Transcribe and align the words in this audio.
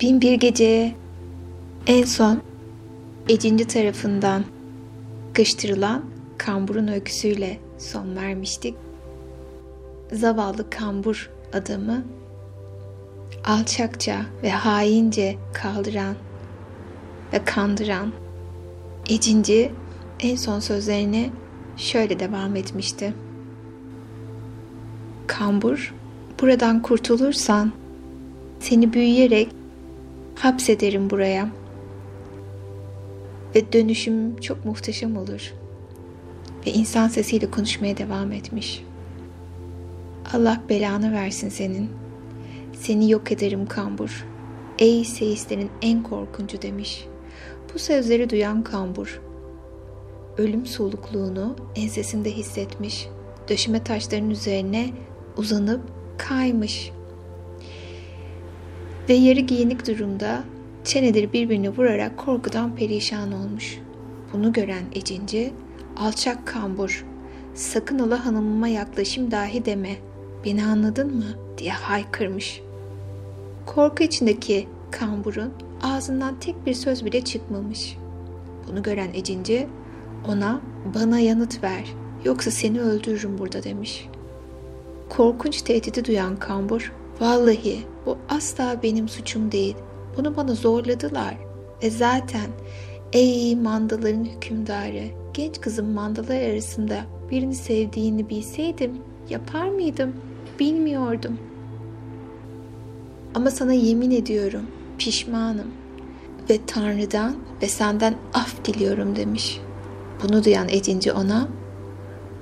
Bin 0.00 0.20
bir 0.20 0.34
geceye 0.34 0.94
en 1.86 2.04
son 2.04 2.42
Ecinci 3.28 3.66
tarafından 3.66 4.44
kıştırılan 5.32 6.04
kamburun 6.38 6.88
öyküsüyle 6.88 7.58
son 7.78 8.16
vermiştik. 8.16 8.74
Zavallı 10.12 10.70
kambur 10.70 11.30
adamı 11.52 12.04
alçakça 13.44 14.26
ve 14.42 14.50
haince 14.50 15.36
kaldıran 15.54 16.14
ve 17.32 17.44
kandıran 17.44 18.12
Ecinci 19.08 19.72
en 20.20 20.36
son 20.36 20.60
sözlerine 20.60 21.30
şöyle 21.76 22.20
devam 22.20 22.56
etmişti. 22.56 23.14
Kambur, 25.26 25.94
buradan 26.40 26.82
kurtulursan 26.82 27.72
seni 28.60 28.92
büyüyerek 28.92 29.55
hapsederim 30.38 31.10
buraya. 31.10 31.48
Ve 33.54 33.72
dönüşüm 33.72 34.40
çok 34.40 34.64
muhteşem 34.64 35.16
olur. 35.16 35.54
Ve 36.66 36.72
insan 36.72 37.08
sesiyle 37.08 37.50
konuşmaya 37.50 37.96
devam 37.96 38.32
etmiş. 38.32 38.84
Allah 40.34 40.62
belanı 40.68 41.12
versin 41.12 41.48
senin. 41.48 41.90
Seni 42.72 43.10
yok 43.10 43.32
ederim 43.32 43.66
kambur. 43.66 44.26
Ey 44.78 45.04
seistlerin 45.04 45.70
en 45.82 46.02
korkuncu 46.02 46.62
demiş. 46.62 47.06
Bu 47.74 47.78
sözleri 47.78 48.30
duyan 48.30 48.62
kambur 48.62 49.20
ölüm 50.38 50.66
solukluğunu 50.66 51.56
ensesinde 51.76 52.30
hissetmiş. 52.30 53.08
Döşeme 53.48 53.84
taşlarının 53.84 54.30
üzerine 54.30 54.90
uzanıp 55.36 55.80
kaymış. 56.18 56.92
Ve 59.08 59.14
yarı 59.14 59.40
giyinik 59.40 59.86
durumda 59.86 60.44
çeneleri 60.84 61.32
birbirine 61.32 61.68
vurarak 61.68 62.16
korkudan 62.16 62.76
perişan 62.76 63.32
olmuş. 63.32 63.78
Bunu 64.32 64.52
gören 64.52 64.84
Ecinci, 64.92 65.52
alçak 65.96 66.46
kambur, 66.46 67.06
sakın 67.54 67.98
ola 67.98 68.26
hanımıma 68.26 68.68
yaklaşım 68.68 69.30
dahi 69.30 69.64
deme, 69.64 69.96
beni 70.44 70.64
anladın 70.64 71.16
mı 71.16 71.24
diye 71.58 71.72
haykırmış. 71.72 72.60
Korku 73.66 74.02
içindeki 74.02 74.68
kamburun 74.90 75.52
ağzından 75.82 76.40
tek 76.40 76.66
bir 76.66 76.74
söz 76.74 77.04
bile 77.04 77.24
çıkmamış. 77.24 77.96
Bunu 78.68 78.82
gören 78.82 79.10
Ecinci 79.14 79.66
ona 80.28 80.60
bana 80.94 81.18
yanıt 81.18 81.62
ver 81.62 81.84
yoksa 82.24 82.50
seni 82.50 82.80
öldürürüm 82.80 83.38
burada 83.38 83.62
demiş. 83.62 84.08
Korkunç 85.08 85.62
tehdidi 85.62 86.04
duyan 86.04 86.36
kambur 86.36 86.92
vallahi 87.20 87.78
bu 88.06 88.18
asla 88.28 88.82
benim 88.82 89.08
suçum 89.08 89.52
değil. 89.52 89.76
Bunu 90.16 90.36
bana 90.36 90.54
zorladılar 90.54 91.34
ve 91.82 91.90
zaten 91.90 92.50
ey 93.12 93.56
mandaların 93.56 94.24
hükümdarı 94.24 95.04
genç 95.34 95.60
kızım 95.60 95.86
mandalar 95.86 96.40
arasında 96.40 96.96
birini 97.30 97.54
sevdiğini 97.54 98.28
bilseydim 98.28 98.92
yapar 99.30 99.68
mıydım? 99.68 100.12
Bilmiyordum. 100.60 101.38
Ama 103.34 103.50
sana 103.50 103.72
yemin 103.72 104.10
ediyorum 104.10 104.62
pişmanım 104.98 105.70
ve 106.50 106.58
Tanrı'dan 106.66 107.36
ve 107.62 107.68
senden 107.68 108.14
af 108.34 108.64
diliyorum 108.64 109.16
demiş. 109.16 109.60
Bunu 110.22 110.44
duyan 110.44 110.68
edince 110.68 111.12
ona, 111.12 111.48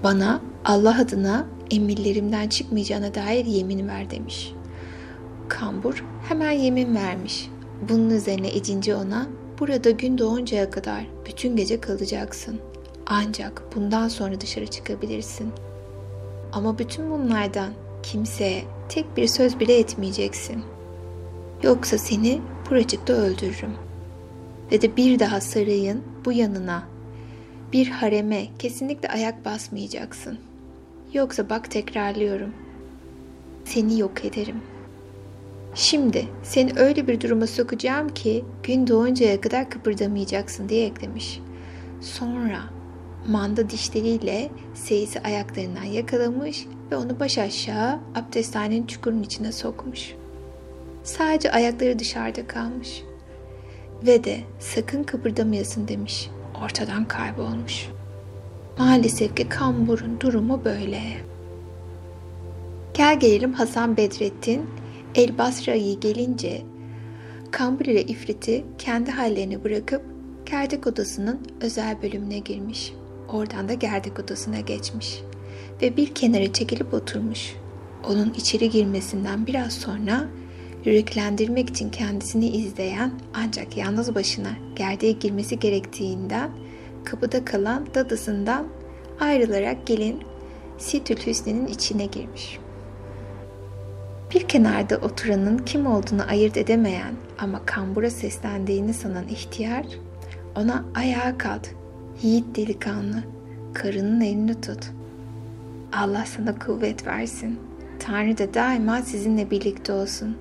bana 0.04 0.40
Allah 0.64 1.00
adına 1.00 1.46
emirlerimden 1.70 2.48
çıkmayacağına 2.48 3.14
dair 3.14 3.44
yemin 3.44 3.88
ver 3.88 4.10
demiş. 4.10 4.54
Kambur 5.48 6.04
hemen 6.28 6.50
yemin 6.50 6.94
vermiş. 6.94 7.50
Bunun 7.88 8.10
üzerine 8.10 8.56
edince 8.56 8.96
ona, 8.96 9.26
burada 9.60 9.90
gün 9.90 10.18
doğuncaya 10.18 10.70
kadar 10.70 11.06
bütün 11.26 11.56
gece 11.56 11.80
kalacaksın. 11.80 12.60
Ancak 13.06 13.62
bundan 13.76 14.08
sonra 14.08 14.40
dışarı 14.40 14.66
çıkabilirsin. 14.66 15.52
Ama 16.52 16.78
bütün 16.78 17.10
bunlardan 17.10 17.72
kimseye 18.02 18.64
tek 18.88 19.16
bir 19.16 19.26
söz 19.26 19.60
bile 19.60 19.78
etmeyeceksin. 19.78 20.62
Yoksa 21.62 21.98
seni 21.98 22.40
buracıkta 22.70 23.12
öldürürüm. 23.12 23.74
Ve 24.72 24.82
de 24.82 24.96
bir 24.96 25.18
daha 25.18 25.40
sarayın 25.40 26.02
bu 26.24 26.32
yanına 26.32 26.82
bir 27.72 27.90
hareme 27.90 28.46
kesinlikle 28.58 29.08
ayak 29.08 29.44
basmayacaksın. 29.44 30.38
Yoksa 31.12 31.50
bak 31.50 31.70
tekrarlıyorum. 31.70 32.50
Seni 33.64 34.00
yok 34.00 34.24
ederim. 34.24 34.73
Şimdi 35.74 36.28
seni 36.42 36.72
öyle 36.76 37.06
bir 37.06 37.20
duruma 37.20 37.46
sokacağım 37.46 38.08
ki 38.08 38.44
gün 38.62 38.86
doğuncaya 38.86 39.40
kadar 39.40 39.70
kıpırdamayacaksın 39.70 40.68
diye 40.68 40.86
eklemiş. 40.86 41.40
Sonra 42.00 42.60
manda 43.28 43.70
dişleriyle 43.70 44.50
Seyis'i 44.74 45.20
ayaklarından 45.20 45.84
yakalamış 45.84 46.66
ve 46.90 46.96
onu 46.96 47.20
baş 47.20 47.38
aşağı 47.38 47.98
abdesthanenin 48.14 48.86
çukurun 48.86 49.22
içine 49.22 49.52
sokmuş. 49.52 50.14
Sadece 51.02 51.52
ayakları 51.52 51.98
dışarıda 51.98 52.46
kalmış. 52.46 53.02
Ve 54.06 54.24
de 54.24 54.40
sakın 54.58 55.02
kıpırdamayasın 55.02 55.88
demiş 55.88 56.30
ortadan 56.64 57.04
kaybolmuş. 57.04 57.88
Maalesef 58.78 59.36
ki 59.36 59.48
kamburun 59.48 60.20
durumu 60.20 60.64
böyle. 60.64 61.02
Gel 62.94 63.20
gelelim 63.20 63.52
Hasan 63.52 63.96
Bedrettin 63.96 64.66
El 65.14 65.38
Basra'yı 65.38 66.00
gelince 66.00 66.62
Kambur 67.50 67.84
ile 67.84 68.02
İfrit'i 68.02 68.64
kendi 68.78 69.10
hallerine 69.10 69.64
bırakıp 69.64 70.02
gerdek 70.46 70.86
odasının 70.86 71.40
özel 71.60 72.02
bölümüne 72.02 72.38
girmiş. 72.38 72.92
Oradan 73.28 73.68
da 73.68 73.74
gerdek 73.74 74.18
odasına 74.18 74.60
geçmiş 74.60 75.20
ve 75.82 75.96
bir 75.96 76.14
kenara 76.14 76.52
çekilip 76.52 76.94
oturmuş. 76.94 77.54
Onun 78.08 78.32
içeri 78.32 78.70
girmesinden 78.70 79.46
biraz 79.46 79.72
sonra 79.72 80.28
yüreklendirmek 80.84 81.70
için 81.70 81.90
kendisini 81.90 82.48
izleyen 82.48 83.12
ancak 83.34 83.76
yalnız 83.76 84.14
başına 84.14 84.52
gerdeğe 84.76 85.12
girmesi 85.12 85.58
gerektiğinden 85.58 86.50
kapıda 87.04 87.44
kalan 87.44 87.86
dadısından 87.94 88.66
ayrılarak 89.20 89.86
gelin 89.86 90.22
Situl 90.78 91.16
Hüsnü'nün 91.16 91.66
içine 91.66 92.06
girmiş. 92.06 92.63
Bir 94.34 94.48
kenarda 94.48 94.96
oturanın 94.96 95.58
kim 95.58 95.86
olduğunu 95.86 96.22
ayırt 96.28 96.56
edemeyen 96.56 97.14
ama 97.38 97.66
kambura 97.66 98.10
seslendiğini 98.10 98.94
sanan 98.94 99.28
ihtiyar 99.28 99.86
ona 100.56 100.84
ayağa 100.94 101.38
kalk, 101.38 101.68
yiğit 102.22 102.56
delikanlı, 102.56 103.22
karının 103.74 104.20
elini 104.20 104.60
tut. 104.60 104.90
Allah 105.92 106.24
sana 106.26 106.58
kuvvet 106.58 107.06
versin. 107.06 107.58
Tanrı 107.98 108.38
da 108.38 108.54
daima 108.54 109.02
sizinle 109.02 109.50
birlikte 109.50 109.92
olsun 109.92 110.36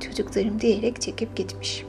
çocuklarım 0.00 0.60
diyerek 0.60 1.00
çekip 1.00 1.36
gitmiş. 1.36 1.84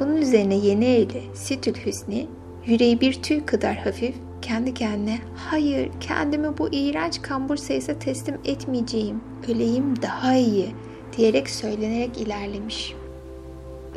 Bunun 0.00 0.16
üzerine 0.16 0.54
yeni 0.54 0.84
evli 0.84 1.22
Situl 1.34 1.74
Hüsni 1.74 2.26
yüreği 2.66 3.00
bir 3.00 3.22
tüy 3.22 3.46
kadar 3.46 3.76
hafif 3.76 4.14
kendi 4.44 4.74
kendine 4.74 5.18
hayır 5.36 5.90
kendimi 6.00 6.58
bu 6.58 6.68
iğrenç 6.72 7.22
kambur 7.22 7.56
sayısa 7.56 7.98
teslim 7.98 8.38
etmeyeceğim 8.44 9.20
öleyim 9.48 10.02
daha 10.02 10.34
iyi 10.34 10.74
diyerek 11.16 11.50
söylenerek 11.50 12.20
ilerlemiş. 12.20 12.94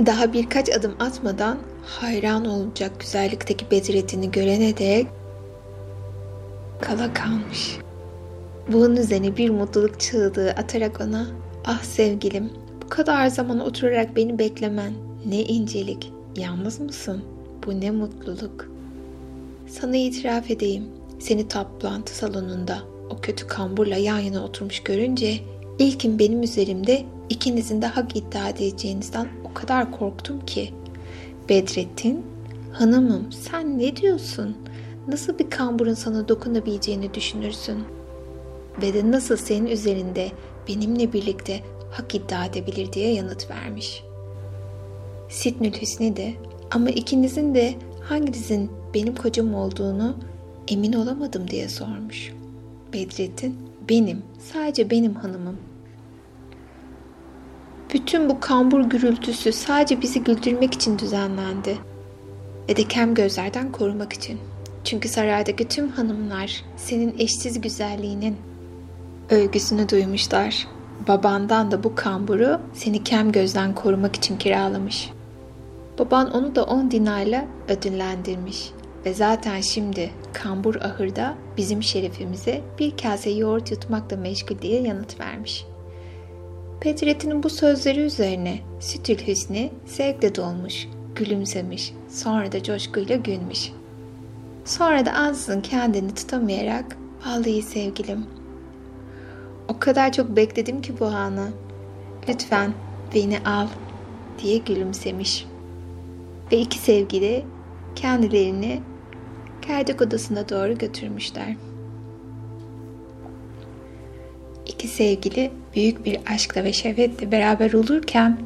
Daha 0.06 0.34
birkaç 0.34 0.70
adım 0.70 0.96
atmadan 1.00 1.58
hayran 1.86 2.46
olacak 2.46 3.00
güzellikteki 3.00 3.72
Bedrettin'i 3.72 4.32
görene 4.32 4.78
dek 4.78 5.08
kala 6.82 7.14
kalmış. 7.14 7.78
Bunun 8.68 8.96
üzerine 8.96 9.38
bir 9.38 9.50
mutluluk 9.50 10.00
çığlığı 10.00 10.52
atarak 10.52 11.02
ona 11.02 11.28
Ah 11.66 11.84
sevgilim, 11.84 12.50
bu 12.86 12.90
kadar 12.90 13.28
zaman 13.28 13.60
oturarak 13.60 14.16
beni 14.16 14.40
beklemen 14.40 14.94
ne 15.26 15.44
incelik. 15.44 16.12
Yalnız 16.36 16.80
mısın? 16.80 17.24
Bu 17.66 17.82
ne 17.82 17.92
mutluluk. 17.92 18.77
Sana 19.68 19.98
itiraf 19.98 20.52
edeyim. 20.52 20.84
Seni 21.20 21.48
toplantı 21.48 22.16
salonunda 22.16 22.80
o 23.10 23.18
kötü 23.22 23.48
kamburla 23.48 23.96
yan 23.96 24.20
yana 24.20 24.44
oturmuş 24.44 24.84
görünce 24.84 25.40
ilkin 25.80 26.20
benim 26.20 26.44
üzerimde 26.44 27.06
ikinizin 27.30 27.82
de 27.82 27.88
hak 27.88 28.16
iddia 28.16 28.50
edeceğinizden 28.50 29.28
o 29.52 29.54
kadar 29.54 29.92
korktum 29.92 30.46
ki. 30.46 30.74
Bedrettin, 31.50 32.26
hanımım 32.72 33.32
sen 33.32 33.80
ne 33.80 33.96
diyorsun? 33.96 34.58
Nasıl 35.08 35.40
bir 35.40 35.50
kamburun 35.50 35.94
sana 35.94 36.28
dokunabileceğini 36.28 37.14
düşünürsün? 37.14 37.84
Ve 38.82 38.94
de 38.94 39.12
nasıl 39.12 39.38
senin 39.38 39.68
üzerinde 39.68 40.32
benimle 40.68 41.14
birlikte 41.14 41.60
hak 41.92 42.16
iddia 42.16 42.46
edebilir 42.46 42.94
diye 42.94 43.14
yanıt 43.14 43.50
vermiş. 43.50 44.04
Sidnül 45.30 45.72
Hüsnü 45.72 46.16
de 46.16 46.34
ama 46.72 46.90
ikinizin 46.90 47.56
de 47.56 47.76
hanginizin 48.02 48.72
benim 48.94 49.16
kocam 49.16 49.54
olduğunu 49.54 50.16
emin 50.68 50.94
olamadım 50.94 51.48
diye 51.48 51.70
sormuş. 51.70 52.34
Bedrettin 52.94 53.56
benim, 53.90 54.24
sadece 54.54 54.90
benim 54.90 55.16
hanımım. 55.16 55.58
Bütün 57.94 58.30
bu 58.30 58.40
kambur 58.40 58.82
gürültüsü 58.82 59.52
sadece 59.52 60.02
bizi 60.02 60.24
güldürmek 60.24 60.74
için 60.74 61.00
düzenlendi. 61.00 61.78
Ve 62.70 62.76
de 62.76 62.84
kem 62.84 63.14
gözlerden 63.14 63.72
korumak 63.72 64.14
için. 64.14 64.40
Çünkü 64.84 65.10
saraydaki 65.10 65.68
tüm 65.68 65.90
hanımlar 65.90 66.64
senin 66.78 67.16
eşsiz 67.20 67.62
güzelliğinin 67.62 68.36
övgüsünü 69.30 69.90
duymuşlar. 69.90 70.68
Babandan 71.08 71.72
da 71.72 71.84
bu 71.84 71.96
kamburu 71.96 72.60
seni 72.74 73.04
kem 73.04 73.32
gözden 73.32 73.76
korumak 73.76 74.16
için 74.16 74.38
kiralamış. 74.38 75.10
Baban 76.00 76.32
onu 76.32 76.56
da 76.56 76.64
on 76.64 76.92
dinarla 76.92 77.46
ödüllendirmiş. 77.68 78.72
Ve 79.08 79.14
zaten 79.14 79.62
şimdi 79.62 80.12
kambur 80.34 80.76
ahırda 80.76 81.36
bizim 81.58 81.84
şerefimize 81.84 82.62
bir 82.80 82.98
kase 82.98 83.30
yoğurt 83.30 83.72
yutmakla 83.72 84.18
meşgul 84.18 84.62
diye 84.62 84.82
yanıt 84.82 85.20
vermiş. 85.20 85.66
Pedrettin'in 86.82 87.44
bu 87.44 87.50
sözleri 87.50 88.00
üzerine 88.00 88.60
Sütül 88.80 89.28
Hüsnü 89.28 89.70
zevkle 89.86 90.36
dolmuş, 90.36 90.88
gülümsemiş, 91.16 91.94
sonra 92.10 92.52
da 92.52 92.64
coşkuyla 92.64 93.16
gülmüş. 93.16 93.72
Sonra 94.66 95.06
da 95.06 95.14
ansızın 95.14 95.62
kendini 95.62 96.16
tutamayarak, 96.16 96.98
vallahi 97.26 97.62
sevgilim, 97.62 98.26
o 99.68 99.80
kadar 99.80 100.12
çok 100.12 100.36
bekledim 100.36 100.82
ki 100.82 101.00
bu 101.00 101.06
anı. 101.06 101.48
Lütfen 102.30 102.74
beni 103.16 103.40
al 103.40 103.68
diye 104.44 104.58
gülümsemiş. 104.58 105.46
Ve 106.52 106.58
iki 106.58 106.78
sevgili 106.78 107.46
kendilerini 107.96 108.82
gerdek 109.68 110.02
odasına 110.02 110.50
doğru 110.50 110.78
götürmüşler. 110.78 111.56
İki 114.66 114.88
sevgili 114.88 115.52
büyük 115.76 116.06
bir 116.06 116.20
aşkla 116.34 116.64
ve 116.64 116.74
şehvetle 116.74 117.32
beraber 117.32 117.74
olurken 117.74 118.38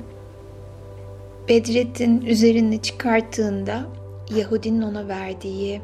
Bedrettin 1.49 2.21
üzerine 2.21 2.81
çıkarttığında 2.81 3.87
Yahudinin 4.35 4.81
ona 4.81 5.07
verdiği 5.07 5.81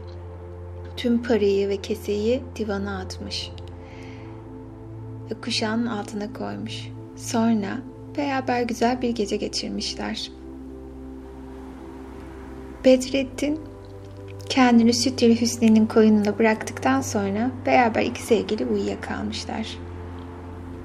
tüm 0.98 1.24
parayı 1.24 1.69
ve 1.69 1.78
keseyi 1.78 2.44
divana 2.56 3.00
atmış 3.00 3.51
ve 5.31 5.42
kuşağının 5.42 5.86
altına 5.86 6.34
koymuş. 6.34 6.88
Sonra 7.16 7.78
beraber 8.18 8.62
güzel 8.62 9.01
bir 9.01 9.10
gece 9.10 9.36
geçirmişler. 9.36 10.31
Bedrettin 12.86 13.60
kendini 14.50 14.94
Sütül 14.94 15.42
Hüsnü'nün 15.42 15.86
koyununa 15.86 16.40
bıraktıktan 16.40 17.02
sonra 17.02 17.52
beraber 17.66 18.02
iki 18.02 18.22
sevgili 18.22 18.66
uyuyakalmışlar. 18.66 19.78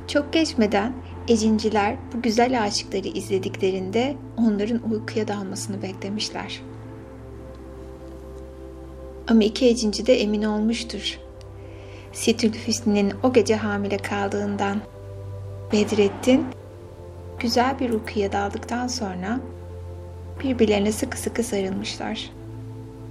Çok 0.09 0.33
geçmeden 0.33 0.93
Ecinciler 1.29 1.97
bu 2.15 2.23
güzel 2.23 2.63
aşıkları 2.63 3.09
izlediklerinde 3.09 4.17
onların 4.37 4.91
uykuya 4.93 5.29
dalmasını 5.29 5.83
beklemişler. 5.83 6.63
Ama 9.29 9.45
iki 9.45 9.67
ecinci 9.67 10.07
de 10.07 10.21
emin 10.21 10.43
olmuştur. 10.43 11.19
Sütül 12.13 12.53
Hüsnü'nün 12.67 13.13
o 13.23 13.33
gece 13.33 13.57
hamile 13.57 13.97
kaldığından. 13.97 14.77
Bedrettin 15.73 16.45
güzel 17.39 17.79
bir 17.79 17.91
uykuya 17.91 18.33
daldıktan 18.33 18.87
sonra 18.87 19.41
birbirlerine 20.45 20.93
sıkı 20.93 21.19
sıkı 21.19 21.43
sarılmışlar 21.43 22.42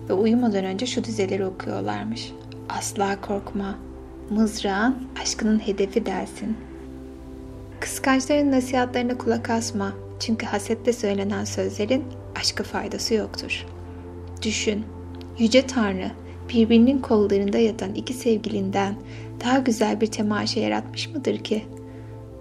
ve 0.09 0.13
uyumadan 0.13 0.65
önce 0.65 0.85
şu 0.85 1.03
dizeleri 1.03 1.45
okuyorlarmış. 1.45 2.31
Asla 2.69 3.21
korkma, 3.21 3.75
mızrağın 4.29 4.95
aşkının 5.21 5.59
hedefi 5.59 6.05
dersin. 6.05 6.57
Kıskançların 7.79 8.51
nasihatlerine 8.51 9.17
kulak 9.17 9.49
asma 9.49 9.93
çünkü 10.19 10.45
hasetle 10.45 10.93
söylenen 10.93 11.43
sözlerin 11.43 12.03
aşka 12.35 12.63
faydası 12.63 13.13
yoktur. 13.13 13.65
Düşün, 14.41 14.85
Yüce 15.39 15.67
Tanrı 15.67 16.11
birbirinin 16.49 16.99
kollarında 16.99 17.57
yatan 17.57 17.95
iki 17.95 18.13
sevgilinden 18.13 18.95
daha 19.43 19.59
güzel 19.59 20.01
bir 20.01 20.07
temaşa 20.07 20.59
yaratmış 20.59 21.09
mıdır 21.09 21.37
ki? 21.37 21.65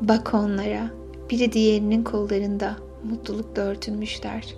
Bak 0.01 0.35
onlara, 0.35 0.91
biri 1.31 1.53
diğerinin 1.53 2.05
kollarında 2.05 2.77
mutlulukla 3.11 3.63
örtünmüşler. 3.63 4.55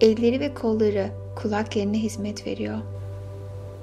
Elleri 0.00 0.40
ve 0.40 0.54
kolları 0.54 1.10
kulak 1.36 1.76
yerine 1.76 1.98
hizmet 1.98 2.46
veriyor. 2.46 2.78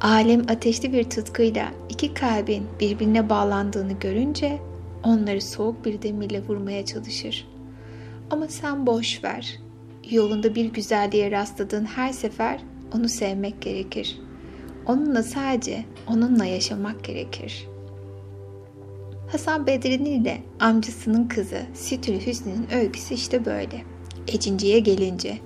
Alem 0.02 0.42
ateşli 0.50 0.94
bir 0.94 1.04
tutkuyla 1.04 1.72
iki 1.90 2.14
kalbin 2.14 2.64
birbirine 2.80 3.30
bağlandığını 3.30 3.94
görünce 3.94 4.60
onları 5.04 5.42
soğuk 5.42 5.86
bir 5.86 6.02
demirle 6.02 6.44
vurmaya 6.48 6.86
çalışır. 6.86 7.48
Ama 8.32 8.48
sen 8.48 8.86
boş 8.86 9.24
ver. 9.24 9.60
Yolunda 10.10 10.56
bir 10.56 10.66
güzelliğe 10.66 11.32
rastladığın 11.32 11.86
her 11.86 12.14
sefer 12.14 12.60
onu 12.96 13.10
sevmek 13.10 13.62
gerekir. 13.62 14.20
Onunla 14.86 15.24
sadece 15.24 15.86
onunla 16.08 16.46
yaşamak 16.46 17.04
gerekir. 17.04 17.68
Hasan 19.32 19.68
Bedri'nin 19.68 20.22
ile 20.22 20.42
amcasının 20.60 21.28
kızı 21.28 21.62
Sütül 21.74 22.20
Hüsnü'nün 22.26 22.68
öyküsü 22.74 23.14
işte 23.14 23.46
böyle. 23.46 23.84
Ecinci'ye 24.28 24.80
gelince 24.80 25.38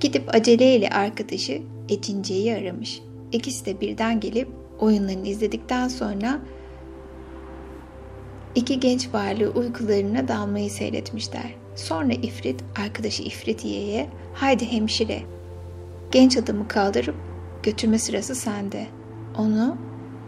Gidip 0.00 0.34
aceleyle 0.34 0.90
arkadaşı 0.90 1.62
Ecinci'yi 1.88 2.54
aramış. 2.54 3.02
İkisi 3.32 3.66
de 3.66 3.80
birden 3.80 4.20
gelip 4.20 4.48
oyunlarını 4.78 5.26
izledikten 5.26 5.88
sonra 5.88 6.40
iki 8.54 8.80
genç 8.80 9.14
varlığı 9.14 9.50
uykularına 9.50 10.28
dalmayı 10.28 10.70
seyretmişler. 10.70 11.54
Sonra 11.76 12.12
İfrit 12.12 12.64
arkadaşı 12.84 13.22
İfritiye'ye 13.22 14.08
haydi 14.34 14.72
hemşire 14.72 15.22
genç 16.12 16.36
adamı 16.36 16.68
kaldırıp 16.68 17.14
götürme 17.62 17.98
sırası 17.98 18.34
sende. 18.34 18.86
Onu 19.38 19.76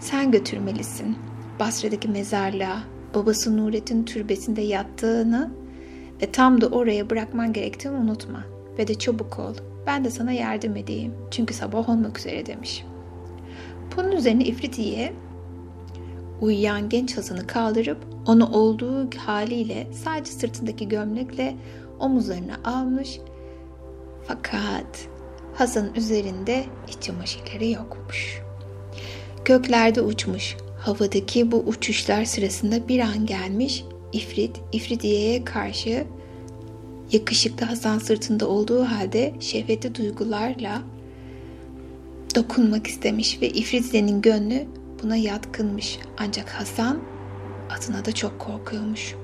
sen 0.01 0.31
götürmelisin. 0.31 1.17
Basra'daki 1.61 2.09
mezarlığa 2.09 2.83
babası 3.15 3.57
Nuret'in 3.57 4.05
türbesinde 4.05 4.61
yattığını 4.61 5.51
ve 6.23 6.33
tam 6.33 6.61
da 6.61 6.67
oraya 6.69 7.11
bırakman 7.11 7.53
gerektiğini 7.53 7.97
unutma 7.97 8.45
ve 8.81 8.87
de 8.87 8.95
çabuk 8.95 9.39
ol. 9.39 9.55
Ben 9.87 10.05
de 10.05 10.11
sana 10.11 10.33
yardım 10.33 10.77
edeyim. 10.77 11.15
Çünkü 11.31 11.55
sabah 11.55 11.89
olmak 11.89 12.19
üzere 12.19 12.47
demiş. 12.47 12.85
Bunun 13.97 14.13
üzerine 14.13 14.45
İfritiye 14.45 15.13
uyuyan 16.41 16.89
genç 16.89 17.17
Hasan'ı 17.17 17.47
kaldırıp 17.47 17.99
onu 18.27 18.53
olduğu 18.53 19.11
haliyle 19.17 19.87
sadece 20.05 20.33
sırtındaki 20.33 20.89
gömlekle 20.89 21.57
omuzlarına 21.99 22.57
almış. 22.65 23.19
Fakat 24.27 25.09
Hasan'ın 25.55 25.95
üzerinde 25.95 26.65
iç 26.89 26.97
çamaşırları 27.01 27.65
yokmuş. 27.67 28.41
Göklerde 29.45 30.03
uçmuş. 30.03 30.57
Havadaki 30.79 31.53
bu 31.53 31.57
uçuşlar 31.57 32.25
sırasında 32.25 32.89
bir 32.89 33.01
an 33.01 33.27
gelmiş 33.27 33.85
İfrit, 34.13 34.61
İfritiye'ye 34.73 35.45
karşı 35.45 36.07
yakışıklı 37.13 37.67
Hasan 37.67 37.99
sırtında 37.99 38.49
olduğu 38.49 38.85
halde 38.85 39.35
şehvetli 39.41 39.95
duygularla 39.95 40.83
dokunmak 42.35 42.87
istemiş 42.87 43.43
ve 43.43 43.49
İfritze'nin 43.49 44.23
gönlü 44.23 44.67
buna 45.03 45.17
yatkınmış. 45.17 45.99
Ancak 46.19 46.49
Hasan 46.49 46.99
adına 47.71 48.05
da 48.05 48.13
çok 48.13 48.39
korkuyormuş. 48.39 49.15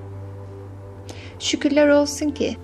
Şükürler 1.39 1.89
olsun 1.89 2.31
ki 2.31 2.57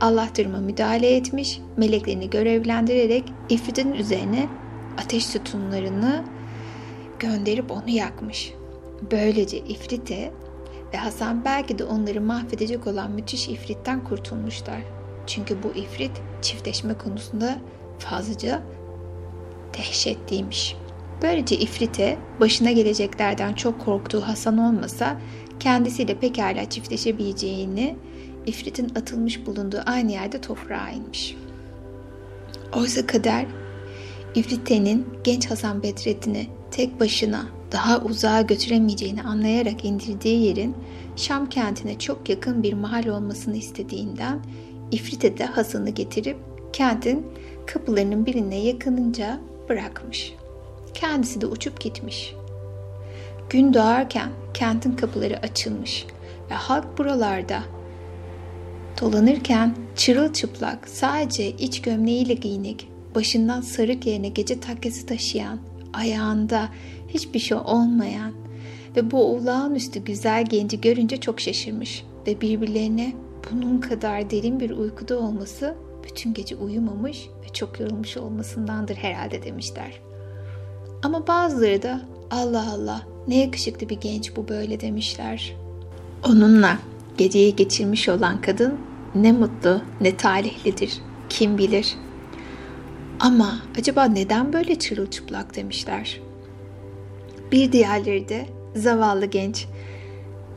Allah 0.00 0.28
duruma 0.38 0.58
müdahale 0.58 1.16
etmiş, 1.16 1.60
meleklerini 1.76 2.30
görevlendirerek 2.30 3.24
İfrit'in 3.48 3.92
üzerine 3.92 4.48
ateş 4.98 5.26
sütunlarını 5.26 6.24
gönderip 7.18 7.70
onu 7.70 7.88
yakmış. 7.88 8.52
Böylece 9.10 9.58
İfrit'e 9.58 10.32
ve 10.94 10.98
Hasan 10.98 11.44
belki 11.44 11.78
de 11.78 11.84
onları 11.84 12.20
mahvedecek 12.20 12.86
olan 12.86 13.10
müthiş 13.10 13.48
ifritten 13.48 14.04
kurtulmuşlar. 14.04 14.80
Çünkü 15.26 15.62
bu 15.62 15.68
ifrit 15.68 16.12
çiftleşme 16.42 16.94
konusunda 16.94 17.58
fazlaca 17.98 18.62
dehşetliymiş. 19.78 20.76
Böylece 21.22 21.56
ifrite 21.56 22.18
başına 22.40 22.72
geleceklerden 22.72 23.52
çok 23.52 23.80
korktuğu 23.80 24.20
Hasan 24.20 24.58
olmasa 24.58 25.20
kendisiyle 25.60 26.18
pekala 26.18 26.70
çiftleşebileceğini 26.70 27.96
ifritin 28.46 28.88
atılmış 28.88 29.46
bulunduğu 29.46 29.80
aynı 29.86 30.12
yerde 30.12 30.40
toprağa 30.40 30.90
inmiş. 30.90 31.36
Oysa 32.72 33.06
kader 33.06 33.46
İfrite'nin 34.34 35.06
genç 35.24 35.50
Hasan 35.50 35.82
Bedrettin'i 35.82 36.46
tek 36.70 37.00
başına 37.00 37.46
daha 37.72 37.98
uzağa 37.98 38.42
götüremeyeceğini 38.42 39.22
anlayarak 39.22 39.84
indirdiği 39.84 40.46
yerin 40.46 40.74
Şam 41.16 41.48
kentine 41.48 41.98
çok 41.98 42.28
yakın 42.28 42.62
bir 42.62 42.72
mahal 42.72 43.06
olmasını 43.06 43.56
istediğinden 43.56 44.40
İfrite 44.90 45.38
de 45.38 45.44
Hasan'ı 45.44 45.90
getirip 45.90 46.36
kentin 46.72 47.26
kapılarının 47.66 48.26
birine 48.26 48.58
yakınınca 48.58 49.40
bırakmış. 49.68 50.34
Kendisi 50.94 51.40
de 51.40 51.46
uçup 51.46 51.80
gitmiş. 51.80 52.34
Gün 53.50 53.74
doğarken 53.74 54.30
kentin 54.54 54.92
kapıları 54.92 55.38
açılmış 55.38 56.06
ve 56.50 56.54
halk 56.54 56.98
buralarda 56.98 57.62
Dolanırken 59.00 59.74
çırılçıplak 59.96 60.88
sadece 60.88 61.50
iç 61.50 61.82
gömleğiyle 61.82 62.34
giyinik, 62.34 62.88
başından 63.14 63.60
sarık 63.60 64.06
yerine 64.06 64.28
gece 64.28 64.60
takkesi 64.60 65.06
taşıyan, 65.06 65.58
ayağında 65.92 66.68
hiçbir 67.08 67.38
şey 67.38 67.58
olmayan 67.58 68.32
ve 68.96 69.10
bu 69.10 69.24
olağanüstü 69.24 70.04
güzel 70.04 70.44
genci 70.44 70.80
görünce 70.80 71.16
çok 71.16 71.40
şaşırmış 71.40 72.04
ve 72.26 72.40
birbirlerine 72.40 73.12
bunun 73.52 73.80
kadar 73.80 74.30
derin 74.30 74.60
bir 74.60 74.70
uykuda 74.70 75.18
olması 75.18 75.76
bütün 76.04 76.34
gece 76.34 76.56
uyumamış 76.56 77.28
ve 77.44 77.52
çok 77.52 77.80
yorulmuş 77.80 78.16
olmasındandır 78.16 78.96
herhalde 78.96 79.42
demişler. 79.42 80.00
Ama 81.02 81.26
bazıları 81.26 81.82
da 81.82 82.00
Allah 82.30 82.72
Allah 82.72 83.02
ne 83.28 83.36
yakışıklı 83.36 83.88
bir 83.88 84.00
genç 84.00 84.36
bu 84.36 84.48
böyle 84.48 84.80
demişler. 84.80 85.56
Onunla 86.28 86.78
geceyi 87.18 87.56
geçirmiş 87.56 88.08
olan 88.08 88.40
kadın 88.40 88.78
ne 89.14 89.32
mutlu 89.32 89.80
ne 90.00 90.16
talihlidir 90.16 91.00
kim 91.28 91.58
bilir. 91.58 91.96
Ama 93.20 93.58
acaba 93.78 94.04
neden 94.04 94.52
böyle 94.52 94.78
çırılçıplak 94.78 95.56
demişler. 95.56 96.20
Bir 97.52 97.72
diğerleri 97.72 98.28
de 98.28 98.46
zavallı 98.76 99.26
genç 99.26 99.66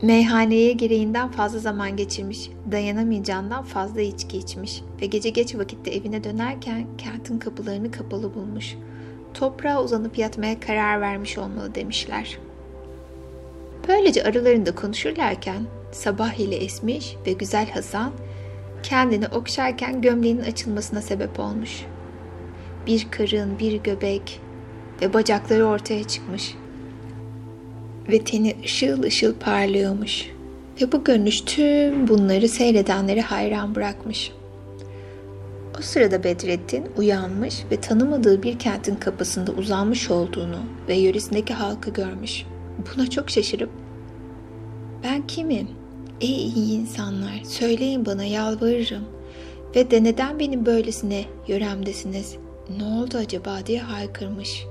Meyhaneye 0.02 0.72
gereğinden 0.72 1.30
fazla 1.30 1.58
zaman 1.58 1.96
geçirmiş, 1.96 2.50
dayanamayacağından 2.72 3.64
fazla 3.64 4.00
içki 4.00 4.38
içmiş 4.38 4.82
ve 5.00 5.06
gece 5.06 5.30
geç 5.30 5.54
vakitte 5.54 5.90
evine 5.90 6.24
dönerken 6.24 6.86
kentin 6.98 7.38
kapılarını 7.38 7.90
kapalı 7.90 8.34
bulmuş. 8.34 8.74
Toprağa 9.34 9.82
uzanıp 9.82 10.18
yatmaya 10.18 10.60
karar 10.60 11.00
vermiş 11.00 11.38
olmalı 11.38 11.74
demişler. 11.74 12.38
Böylece 13.88 14.24
aralarında 14.24 14.74
konuşurlarken 14.74 15.62
sabah 15.92 16.34
ile 16.34 16.56
esmiş 16.56 17.16
ve 17.26 17.32
güzel 17.32 17.70
Hasan 17.70 18.12
kendini 18.82 19.28
okşarken 19.28 20.02
gömleğinin 20.02 20.42
açılmasına 20.42 21.02
sebep 21.02 21.40
olmuş. 21.40 21.84
Bir 22.86 23.06
karın, 23.10 23.58
bir 23.58 23.72
göbek 23.72 24.40
ve 25.02 25.14
bacakları 25.14 25.66
ortaya 25.66 26.04
çıkmış 26.04 26.54
ve 28.08 28.24
teni 28.24 28.54
ışıl 28.64 29.02
ışıl 29.02 29.34
parlıyormuş. 29.34 30.30
Ve 30.82 30.92
bu 30.92 31.04
görünüş 31.04 31.40
tüm 31.40 32.08
bunları 32.08 32.48
seyredenleri 32.48 33.20
hayran 33.20 33.74
bırakmış. 33.74 34.32
O 35.78 35.82
sırada 35.82 36.24
Bedrettin 36.24 36.84
uyanmış 36.96 37.64
ve 37.70 37.80
tanımadığı 37.80 38.42
bir 38.42 38.58
kentin 38.58 38.94
kapısında 38.94 39.52
uzanmış 39.52 40.10
olduğunu 40.10 40.58
ve 40.88 40.94
yöresindeki 40.94 41.54
halkı 41.54 41.90
görmüş. 41.90 42.46
Buna 42.78 43.10
çok 43.10 43.30
şaşırıp 43.30 43.70
ben 45.04 45.26
kimim? 45.26 45.68
Ey 46.20 46.46
iyi 46.46 46.80
insanlar 46.80 47.40
söyleyin 47.44 48.06
bana 48.06 48.24
yalvarırım. 48.24 49.04
Ve 49.76 49.90
de 49.90 50.04
neden 50.04 50.38
benim 50.38 50.66
böylesine 50.66 51.24
yöremdesiniz? 51.48 52.36
Ne 52.78 52.84
oldu 52.84 53.16
acaba 53.16 53.66
diye 53.66 53.80
haykırmış. 53.80 54.66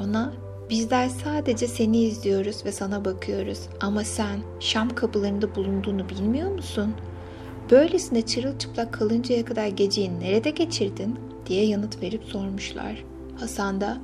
Ona 0.00 0.32
Bizler 0.70 1.08
sadece 1.08 1.66
seni 1.66 1.98
izliyoruz 2.02 2.64
ve 2.64 2.72
sana 2.72 3.04
bakıyoruz 3.04 3.60
ama 3.80 4.04
sen 4.04 4.40
Şam 4.60 4.94
kapılarında 4.94 5.54
bulunduğunu 5.54 6.08
bilmiyor 6.08 6.50
musun? 6.50 6.94
Böylesine 7.70 8.22
çırılçıplak 8.22 8.92
kalıncaya 8.92 9.44
kadar 9.44 9.66
geceyi 9.66 10.20
nerede 10.20 10.50
geçirdin 10.50 11.18
diye 11.46 11.66
yanıt 11.66 12.02
verip 12.02 12.24
sormuşlar. 12.24 13.04
Hasan 13.40 13.80
da 13.80 13.98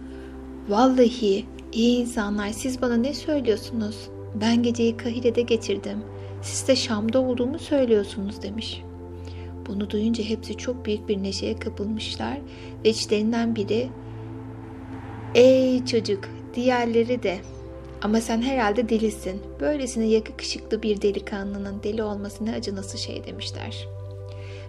vallahi 0.69 1.47
iyi 1.73 2.01
insanlar 2.01 2.49
siz 2.49 2.83
bana 2.83 2.97
ne 2.97 3.15
söylüyorsunuz? 3.15 4.09
Ben 4.41 4.63
geceyi 4.63 4.97
Kahire'de 4.97 5.43
geçirdim. 5.43 5.99
Siz 6.43 6.69
de 6.69 6.77
Şam'da 6.77 7.21
olduğumu 7.21 7.59
söylüyorsunuz 7.59 8.43
demiş. 8.43 8.84
Bunu 9.69 9.91
duyunca 9.91 10.25
hepsi 10.25 10.57
çok 10.57 10.87
büyük 10.87 11.09
bir 11.09 11.23
neşeye 11.23 11.59
kapılmışlar 11.59 12.39
ve 12.85 12.89
içlerinden 12.91 13.57
biri 13.57 13.89
Ey 15.35 15.85
çocuk 15.85 16.29
Diğerleri 16.55 17.23
de 17.23 17.39
ama 18.03 18.21
sen 18.21 18.43
herhalde 18.43 18.89
delisin. 18.89 19.43
Böylesine 19.61 20.07
yakışıklı 20.07 20.83
bir 20.83 21.03
delikanlının 21.03 21.83
deli 21.83 22.03
olması 22.03 22.45
ne 22.45 22.55
acı 22.55 22.77
nasıl 22.77 22.99
şey 22.99 23.25
demişler. 23.27 23.89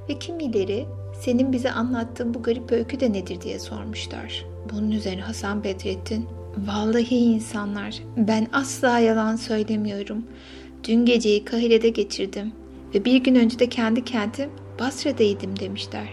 Ve 0.10 0.20
kimileri 0.20 0.86
senin 1.20 1.54
bize 1.54 1.72
anlattığın 1.72 2.34
bu 2.34 2.44
garip 2.44 2.72
öykü 2.72 3.00
de 3.00 3.14
nedir 3.14 3.42
diye 3.42 3.60
sormuşlar. 3.60 4.46
Bunun 4.74 4.92
üzerine 4.92 5.22
Hasan 5.22 5.64
Bedrettin, 5.64 6.26
vallahi 6.68 7.16
insanlar 7.16 7.96
ben 8.18 8.48
asla 8.54 9.00
yalan 9.00 9.36
söylemiyorum. 9.36 10.24
Dün 10.84 11.06
geceyi 11.06 11.46
Kahire'de 11.46 11.90
geçirdim 11.90 12.54
ve 12.96 13.06
bir 13.06 13.18
gün 13.18 13.36
önce 13.36 13.60
de 13.60 13.70
kendi 13.70 14.06
kentim 14.06 14.50
Basra'daydım 14.80 15.60
demişler. 15.60 16.08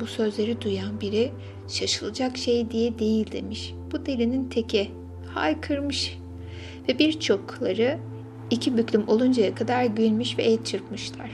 Bu 0.00 0.06
sözleri 0.06 0.60
duyan 0.60 1.00
biri 1.00 1.32
şaşılacak 1.68 2.36
şey 2.36 2.70
diye 2.70 2.98
değil 2.98 3.32
demiş. 3.32 3.74
Bu 3.92 4.06
delinin 4.06 4.48
teki 4.48 4.90
haykırmış 5.34 6.18
ve 6.88 6.98
birçokları 6.98 7.98
iki 8.50 8.76
büklüm 8.76 9.08
oluncaya 9.08 9.54
kadar 9.54 9.84
gülmüş 9.84 10.38
ve 10.38 10.42
el 10.42 10.64
çırpmışlar. 10.64 11.30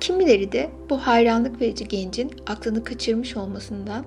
Kimileri 0.00 0.52
de 0.52 0.70
bu 0.90 0.98
hayranlık 0.98 1.60
verici 1.60 1.88
gencin 1.88 2.30
aklını 2.46 2.84
kaçırmış 2.84 3.36
olmasından 3.36 4.04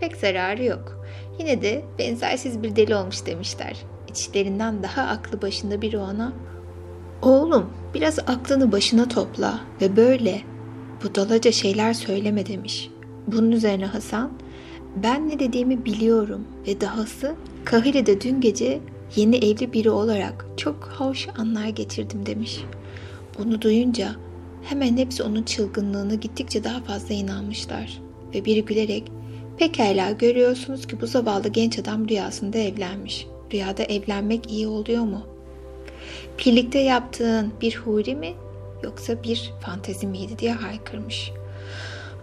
pek 0.00 0.16
zararı 0.16 0.64
yok. 0.64 1.04
Yine 1.38 1.62
de 1.62 1.82
benzersiz 1.98 2.62
bir 2.62 2.76
deli 2.76 2.96
olmuş 2.96 3.26
demişler. 3.26 3.76
İçlerinden 4.08 4.82
daha 4.82 5.02
aklı 5.02 5.42
başında 5.42 5.82
biri 5.82 5.98
ona 5.98 6.32
Oğlum 7.22 7.70
biraz 7.94 8.18
aklını 8.18 8.72
başına 8.72 9.08
topla 9.08 9.60
ve 9.80 9.96
böyle 9.96 10.42
budalaca 11.04 11.52
şeyler 11.52 11.92
söyleme 11.92 12.46
demiş. 12.46 12.90
Bunun 13.26 13.52
üzerine 13.52 13.86
Hasan 13.86 14.32
ben 15.02 15.28
ne 15.28 15.38
dediğimi 15.38 15.84
biliyorum 15.84 16.44
ve 16.66 16.80
dahası 16.80 17.34
Kahire'de 17.64 18.20
dün 18.20 18.40
gece 18.40 18.80
yeni 19.16 19.36
evli 19.36 19.72
biri 19.72 19.90
olarak 19.90 20.46
çok 20.56 20.94
hoş 20.98 21.28
anlar 21.38 21.68
geçirdim 21.68 22.26
demiş. 22.26 22.60
Bunu 23.38 23.62
duyunca 23.62 24.16
hemen 24.64 24.96
hepsi 24.96 25.22
onun 25.22 25.42
çılgınlığını 25.42 26.14
gittikçe 26.14 26.64
daha 26.64 26.80
fazla 26.80 27.14
inanmışlar. 27.14 28.00
Ve 28.34 28.44
biri 28.44 28.64
gülerek 28.64 29.12
pekala 29.58 30.10
görüyorsunuz 30.10 30.86
ki 30.86 31.00
bu 31.00 31.06
zavallı 31.06 31.48
genç 31.48 31.78
adam 31.78 32.08
rüyasında 32.08 32.58
evlenmiş. 32.58 33.26
Rüyada 33.52 33.82
evlenmek 33.82 34.50
iyi 34.52 34.66
oluyor 34.66 35.02
mu? 35.02 35.26
Birlikte 36.38 36.78
yaptığın 36.78 37.52
bir 37.60 37.76
huri 37.76 38.14
mi 38.14 38.34
yoksa 38.82 39.22
bir 39.22 39.52
fantezi 39.60 40.06
miydi 40.06 40.38
diye 40.38 40.52
haykırmış. 40.52 41.32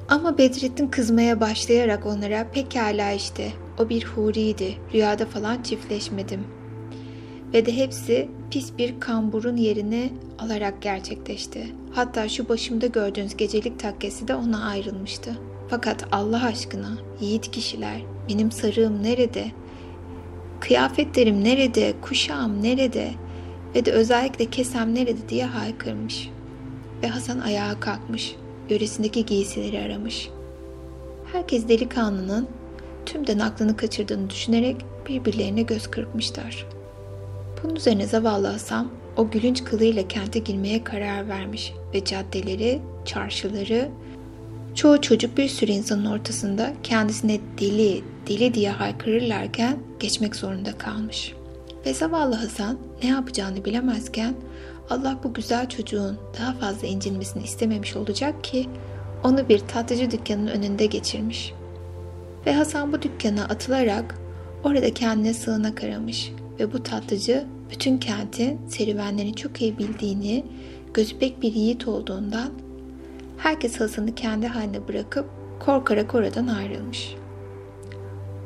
Ama 0.09 0.37
Bedrettin 0.37 0.87
kızmaya 0.87 1.39
başlayarak 1.41 2.05
onlara 2.05 2.47
pekala 2.51 3.11
işte 3.11 3.51
o 3.79 3.89
bir 3.89 4.03
huriydi. 4.03 4.77
Rüyada 4.93 5.25
falan 5.25 5.61
çiftleşmedim. 5.63 6.47
Ve 7.53 7.65
de 7.65 7.77
hepsi 7.77 8.29
pis 8.51 8.77
bir 8.77 8.99
kamburun 8.99 9.57
yerini 9.57 10.13
alarak 10.39 10.81
gerçekleşti. 10.81 11.67
Hatta 11.91 12.29
şu 12.29 12.49
başımda 12.49 12.87
gördüğünüz 12.87 13.37
gecelik 13.37 13.79
takkesi 13.79 14.27
de 14.27 14.35
ona 14.35 14.65
ayrılmıştı. 14.65 15.37
Fakat 15.69 16.05
Allah 16.11 16.43
aşkına 16.43 16.97
yiğit 17.21 17.51
kişiler 17.51 18.01
benim 18.29 18.51
sarığım 18.51 19.03
nerede? 19.03 19.45
Kıyafetlerim 20.59 21.43
nerede? 21.43 21.93
Kuşağım 22.01 22.63
nerede? 22.63 23.11
Ve 23.75 23.85
de 23.85 23.91
özellikle 23.91 24.45
kesem 24.45 24.95
nerede 24.95 25.29
diye 25.29 25.45
haykırmış. 25.45 26.29
Ve 27.03 27.07
Hasan 27.07 27.39
ayağa 27.39 27.79
kalkmış. 27.79 28.35
Yöresindeki 28.69 29.25
giysileri 29.25 29.79
aramış. 29.79 30.29
Herkes 31.31 31.67
delikanlının 31.67 32.47
tümden 33.05 33.39
aklını 33.39 33.77
kaçırdığını 33.77 34.29
düşünerek 34.29 34.75
birbirlerine 35.09 35.61
göz 35.61 35.87
kırpmışlar. 35.87 36.65
Bunun 37.63 37.75
üzerine 37.75 38.07
zavallı 38.07 38.47
Hasan 38.47 38.91
o 39.17 39.29
gülünç 39.29 39.63
kılığıyla 39.63 40.07
kente 40.07 40.39
girmeye 40.39 40.83
karar 40.83 41.29
vermiş 41.29 41.73
ve 41.93 42.05
caddeleri, 42.05 42.81
çarşıları, 43.05 43.89
çoğu 44.75 45.01
çocuk 45.01 45.37
bir 45.37 45.47
sürü 45.47 45.71
insanın 45.71 46.05
ortasında 46.05 46.73
kendisine 46.83 47.39
deli, 47.59 48.03
deli 48.27 48.53
diye 48.53 48.71
haykırırlarken 48.71 49.77
geçmek 49.99 50.35
zorunda 50.35 50.77
kalmış. 50.77 51.33
Ve 51.85 51.93
zavallı 51.93 52.35
Hasan 52.35 52.77
ne 53.03 53.09
yapacağını 53.09 53.65
bilemezken 53.65 54.35
Allah 54.89 55.17
bu 55.23 55.33
güzel 55.33 55.69
çocuğun 55.69 56.17
daha 56.39 56.53
fazla 56.53 56.87
incinmesini 56.87 57.43
istememiş 57.43 57.95
olacak 57.95 58.43
ki 58.43 58.69
onu 59.23 59.49
bir 59.49 59.59
tatlıcı 59.59 60.11
dükkanının 60.11 60.47
önünde 60.47 60.85
geçirmiş. 60.85 61.53
Ve 62.45 62.53
Hasan 62.53 62.93
bu 62.93 63.01
dükkana 63.01 63.43
atılarak 63.43 64.15
orada 64.63 64.93
kendine 64.93 65.33
sığınak 65.33 65.83
aramış 65.83 66.31
ve 66.59 66.73
bu 66.73 66.83
tatlıcı 66.83 67.45
bütün 67.71 67.97
kentin 67.97 68.67
serüvenlerini 68.67 69.35
çok 69.35 69.61
iyi 69.61 69.77
bildiğini, 69.77 70.45
gözü 70.93 71.17
pek 71.17 71.41
bir 71.41 71.53
yiğit 71.53 71.87
olduğundan 71.87 72.49
herkes 73.37 73.79
Hasan'ı 73.79 74.15
kendi 74.15 74.47
haline 74.47 74.87
bırakıp 74.87 75.29
korkarak 75.59 76.15
oradan 76.15 76.47
ayrılmış. 76.47 77.15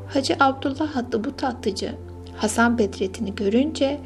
Hacı 0.08 0.36
Abdullah 0.40 0.98
adlı 0.98 1.24
bu 1.24 1.36
tatlıcı 1.36 1.96
Hasan 2.38 2.78
Bedrettin'i 2.78 3.36
görünce 3.36 4.00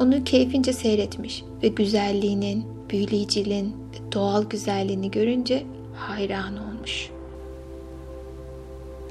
onu 0.00 0.24
keyfince 0.24 0.72
seyretmiş 0.72 1.44
ve 1.62 1.68
güzelliğinin, 1.68 2.64
büyüleyiciliğin 2.90 3.66
ve 3.68 4.12
doğal 4.12 4.44
güzelliğini 4.44 5.10
görünce 5.10 5.66
hayran 5.94 6.56
olmuş. 6.56 7.10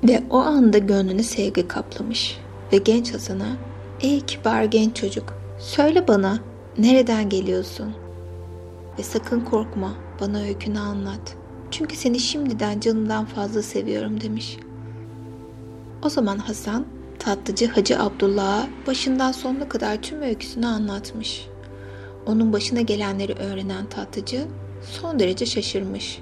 Ve 0.03 0.23
o 0.29 0.37
anda 0.37 0.77
gönlünü 0.77 1.23
sevgi 1.23 1.67
kaplamış 1.67 2.37
ve 2.73 2.77
genç 2.77 3.13
Hasan'a 3.13 3.57
''Ey 4.01 4.21
kibar 4.21 4.63
genç 4.63 4.95
çocuk, 4.95 5.33
söyle 5.59 6.07
bana 6.07 6.39
nereden 6.77 7.29
geliyorsun? 7.29 7.93
Ve 8.99 9.03
sakın 9.03 9.39
korkma, 9.39 9.93
bana 10.21 10.41
öykünü 10.41 10.79
anlat. 10.79 11.35
Çünkü 11.71 11.95
seni 11.95 12.19
şimdiden 12.19 12.79
canımdan 12.79 13.25
fazla 13.25 13.61
seviyorum.'' 13.61 14.21
demiş. 14.21 14.57
O 16.03 16.09
zaman 16.09 16.37
Hasan 16.37 16.85
tatlıcı 17.19 17.67
Hacı 17.67 17.99
Abdullah'a 17.99 18.67
başından 18.87 19.31
sonuna 19.31 19.69
kadar 19.69 20.01
tüm 20.01 20.21
öyküsünü 20.21 20.65
anlatmış. 20.65 21.47
Onun 22.25 22.53
başına 22.53 22.81
gelenleri 22.81 23.33
öğrenen 23.33 23.85
tatlıcı 23.89 24.47
son 24.91 25.19
derece 25.19 25.45
şaşırmış. 25.45 26.19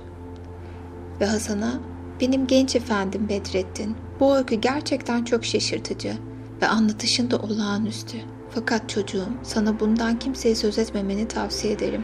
Ve 1.21 1.25
Hasan'a 1.25 1.79
benim 2.21 2.47
genç 2.47 2.75
efendim 2.75 3.29
Bedrettin 3.29 3.95
bu 4.19 4.35
öykü 4.35 4.55
gerçekten 4.55 5.23
çok 5.23 5.45
şaşırtıcı 5.45 6.13
ve 6.61 6.67
anlatışın 6.67 7.31
da 7.31 7.37
olağanüstü. 7.37 8.17
Fakat 8.49 8.89
çocuğum 8.89 9.29
sana 9.43 9.79
bundan 9.79 10.19
kimseye 10.19 10.55
söz 10.55 10.79
etmemeni 10.79 11.27
tavsiye 11.27 11.73
ederim. 11.73 12.03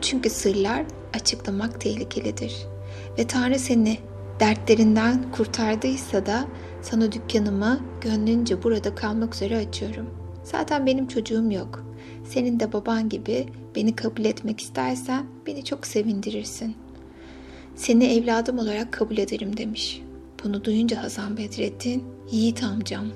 Çünkü 0.00 0.30
sırlar 0.30 0.84
açıklamak 1.14 1.80
tehlikelidir. 1.80 2.56
Ve 3.18 3.26
Tanrı 3.26 3.58
seni 3.58 3.98
dertlerinden 4.40 5.30
kurtardıysa 5.32 6.26
da 6.26 6.44
sana 6.82 7.12
dükkanımı 7.12 7.80
gönlünce 8.00 8.62
burada 8.62 8.94
kalmak 8.94 9.34
üzere 9.34 9.56
açıyorum. 9.56 10.10
Zaten 10.44 10.86
benim 10.86 11.08
çocuğum 11.08 11.52
yok. 11.52 11.84
Senin 12.24 12.60
de 12.60 12.72
baban 12.72 13.08
gibi 13.08 13.46
beni 13.76 13.96
kabul 13.96 14.24
etmek 14.24 14.60
istersen 14.60 15.26
beni 15.46 15.64
çok 15.64 15.86
sevindirirsin. 15.86 16.76
Seni 17.74 18.04
evladım 18.04 18.58
olarak 18.58 18.92
kabul 18.92 19.18
ederim 19.18 19.56
demiş. 19.56 20.02
Bunu 20.44 20.64
duyunca 20.64 21.02
Hasan 21.02 21.36
Bedrettin, 21.36 22.04
yiğit 22.30 22.62
amcam. 22.62 23.06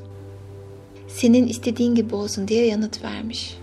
Senin 1.09 1.49
istediğin 1.49 1.95
gibi 1.95 2.15
olsun 2.15 2.49
diye 2.49 2.67
yanıt 2.67 3.05
vermiş. 3.05 3.59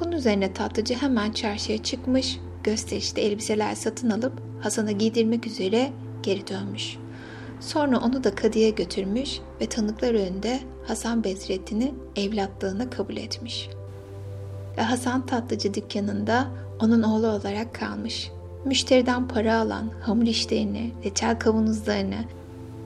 Bunun 0.00 0.12
üzerine 0.12 0.52
tatlıcı 0.52 0.94
hemen 0.94 1.32
çarşıya 1.32 1.82
çıkmış, 1.82 2.38
gösterişli 2.64 3.22
elbiseler 3.22 3.74
satın 3.74 4.10
alıp 4.10 4.32
Hasan'a 4.60 4.92
giydirmek 4.92 5.46
üzere 5.46 5.92
geri 6.22 6.46
dönmüş. 6.46 6.96
Sonra 7.64 7.98
onu 7.98 8.24
da 8.24 8.34
kadıya 8.34 8.68
götürmüş 8.70 9.40
ve 9.60 9.66
tanıklar 9.66 10.14
önünde 10.14 10.60
Hasan 10.86 11.24
Bedrettin'i 11.24 11.94
evlatlığına 12.16 12.90
kabul 12.90 13.16
etmiş. 13.16 13.68
Ve 14.78 14.82
Hasan 14.82 15.26
Tatlıcı 15.26 15.74
dükkanında 15.74 16.48
onun 16.80 17.02
oğlu 17.02 17.26
olarak 17.26 17.74
kalmış. 17.74 18.30
Müşteriden 18.64 19.28
para 19.28 19.58
alan 19.58 19.90
hamur 20.00 20.26
işlerini, 20.26 20.92
reçel 21.04 21.38
kavanozlarını, 21.38 22.24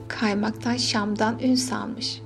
kaymaktan 0.07 0.77
Şam'dan 0.77 1.39
ün 1.39 1.55
salmış. 1.55 2.21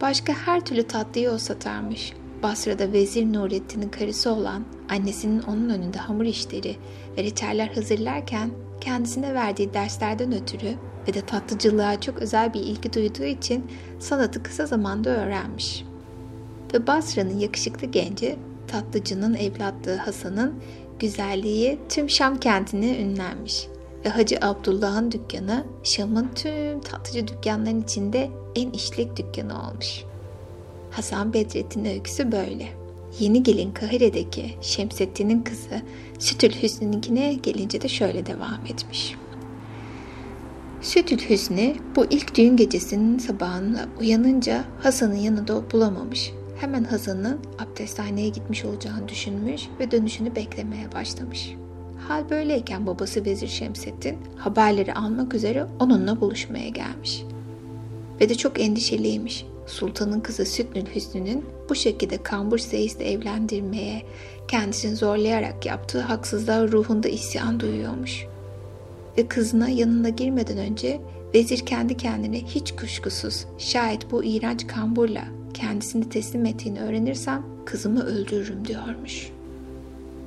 Başka 0.00 0.32
her 0.32 0.64
türlü 0.64 0.82
tatlıyı 0.82 1.30
o 1.30 1.38
satarmış. 1.38 2.12
Basra'da 2.42 2.92
Vezir 2.92 3.32
Nurettin'in 3.32 3.88
karısı 3.88 4.30
olan 4.30 4.64
annesinin 4.90 5.42
onun 5.42 5.68
önünde 5.68 5.98
hamur 5.98 6.24
işleri 6.24 6.76
ve 7.18 7.24
reçeller 7.24 7.68
hazırlarken 7.68 8.50
kendisine 8.80 9.34
verdiği 9.34 9.74
derslerden 9.74 10.32
ötürü 10.32 10.74
ve 11.10 11.14
de 11.14 11.20
tatlıcılığa 11.20 12.00
çok 12.00 12.18
özel 12.18 12.54
bir 12.54 12.60
ilgi 12.60 12.92
duyduğu 12.92 13.24
için 13.24 13.66
sanatı 13.98 14.42
kısa 14.42 14.66
zamanda 14.66 15.10
öğrenmiş. 15.10 15.84
Ve 16.74 16.86
Basra'nın 16.86 17.38
yakışıklı 17.38 17.86
genci 17.86 18.36
tatlıcının 18.68 19.34
evlatlığı 19.34 19.96
Hasan'ın 19.96 20.54
güzelliği 20.98 21.78
tüm 21.88 22.10
Şam 22.10 22.40
kentine 22.40 22.98
ünlenmiş 22.98 23.66
ve 24.04 24.08
Hacı 24.08 24.38
Abdullah'ın 24.42 25.12
dükkanı 25.12 25.64
Şam'ın 25.84 26.28
tüm 26.34 26.80
tatlıcı 26.80 27.28
dükkanların 27.28 27.82
içinde 27.82 28.30
en 28.56 28.70
işlek 28.70 29.16
dükkanı 29.16 29.68
olmuş. 29.68 30.04
Hasan 30.90 31.32
Bedrettin 31.32 31.84
öyküsü 31.84 32.32
böyle. 32.32 32.68
Yeni 33.20 33.42
gelin 33.42 33.72
Kahire'deki 33.72 34.54
Şemsettin'in 34.60 35.42
kızı 35.42 35.82
Sütül 36.18 36.62
Hüsnü'ninkine 36.62 37.34
gelince 37.34 37.80
de 37.80 37.88
şöyle 37.88 38.26
devam 38.26 38.66
etmiş. 38.68 39.16
Sütül 40.80 41.18
Hüsnü 41.18 41.74
bu 41.96 42.06
ilk 42.10 42.34
düğün 42.34 42.56
gecesinin 42.56 43.18
sabahında 43.18 43.88
uyanınca 44.00 44.64
Hasan'ın 44.82 45.16
yanında 45.16 45.70
bulamamış. 45.70 46.32
Hemen 46.60 46.84
Hasan'ın 46.84 47.38
abdesthaneye 47.58 48.28
gitmiş 48.28 48.64
olacağını 48.64 49.08
düşünmüş 49.08 49.62
ve 49.80 49.90
dönüşünü 49.90 50.34
beklemeye 50.36 50.92
başlamış. 50.92 51.54
Hal 52.08 52.30
böyleyken 52.30 52.86
babası 52.86 53.24
Vezir 53.24 53.48
Şemsettin 53.48 54.18
haberleri 54.36 54.94
almak 54.94 55.34
üzere 55.34 55.66
onunla 55.80 56.20
buluşmaya 56.20 56.68
gelmiş. 56.68 57.22
Ve 58.20 58.28
de 58.28 58.34
çok 58.34 58.60
endişeliymiş. 58.60 59.46
Sultanın 59.66 60.20
kızı 60.20 60.44
Sütnül 60.44 60.86
Hüsnü'nün 60.94 61.44
bu 61.68 61.74
şekilde 61.74 62.22
Kambur 62.22 62.58
Seyis'le 62.58 63.00
evlendirmeye 63.00 64.02
kendisini 64.48 64.96
zorlayarak 64.96 65.66
yaptığı 65.66 66.00
haksızlığa 66.00 66.68
ruhunda 66.68 67.08
isyan 67.08 67.60
duyuyormuş. 67.60 68.29
Ve 69.18 69.28
kızına 69.28 69.68
yanına 69.68 70.08
girmeden 70.08 70.58
önce 70.58 71.00
vezir 71.34 71.58
kendi 71.58 71.96
kendine 71.96 72.40
hiç 72.40 72.72
kuşkusuz 72.72 73.46
şayet 73.58 74.10
bu 74.10 74.24
iğrenç 74.24 74.66
kamburla 74.66 75.24
kendisini 75.54 76.08
teslim 76.08 76.46
ettiğini 76.46 76.80
öğrenirsem 76.80 77.46
kızımı 77.66 78.04
öldürürüm 78.04 78.64
diyormuş. 78.64 79.30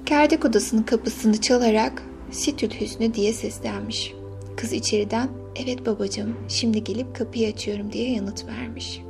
Gerdek 0.05 0.45
odasının 0.45 0.83
kapısını 0.83 1.41
çalarak 1.41 2.03
Sütül 2.31 2.69
Hüsnü 2.69 3.13
diye 3.13 3.33
seslenmiş. 3.33 4.13
Kız 4.57 4.73
içeriden 4.73 5.29
evet 5.55 5.85
babacığım 5.85 6.35
şimdi 6.47 6.83
gelip 6.83 7.15
kapıyı 7.15 7.49
açıyorum 7.49 7.91
diye 7.91 8.11
yanıt 8.11 8.45
vermiş. 8.47 9.01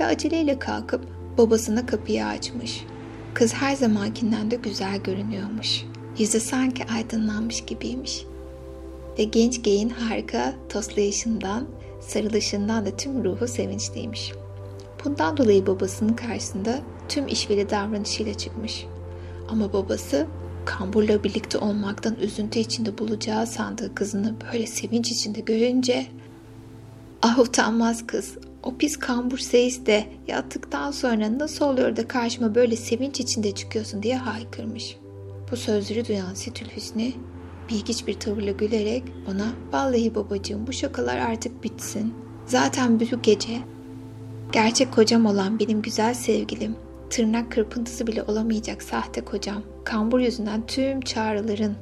Ve 0.00 0.04
aceleyle 0.04 0.58
kalkıp 0.58 1.04
babasına 1.38 1.86
kapıyı 1.86 2.26
açmış. 2.26 2.84
Kız 3.34 3.54
her 3.54 3.76
zamankinden 3.76 4.50
de 4.50 4.56
güzel 4.56 4.98
görünüyormuş. 4.98 5.84
Yüzü 6.18 6.40
sanki 6.40 6.84
aydınlanmış 6.84 7.64
gibiymiş. 7.64 8.24
Ve 9.18 9.24
genç 9.24 9.62
geyin 9.62 9.88
harika 9.88 10.54
toslayışından, 10.68 11.66
sarılışından 12.00 12.86
da 12.86 12.96
tüm 12.96 13.24
ruhu 13.24 13.48
sevinçliymiş. 13.48 14.32
Bundan 15.04 15.36
dolayı 15.36 15.66
babasının 15.66 16.14
karşısında 16.14 16.80
tüm 17.08 17.26
işveli 17.26 17.70
davranışıyla 17.70 18.34
çıkmış. 18.34 18.86
Ama 19.48 19.72
babası 19.72 20.26
kamburla 20.64 21.24
birlikte 21.24 21.58
olmaktan 21.58 22.16
üzüntü 22.20 22.58
içinde 22.58 22.98
bulacağı 22.98 23.46
sandığı 23.46 23.94
kızını 23.94 24.34
böyle 24.52 24.66
sevinç 24.66 25.10
içinde 25.10 25.40
görünce 25.40 26.06
Ah 27.22 27.38
utanmaz 27.38 28.06
kız. 28.06 28.38
O 28.62 28.76
pis 28.76 28.96
kambur 28.96 29.38
seyis 29.38 29.86
de 29.86 30.06
yattıktan 30.28 30.90
sonra 30.90 31.38
nasıl 31.38 31.64
oluyor 31.64 31.96
da 31.96 32.08
karşıma 32.08 32.54
böyle 32.54 32.76
sevinç 32.76 33.20
içinde 33.20 33.54
çıkıyorsun 33.54 34.02
diye 34.02 34.16
haykırmış. 34.16 34.96
Bu 35.50 35.56
sözleri 35.56 36.08
duyan 36.08 36.34
Sütül 36.34 36.66
Hüsnü 36.66 37.12
bilgiç 37.68 38.06
bir 38.06 38.14
tavırla 38.14 38.50
gülerek 38.50 39.02
ona 39.32 39.46
vallahi 39.72 40.14
babacığım 40.14 40.66
bu 40.66 40.72
şakalar 40.72 41.18
artık 41.18 41.64
bitsin. 41.64 42.14
Zaten 42.46 43.00
bu 43.00 43.22
gece 43.22 43.58
gerçek 44.52 44.92
kocam 44.92 45.26
olan 45.26 45.58
benim 45.58 45.82
güzel 45.82 46.14
sevgilim 46.14 46.76
tırnak 47.10 47.52
kırpıntısı 47.52 48.06
bile 48.06 48.22
olamayacak 48.22 48.82
sahte 48.82 49.20
kocam 49.20 49.62
kambur 49.84 50.20
yüzünden 50.20 50.66
tüm 50.66 51.00
çağrıların 51.00 51.76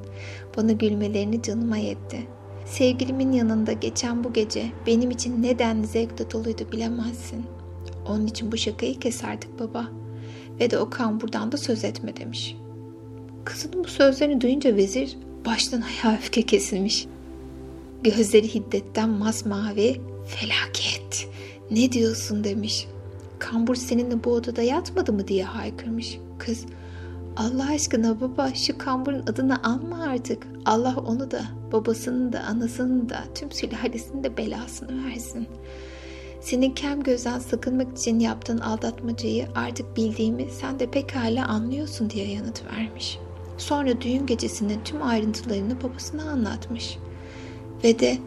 bana 0.57 0.71
gülmelerini 0.71 1.41
canıma 1.41 1.77
yetti. 1.77 2.27
Sevgilimin 2.65 3.31
yanında 3.31 3.73
geçen 3.73 4.23
bu 4.23 4.33
gece 4.33 4.65
benim 4.87 5.11
için 5.11 5.43
neden 5.43 5.83
zevkle 5.83 6.31
doluydu 6.31 6.71
bilemezsin. 6.71 7.45
Onun 8.07 8.27
için 8.27 8.51
bu 8.51 8.57
şakayı 8.57 8.99
kes 8.99 9.23
artık 9.23 9.59
baba. 9.59 9.87
Ve 10.59 10.71
de 10.71 10.79
o 10.79 10.89
kamburdan 10.89 11.51
da 11.51 11.57
söz 11.57 11.83
etme 11.83 12.17
demiş. 12.17 12.55
Kızının 13.45 13.83
bu 13.83 13.87
sözlerini 13.87 14.41
duyunca 14.41 14.75
vezir 14.75 15.17
baştan 15.45 15.81
ayağa 15.81 16.17
öfke 16.17 16.41
kesilmiş. 16.41 17.07
Gözleri 18.03 18.55
hiddetten 18.55 19.09
masmavi 19.09 20.01
felaket 20.27 21.27
ne 21.71 21.91
diyorsun 21.91 22.43
demiş. 22.43 22.87
Kambur 23.39 23.75
seninle 23.75 24.23
bu 24.23 24.31
odada 24.31 24.61
yatmadı 24.61 25.13
mı 25.13 25.27
diye 25.27 25.43
haykırmış. 25.43 26.19
Kız 26.39 26.65
Allah 27.37 27.69
aşkına 27.69 28.21
baba 28.21 28.53
şu 28.53 28.77
kamburun 28.77 29.23
adını 29.27 29.63
alma 29.63 30.03
artık. 30.03 30.47
Allah 30.65 30.95
onu 31.07 31.31
da 31.31 31.41
babasının 31.71 32.33
da 32.33 32.39
anasının 32.39 33.09
da 33.09 33.23
tüm 33.35 33.51
sülalesinin 33.51 34.23
de 34.23 34.37
belasını 34.37 35.05
versin. 35.05 35.47
Senin 36.41 36.71
kem 36.71 37.03
gözden 37.03 37.39
sakınmak 37.39 37.97
için 37.97 38.19
yaptığın 38.19 38.57
aldatmacayı 38.57 39.47
artık 39.55 39.97
bildiğimi 39.97 40.47
sen 40.51 40.79
de 40.79 40.91
pekala 40.91 41.47
anlıyorsun 41.47 42.09
diye 42.09 42.27
yanıt 42.27 42.63
vermiş. 42.65 43.19
Sonra 43.57 44.01
düğün 44.01 44.25
gecesinin 44.25 44.79
tüm 44.85 45.03
ayrıntılarını 45.03 45.83
babasına 45.83 46.31
anlatmış. 46.31 46.97
Ve 47.83 47.99
de 47.99 48.17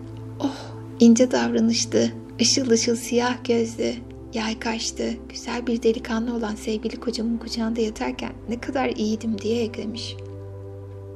oh 0.40 0.56
ince 1.00 1.30
davranıştı, 1.30 2.12
ışıl 2.40 2.70
ışıl 2.70 2.96
siyah 2.96 3.44
gözlü, 3.44 3.94
Yay 4.34 4.58
kaçtı, 4.58 5.16
güzel 5.28 5.66
bir 5.66 5.82
delikanlı 5.82 6.36
olan 6.36 6.54
sevgili 6.54 6.96
kocamın 6.96 7.38
kucağında 7.38 7.80
yatarken 7.80 8.32
ne 8.48 8.60
kadar 8.60 8.88
iyiydim 8.88 9.38
diye 9.38 9.62
eklemiş. 9.62 10.16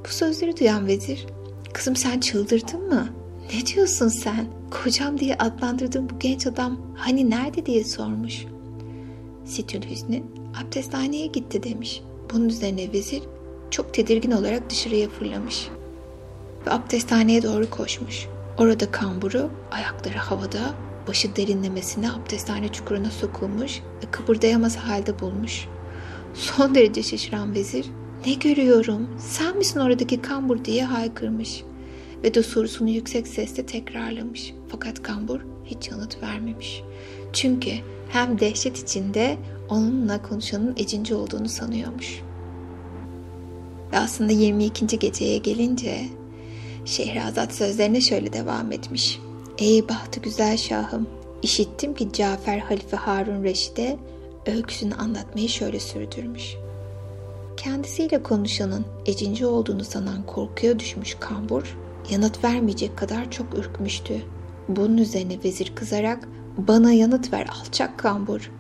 Bu 0.05 0.09
sözleri 0.09 0.57
duyan 0.61 0.87
vezir, 0.87 1.27
kızım 1.73 1.97
sen 1.97 2.21
çıldırdın 2.21 2.89
mı? 2.89 3.09
Ne 3.55 3.67
diyorsun 3.67 4.09
sen? 4.09 4.47
Kocam 4.71 5.21
diye 5.21 5.35
adlandırdığın 5.35 6.11
bu 6.11 6.19
genç 6.19 6.47
adam 6.47 6.81
hani 6.97 7.31
nerede 7.31 7.67
diye 7.67 7.85
sormuş. 7.85 8.45
Sitül 9.45 9.83
Hüsnü 9.91 10.23
abdesthaneye 10.65 11.27
gitti 11.27 11.63
demiş. 11.63 12.03
Bunun 12.33 12.49
üzerine 12.49 12.93
vezir 12.93 13.23
çok 13.75 13.95
tedirgin 13.95 14.31
olarak 14.31 14.71
dışarıya 14.71 15.09
fırlamış. 15.09 15.69
Ve 16.67 16.71
abdesthaneye 16.71 17.43
doğru 17.43 17.71
koşmuş. 17.71 18.27
Orada 18.59 18.91
kamburu 18.91 19.51
ayakları 19.71 20.19
havada 20.19 20.75
başı 21.09 21.37
derinlemesine 21.37 22.13
abdesthane 22.13 22.69
çukuruna 22.69 23.11
sokulmuş 23.11 23.81
ve 24.03 24.11
kıpırdayamaz 24.11 24.77
halde 24.77 25.21
bulmuş. 25.21 25.69
Son 26.35 26.75
derece 26.75 27.03
şaşıran 27.03 27.55
vezir 27.55 27.87
ne 28.27 28.35
görüyorum 28.35 29.09
sen 29.19 29.57
misin 29.57 29.81
oradaki 29.81 30.23
kambur 30.23 30.65
diye 30.65 30.85
haykırmış 30.85 31.63
ve 32.25 32.35
de 32.35 32.43
sorusunu 32.43 32.91
yüksek 32.91 33.29
sesle 33.29 33.67
tekrarlamış. 33.67 34.55
Fakat 34.69 35.03
kambur 35.03 35.41
hiç 35.65 35.89
yanıt 35.89 36.23
vermemiş. 36.23 36.83
Çünkü 37.33 37.71
hem 38.09 38.41
dehşet 38.41 38.79
içinde 38.79 39.37
onunla 39.69 40.23
konuşanın 40.23 40.75
ecinci 40.77 41.15
olduğunu 41.15 41.49
sanıyormuş. 41.49 42.24
Ve 43.93 43.99
aslında 43.99 44.33
22. 44.33 44.99
geceye 44.99 45.39
gelince 45.39 46.09
Şehrazat 46.85 47.55
sözlerine 47.55 48.01
şöyle 48.01 48.33
devam 48.33 48.73
etmiş. 48.73 49.21
Ey 49.59 49.89
bahtı 49.89 50.21
güzel 50.21 50.57
şahım, 50.57 51.07
işittim 51.43 51.95
ki 51.95 52.13
Cafer 52.13 52.59
Halife 52.59 52.97
Harun 52.97 53.45
Reşid'e 53.45 53.99
öyküsünü 54.47 54.95
anlatmayı 54.95 55.49
şöyle 55.49 55.81
sürdürmüş. 55.81 56.57
Kendisiyle 57.57 58.23
konuşanın 58.23 58.85
ecinci 59.07 59.47
olduğunu 59.47 59.85
sanan 59.85 60.27
korkuya 60.27 60.79
düşmüş 60.79 61.17
kambur, 61.21 61.79
yanıt 62.11 62.45
vermeyecek 62.45 62.99
kadar 62.99 63.31
çok 63.31 63.59
ürkmüştü. 63.59 64.23
Bunun 64.69 64.97
üzerine 64.97 65.39
vezir 65.45 65.73
kızarak 65.75 66.29
bana 66.59 66.93
yanıt 66.93 67.33
ver 67.33 67.47
alçak 67.61 67.99
kambur. 67.99 68.51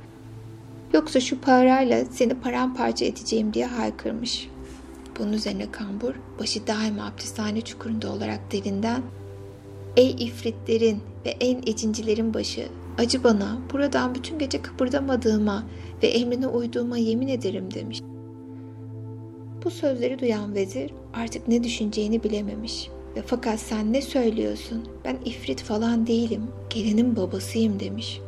Yoksa 0.93 1.21
şu 1.21 1.41
parayla 1.41 2.05
seni 2.05 2.35
paramparça 2.35 3.05
edeceğim 3.05 3.55
diye 3.55 3.67
haykırmış. 3.67 4.49
Bunun 5.18 5.33
üzerine 5.33 5.70
kambur 5.70 6.14
başı 6.38 6.66
daima 6.66 7.07
abdesthane 7.07 7.61
çukurunda 7.61 8.12
olarak 8.12 8.53
derinden 8.53 9.03
Ey 9.96 10.11
ifritlerin 10.11 11.00
ve 11.27 11.31
en 11.31 11.62
ecincilerin 11.66 12.35
başı 12.35 12.68
acı 12.98 13.24
bana 13.24 13.59
buradan 13.72 14.14
bütün 14.14 14.38
gece 14.38 14.62
kıpırdamadığıma 14.62 15.64
ve 16.03 16.07
emrine 16.07 16.46
uyduğuma 16.46 16.98
yemin 16.98 17.29
ederim 17.29 17.74
demiş. 17.74 18.00
Bu 19.64 19.70
sözleri 19.70 20.18
duyan 20.18 20.55
vezir 20.55 20.90
artık 21.14 21.48
ne 21.48 21.64
düşüneceğini 21.64 22.22
bilememiş 22.22 22.90
ve 23.16 23.22
fakat 23.27 23.61
sen 23.61 23.92
ne 23.92 24.03
söylüyorsun 24.03 24.88
ben 25.05 25.16
ifrit 25.24 25.62
falan 25.62 26.07
değilim 26.07 26.42
gelinin 26.70 27.16
babasıyım 27.16 27.81
demiş. 27.81 28.20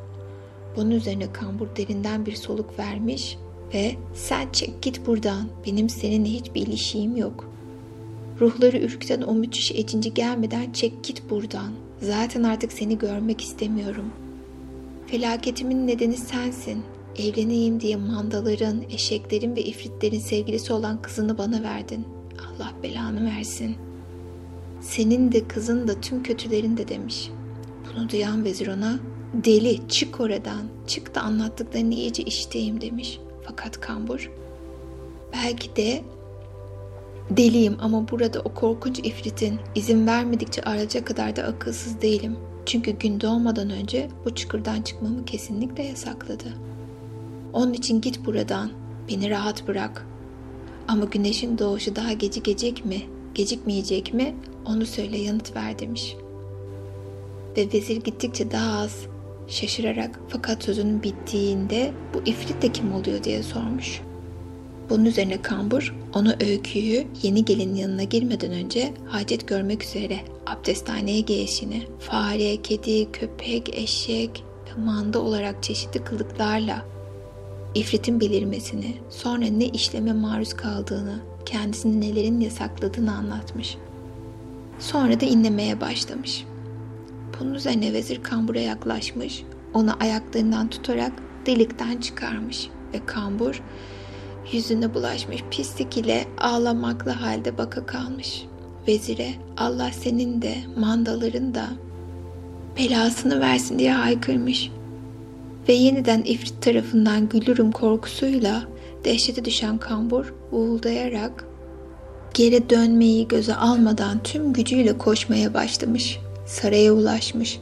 Bunun 0.77 0.91
üzerine 0.91 1.33
kambur 1.33 1.67
derinden 1.77 2.27
bir 2.27 2.35
soluk 2.35 2.79
vermiş 2.79 3.39
ve 3.77 3.97
sen 4.15 4.49
çek 4.53 4.83
git 4.83 5.07
buradan 5.07 5.49
benim 5.67 5.89
seninle 5.89 6.29
hiçbir 6.29 6.67
ilişiğim 6.67 7.17
yok. 7.17 7.51
Ruhları 8.41 8.79
ürkten 8.79 9.23
o 9.23 9.35
müthiş 9.35 9.73
ecinci 9.73 10.15
gelmeden 10.15 10.73
çek 10.73 11.05
git 11.05 11.31
buradan. 11.31 11.73
Zaten 12.03 12.43
artık 12.43 12.73
seni 12.73 12.99
görmek 12.99 13.41
istemiyorum. 13.41 14.11
Felaketimin 15.07 15.87
nedeni 15.87 16.17
sensin. 16.17 16.83
Evleneyim 17.19 17.81
diye 17.81 17.97
mandaların, 17.97 18.83
eşeklerin 18.91 19.57
ve 19.57 19.63
ifritlerin 19.63 20.19
sevgilisi 20.19 20.73
olan 20.73 21.03
kızını 21.03 21.39
bana 21.39 21.63
verdin. 21.63 22.05
Allah 22.39 22.73
belanı 22.83 23.25
versin. 23.25 23.77
Senin 24.81 25.33
de 25.33 25.49
kızın 25.49 25.89
da 25.89 26.01
tüm 26.01 26.23
kötülerin 26.23 26.77
de 26.77 26.89
demiş. 26.89 27.31
Bunu 27.85 28.09
duyan 28.09 28.45
vezir 28.45 28.67
ona 28.67 28.99
deli 29.35 29.89
çık 29.89 30.21
oradan 30.21 30.63
çık 30.87 31.15
da 31.15 31.21
anlattıklarını 31.21 31.95
iyice 31.95 32.23
işteyim 32.23 32.81
demiş. 32.81 33.21
Fakat 33.47 33.81
kambur 33.81 34.31
belki 35.33 35.77
de 35.77 36.03
deliyim 37.31 37.77
ama 37.81 38.09
burada 38.09 38.41
o 38.41 38.55
korkunç 38.55 38.99
ifritin 38.99 39.59
izin 39.75 40.07
vermedikçe 40.07 40.63
arayacak 40.63 41.07
kadar 41.07 41.37
da 41.37 41.43
akılsız 41.43 42.03
değilim. 42.03 42.37
Çünkü 42.67 42.91
gün 42.91 43.21
doğmadan 43.21 43.71
önce 43.71 44.09
bu 44.25 44.35
çukurdan 44.35 44.83
çıkmamı 44.83 45.25
kesinlikle 45.25 45.83
yasakladı. 45.83 46.55
Onun 47.53 47.73
için 47.73 48.01
git 48.01 48.27
buradan, 48.27 48.71
beni 49.09 49.31
rahat 49.31 49.69
bırak. 49.69 50.07
Ama 50.89 51.05
güneşin 51.05 51.59
doğuşu 51.59 51.97
daha 51.97 52.13
gecikecek 52.13 52.85
mi, 52.85 53.03
gecikmeyecek 53.35 54.15
mi 54.15 54.35
onu 54.65 54.87
söyle 54.87 55.19
yanıt 55.19 55.57
ver 55.57 55.79
demiş. 55.79 56.17
Ve 57.57 57.73
vezir 57.73 57.97
gittikçe 57.97 58.51
daha 58.51 58.79
az 58.79 59.07
şaşırarak 59.49 60.21
fakat 60.29 60.65
sözünün 60.65 61.03
bittiğinde 61.03 61.93
bu 62.15 62.31
ifrit 62.31 62.63
de 62.63 62.73
kim 62.73 62.95
oluyor 62.95 63.25
diye 63.25 63.43
sormuş. 63.43 64.01
Bunun 64.91 65.05
üzerine 65.05 65.43
Kambur 65.43 65.95
onu 66.15 66.35
öyküyü 66.41 67.07
yeni 67.23 67.45
gelin 67.45 67.75
yanına 67.75 68.03
girmeden 68.03 68.53
önce 68.53 68.93
hacet 69.09 69.49
görmek 69.49 69.85
üzere 69.85 70.19
abdesthaneye 70.47 71.21
gelişini, 71.21 71.83
fare, 71.99 72.63
kedi, 72.63 73.13
köpek, 73.13 73.79
eşek 73.79 74.45
ve 74.67 74.83
manda 74.85 75.19
olarak 75.23 75.63
çeşitli 75.63 76.05
kılıklarla 76.05 76.87
ifritin 77.75 78.21
belirmesini, 78.21 78.95
sonra 79.11 79.45
ne 79.45 79.67
işleme 79.67 80.13
maruz 80.13 80.55
kaldığını, 80.55 81.21
kendisini 81.47 82.01
nelerin 82.01 82.41
yasakladığını 82.41 83.17
anlatmış. 83.17 83.77
Sonra 84.79 85.21
da 85.21 85.27
inlemeye 85.27 85.81
başlamış. 85.81 86.45
Bunun 87.41 87.55
üzerine 87.55 87.93
vezir 87.93 88.23
kambura 88.23 88.61
yaklaşmış, 88.61 89.43
onu 89.75 89.91
ayaklarından 90.01 90.71
tutarak 90.71 91.13
delikten 91.47 91.97
çıkarmış 91.97 92.69
ve 92.95 93.07
kambur 93.07 93.63
yüzüne 94.53 94.95
bulaşmış 94.95 95.45
pislik 95.51 95.97
ile 95.97 96.25
ağlamaklı 96.39 97.11
halde 97.11 97.59
baka 97.59 97.87
kalmış. 97.87 98.45
Vezire 98.89 99.31
Allah 99.57 99.91
senin 99.93 100.43
de 100.43 100.55
mandaların 100.77 101.55
da 101.55 101.67
belasını 102.79 103.41
versin 103.41 103.79
diye 103.79 103.93
haykırmış. 103.93 104.71
Ve 105.69 105.73
yeniden 105.73 106.23
ifrit 106.23 106.63
tarafından 106.63 107.29
gülürüm 107.29 107.73
korkusuyla 107.73 108.63
dehşete 109.05 109.45
düşen 109.45 109.79
kambur 109.79 110.35
uğuldayarak 110.53 111.45
geri 112.35 112.71
dönmeyi 112.71 113.29
göze 113.29 113.55
almadan 113.55 114.23
tüm 114.23 114.53
gücüyle 114.53 114.99
koşmaya 114.99 115.55
başlamış. 115.55 116.19
Saraya 116.47 116.93
ulaşmış. 116.93 117.59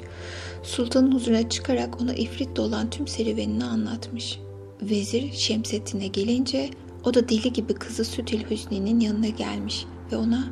Sultanın 0.62 1.12
huzuruna 1.12 1.49
çıkarak 1.49 2.01
ona 2.01 2.14
ifrit 2.14 2.59
olan 2.59 2.90
tüm 2.90 3.07
serüvenini 3.07 3.64
anlatmış. 3.64 4.40
Vezir 4.83 5.33
Şemsettin'e 5.33 6.07
gelince 6.07 6.70
o 7.05 7.14
da 7.14 7.29
deli 7.29 7.53
gibi 7.53 7.75
kızı 7.75 8.05
Sütül 8.05 8.51
Hüsni'nin 8.51 9.01
yanına 9.01 9.29
gelmiş 9.29 9.87
ve 10.12 10.16
ona 10.16 10.44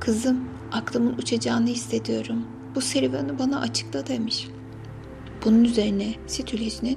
''Kızım 0.00 0.48
aklımın 0.72 1.18
uçacağını 1.18 1.66
hissediyorum. 1.66 2.46
Bu 2.74 2.80
serüveni 2.80 3.38
bana 3.38 3.60
açıkla.'' 3.60 4.06
demiş. 4.06 4.48
Bunun 5.44 5.64
üzerine 5.64 6.14
Sütül 6.26 6.64
Hüsnü 6.64 6.94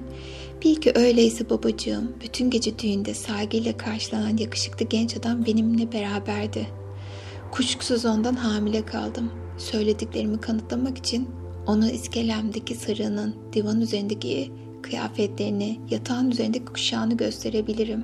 ''Bil 0.63 0.75
ki 0.75 0.91
öyleyse 0.95 1.49
babacığım 1.49 2.11
bütün 2.21 2.49
gece 2.49 2.79
düğünde 2.79 3.13
saygıyla 3.13 3.77
karşılanan 3.77 4.37
yakışıklı 4.37 4.85
genç 4.85 5.17
adam 5.17 5.45
benimle 5.45 5.91
beraberdi. 5.91 6.67
Kuşkusuz 7.51 8.05
ondan 8.05 8.35
hamile 8.35 8.85
kaldım. 8.85 9.42
Söylediklerimi 9.71 10.41
kanıtlamak 10.41 10.97
için 10.97 11.27
ona 11.67 11.91
iskelemdeki 11.91 12.75
sarığının 12.75 13.35
divan 13.53 13.81
üzerindeki 13.81 14.51
kıyafetlerini, 14.81 15.79
yatağın 15.89 16.31
üzerindeki 16.31 16.65
kuşağını 16.65 17.17
gösterebilirim. 17.17 18.03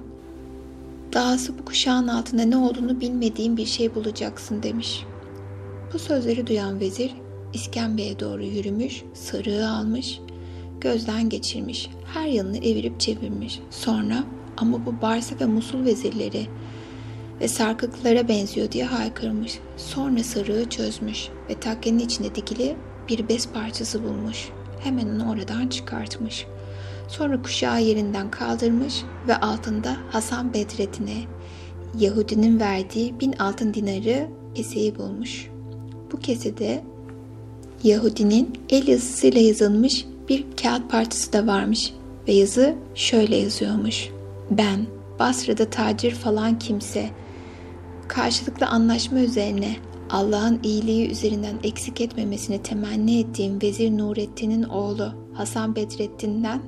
Dahası 1.13 1.59
bu 1.59 1.65
kuşağın 1.65 2.07
altında 2.07 2.43
ne 2.43 2.57
olduğunu 2.57 3.01
bilmediğim 3.01 3.57
bir 3.57 3.65
şey 3.65 3.95
bulacaksın 3.95 4.63
demiş. 4.63 5.03
Bu 5.93 5.99
sözleri 5.99 6.47
duyan 6.47 6.79
vezir 6.79 7.11
iskembeye 7.53 8.19
doğru 8.19 8.43
yürümüş, 8.43 9.03
sarığı 9.13 9.69
almış, 9.69 10.19
gözden 10.81 11.29
geçirmiş, 11.29 11.89
her 12.13 12.27
yanını 12.27 12.57
evirip 12.57 12.99
çevirmiş. 12.99 13.59
Sonra 13.69 14.23
ama 14.57 14.85
bu 14.85 15.01
Barsa 15.01 15.35
ve 15.39 15.45
Musul 15.45 15.85
vezirleri 15.85 16.47
ve 17.41 17.47
sarkıklara 17.47 18.27
benziyor 18.27 18.71
diye 18.71 18.85
haykırmış. 18.85 19.59
Sonra 19.77 20.23
sarığı 20.23 20.69
çözmüş 20.69 21.29
ve 21.49 21.59
takkenin 21.59 21.99
içinde 21.99 22.35
dikili 22.35 22.75
bir 23.09 23.29
bez 23.29 23.51
parçası 23.51 24.03
bulmuş. 24.03 24.49
Hemen 24.79 25.07
onu 25.07 25.31
oradan 25.31 25.67
çıkartmış. 25.67 26.45
Sonra 27.07 27.41
kuşağı 27.41 27.81
yerinden 27.81 28.31
kaldırmış 28.31 29.03
ve 29.27 29.35
altında 29.35 29.97
Hasan 30.11 30.53
Bedrettin'e 30.53 31.17
Yahudinin 31.99 32.59
verdiği 32.59 33.19
bin 33.19 33.33
altın 33.33 33.73
dinarı 33.73 34.27
keseyi 34.55 34.95
bulmuş. 34.95 35.47
Bu 36.11 36.19
kesede 36.19 36.83
Yahudinin 37.83 38.59
el 38.69 38.87
yazısıyla 38.87 39.41
yazılmış 39.41 40.05
bir 40.29 40.45
kağıt 40.61 40.91
parçası 40.91 41.33
da 41.33 41.47
varmış 41.47 41.93
ve 42.27 42.33
yazı 42.33 42.75
şöyle 42.95 43.35
yazıyormuş. 43.35 44.09
Ben 44.51 44.87
Basra'da 45.19 45.69
tacir 45.69 46.11
falan 46.11 46.59
kimse 46.59 47.09
karşılıklı 48.09 48.67
anlaşma 48.67 49.19
üzerine 49.19 49.75
Allah'ın 50.09 50.59
iyiliği 50.63 51.11
üzerinden 51.11 51.55
eksik 51.63 52.01
etmemesini 52.01 52.63
temenni 52.63 53.19
ettiğim 53.19 53.61
Vezir 53.61 53.97
Nurettin'in 53.97 54.63
oğlu 54.63 55.13
Hasan 55.33 55.75
Bedrettin'den 55.75 56.61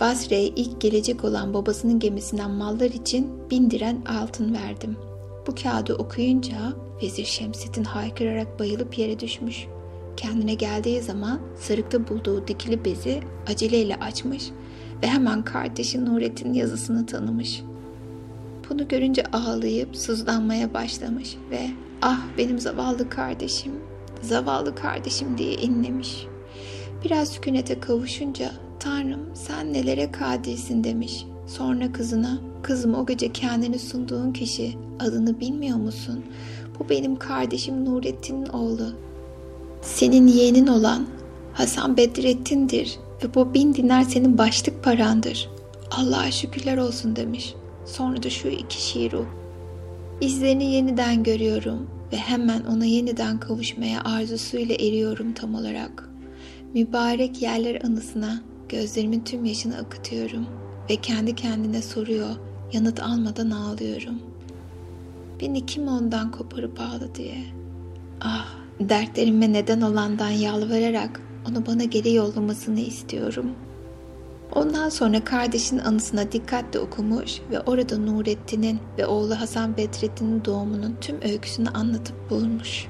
Basra'ya 0.00 0.48
ilk 0.56 0.80
gelecek 0.80 1.24
olan 1.24 1.54
babasının 1.54 1.98
gemisinden 1.98 2.50
mallar 2.50 2.90
için 2.90 3.50
bindiren 3.50 4.02
altın 4.22 4.54
verdim. 4.54 4.96
Bu 5.46 5.54
kağıdı 5.62 5.94
okuyunca 5.94 6.56
Vezir 7.02 7.24
Şemsettin 7.24 7.84
haykırarak 7.84 8.58
bayılıp 8.58 8.98
yere 8.98 9.20
düşmüş. 9.20 9.66
Kendine 10.16 10.54
geldiği 10.54 11.02
zaman 11.02 11.40
sarıkta 11.60 12.08
bulduğu 12.08 12.48
dikili 12.48 12.84
bezi 12.84 13.20
aceleyle 13.46 13.96
açmış 13.96 14.50
ve 15.02 15.06
hemen 15.06 15.44
kardeşi 15.44 16.04
Nurettin'in 16.04 16.54
yazısını 16.54 17.06
tanımış. 17.06 17.62
Bunu 18.70 18.88
görünce 18.88 19.22
ağlayıp 19.32 19.96
sızlanmaya 19.96 20.74
başlamış 20.74 21.36
ve 21.50 21.70
ah 22.02 22.20
benim 22.38 22.58
zavallı 22.58 23.08
kardeşim, 23.08 23.72
zavallı 24.22 24.74
kardeşim 24.74 25.38
diye 25.38 25.54
inlemiş. 25.54 26.26
Biraz 27.04 27.28
sükunete 27.28 27.80
kavuşunca 27.80 28.50
Tanrım 28.80 29.20
sen 29.34 29.72
nelere 29.72 30.12
kadirsin 30.12 30.84
demiş. 30.84 31.24
Sonra 31.46 31.92
kızına 31.92 32.38
kızım 32.62 32.94
o 32.94 33.06
gece 33.06 33.32
kendini 33.32 33.78
sunduğun 33.78 34.32
kişi 34.32 34.76
adını 35.00 35.40
bilmiyor 35.40 35.76
musun? 35.78 36.24
Bu 36.78 36.88
benim 36.88 37.16
kardeşim 37.16 37.84
Nurettin'in 37.84 38.46
oğlu. 38.46 38.92
Senin 39.82 40.26
yeğenin 40.26 40.66
olan 40.66 41.06
Hasan 41.52 41.96
Bedrettin'dir 41.96 42.98
ve 43.24 43.34
bu 43.34 43.54
bin 43.54 43.74
dinar 43.74 44.02
senin 44.02 44.38
başlık 44.38 44.84
parandır. 44.84 45.50
Allah'a 45.90 46.30
şükürler 46.30 46.76
olsun 46.76 47.16
demiş. 47.16 47.54
Sonra 47.88 48.22
da 48.22 48.30
şu 48.30 48.48
iki 48.48 48.82
şiir 48.82 49.12
o. 49.12 49.24
İzlerini 50.20 50.64
yeniden 50.64 51.22
görüyorum 51.22 51.90
ve 52.12 52.16
hemen 52.16 52.60
ona 52.60 52.84
yeniden 52.84 53.40
kavuşmaya 53.40 54.04
arzusuyla 54.04 54.74
eriyorum 54.74 55.32
tam 55.32 55.54
olarak. 55.54 56.10
Mübarek 56.74 57.42
yerler 57.42 57.84
anısına 57.84 58.42
gözlerimin 58.68 59.20
tüm 59.20 59.44
yaşını 59.44 59.76
akıtıyorum 59.76 60.46
ve 60.90 60.96
kendi 60.96 61.34
kendine 61.34 61.82
soruyor, 61.82 62.36
yanıt 62.72 63.02
almadan 63.02 63.50
ağlıyorum. 63.50 64.18
Beni 65.40 65.66
kim 65.66 65.88
ondan 65.88 66.30
koparıp 66.30 66.80
aldı 66.80 67.10
diye. 67.14 67.44
Ah, 68.20 68.56
dertlerime 68.80 69.52
neden 69.52 69.80
olandan 69.80 70.30
yalvararak 70.30 71.20
onu 71.50 71.66
bana 71.66 71.84
geri 71.84 72.12
yollamasını 72.14 72.80
istiyorum. 72.80 73.50
Ondan 74.54 74.88
sonra 74.88 75.24
kardeşinin 75.24 75.80
anısına 75.80 76.32
dikkatle 76.32 76.78
okumuş 76.78 77.40
ve 77.50 77.60
orada 77.60 77.98
Nurettin'in 77.98 78.78
ve 78.98 79.06
oğlu 79.06 79.40
Hasan 79.40 79.76
Bedrettin'in 79.76 80.44
doğumunun 80.44 80.96
tüm 81.00 81.22
öyküsünü 81.22 81.68
anlatıp 81.68 82.30
bulmuş. 82.30 82.86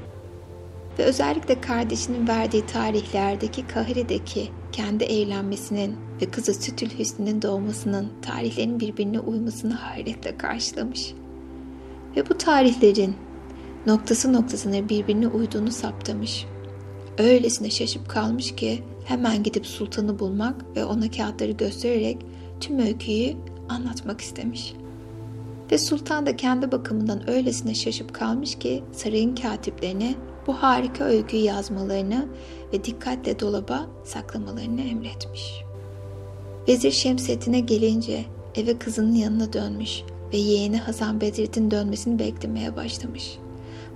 Ve 0.98 1.04
özellikle 1.04 1.60
kardeşinin 1.60 2.28
verdiği 2.28 2.66
tarihlerdeki 2.66 3.66
Kahire'deki 3.66 4.48
kendi 4.72 5.04
evlenmesinin 5.04 5.96
ve 6.22 6.30
kızı 6.30 6.54
Sütül 6.54 6.98
Hüsnü'nün 6.98 7.42
doğmasının 7.42 8.08
tarihlerin 8.22 8.80
birbirine 8.80 9.20
uymasını 9.20 9.74
hayretle 9.74 10.36
karşılamış. 10.36 11.14
Ve 12.16 12.28
bu 12.28 12.38
tarihlerin 12.38 13.16
noktası 13.86 14.32
noktasına 14.32 14.88
birbirine 14.88 15.28
uyduğunu 15.28 15.70
saptamış. 15.70 16.46
Öylesine 17.18 17.70
şaşıp 17.70 18.08
kalmış 18.08 18.56
ki 18.56 18.82
hemen 19.08 19.42
gidip 19.42 19.66
sultanı 19.66 20.18
bulmak 20.18 20.76
ve 20.76 20.84
ona 20.84 21.10
kağıtları 21.10 21.52
göstererek 21.52 22.18
tüm 22.60 22.78
öyküyü 22.78 23.36
anlatmak 23.68 24.20
istemiş. 24.20 24.74
Ve 25.72 25.78
sultan 25.78 26.26
da 26.26 26.36
kendi 26.36 26.72
bakımından 26.72 27.30
öylesine 27.30 27.74
şaşıp 27.74 28.14
kalmış 28.14 28.58
ki 28.58 28.84
sarayın 28.92 29.34
katiplerine 29.34 30.14
bu 30.46 30.52
harika 30.52 31.04
öyküyü 31.04 31.42
yazmalarını 31.42 32.28
ve 32.72 32.84
dikkatle 32.84 33.40
dolaba 33.40 33.86
saklamalarını 34.04 34.80
emretmiş. 34.80 35.62
Vezir 36.68 36.90
Şemsettin'e 36.90 37.60
gelince 37.60 38.24
eve 38.54 38.78
kızının 38.78 39.14
yanına 39.14 39.52
dönmüş 39.52 40.02
ve 40.32 40.36
yeğeni 40.36 40.78
Hasan 40.78 41.20
Bedrettin 41.20 41.70
dönmesini 41.70 42.18
beklemeye 42.18 42.76
başlamış. 42.76 43.38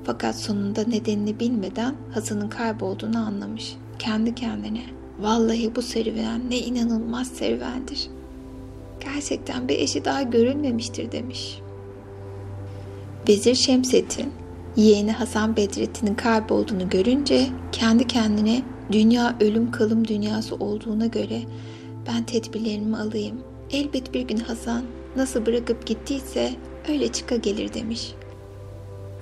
Fakat 0.05 0.37
sonunda 0.37 0.85
nedenini 0.85 1.41
bilmeden 1.41 1.95
Hasan'ın 2.15 2.49
kaybolduğunu 2.49 3.19
anlamış. 3.19 3.77
Kendi 3.99 4.35
kendine 4.35 5.02
vallahi 5.21 5.77
bu 5.77 5.83
serüven 5.83 6.51
ne 6.51 6.59
inanılmaz 6.59 7.29
serüvendir. 7.29 8.09
Gerçekten 9.01 9.69
bir 9.69 9.79
eşi 9.79 10.05
daha 10.05 10.23
görülmemiştir 10.23 11.13
demiş. 11.13 11.59
Vezir 13.29 13.55
Şemsettin 13.55 14.33
yeğeni 14.77 15.13
Hasan 15.13 15.57
Bedrettin'in 15.57 16.15
kaybolduğunu 16.15 16.89
görünce 16.89 17.47
kendi 17.73 18.07
kendine 18.07 18.63
dünya 18.93 19.37
ölüm 19.41 19.71
kalım 19.71 20.09
dünyası 20.09 20.55
olduğuna 20.55 21.07
göre 21.07 21.43
ben 22.07 22.25
tedbirlerimi 22.25 22.97
alayım. 22.97 23.41
Elbet 23.71 24.15
bir 24.15 24.21
gün 24.21 24.37
Hasan 24.37 24.83
nasıl 25.17 25.47
bırakıp 25.47 25.87
gittiyse 25.87 26.53
öyle 26.89 27.09
çıka 27.09 27.37
gelir 27.37 27.75
demiş. 27.75 28.13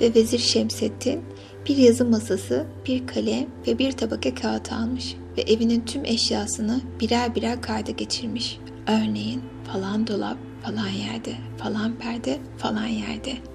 Ve 0.01 0.15
Vezir 0.15 0.39
Şemsettin 0.39 1.21
bir 1.69 1.77
yazı 1.77 2.05
masası, 2.05 2.67
bir 2.87 3.07
kalem 3.07 3.47
ve 3.67 3.79
bir 3.79 3.93
tabaka 3.93 4.35
kağıt 4.35 4.73
almış 4.73 5.17
ve 5.37 5.43
evinin 5.43 5.81
tüm 5.81 6.05
eşyasını 6.05 6.81
birer 7.01 7.35
birer 7.35 7.63
kayda 7.63 7.91
geçirmiş. 7.91 8.59
Örneğin 8.87 9.43
falan 9.73 10.07
dolap, 10.07 10.37
falan 10.63 10.89
yerde, 10.89 11.35
falan 11.59 11.95
perde, 11.99 12.39
falan 12.59 12.87
yerde 12.87 13.51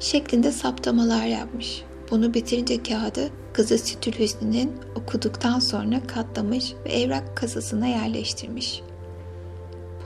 şeklinde 0.00 0.52
saptamalar 0.52 1.26
yapmış. 1.26 1.82
Bunu 2.10 2.34
bitirince 2.34 2.82
kağıdı 2.82 3.30
kızı 3.52 3.78
Sütül 3.78 4.12
Hüsnü'nün 4.12 4.72
okuduktan 4.94 5.58
sonra 5.58 6.06
katlamış 6.06 6.72
ve 6.84 6.88
evrak 6.88 7.36
kasasına 7.36 7.86
yerleştirmiş. 7.86 8.82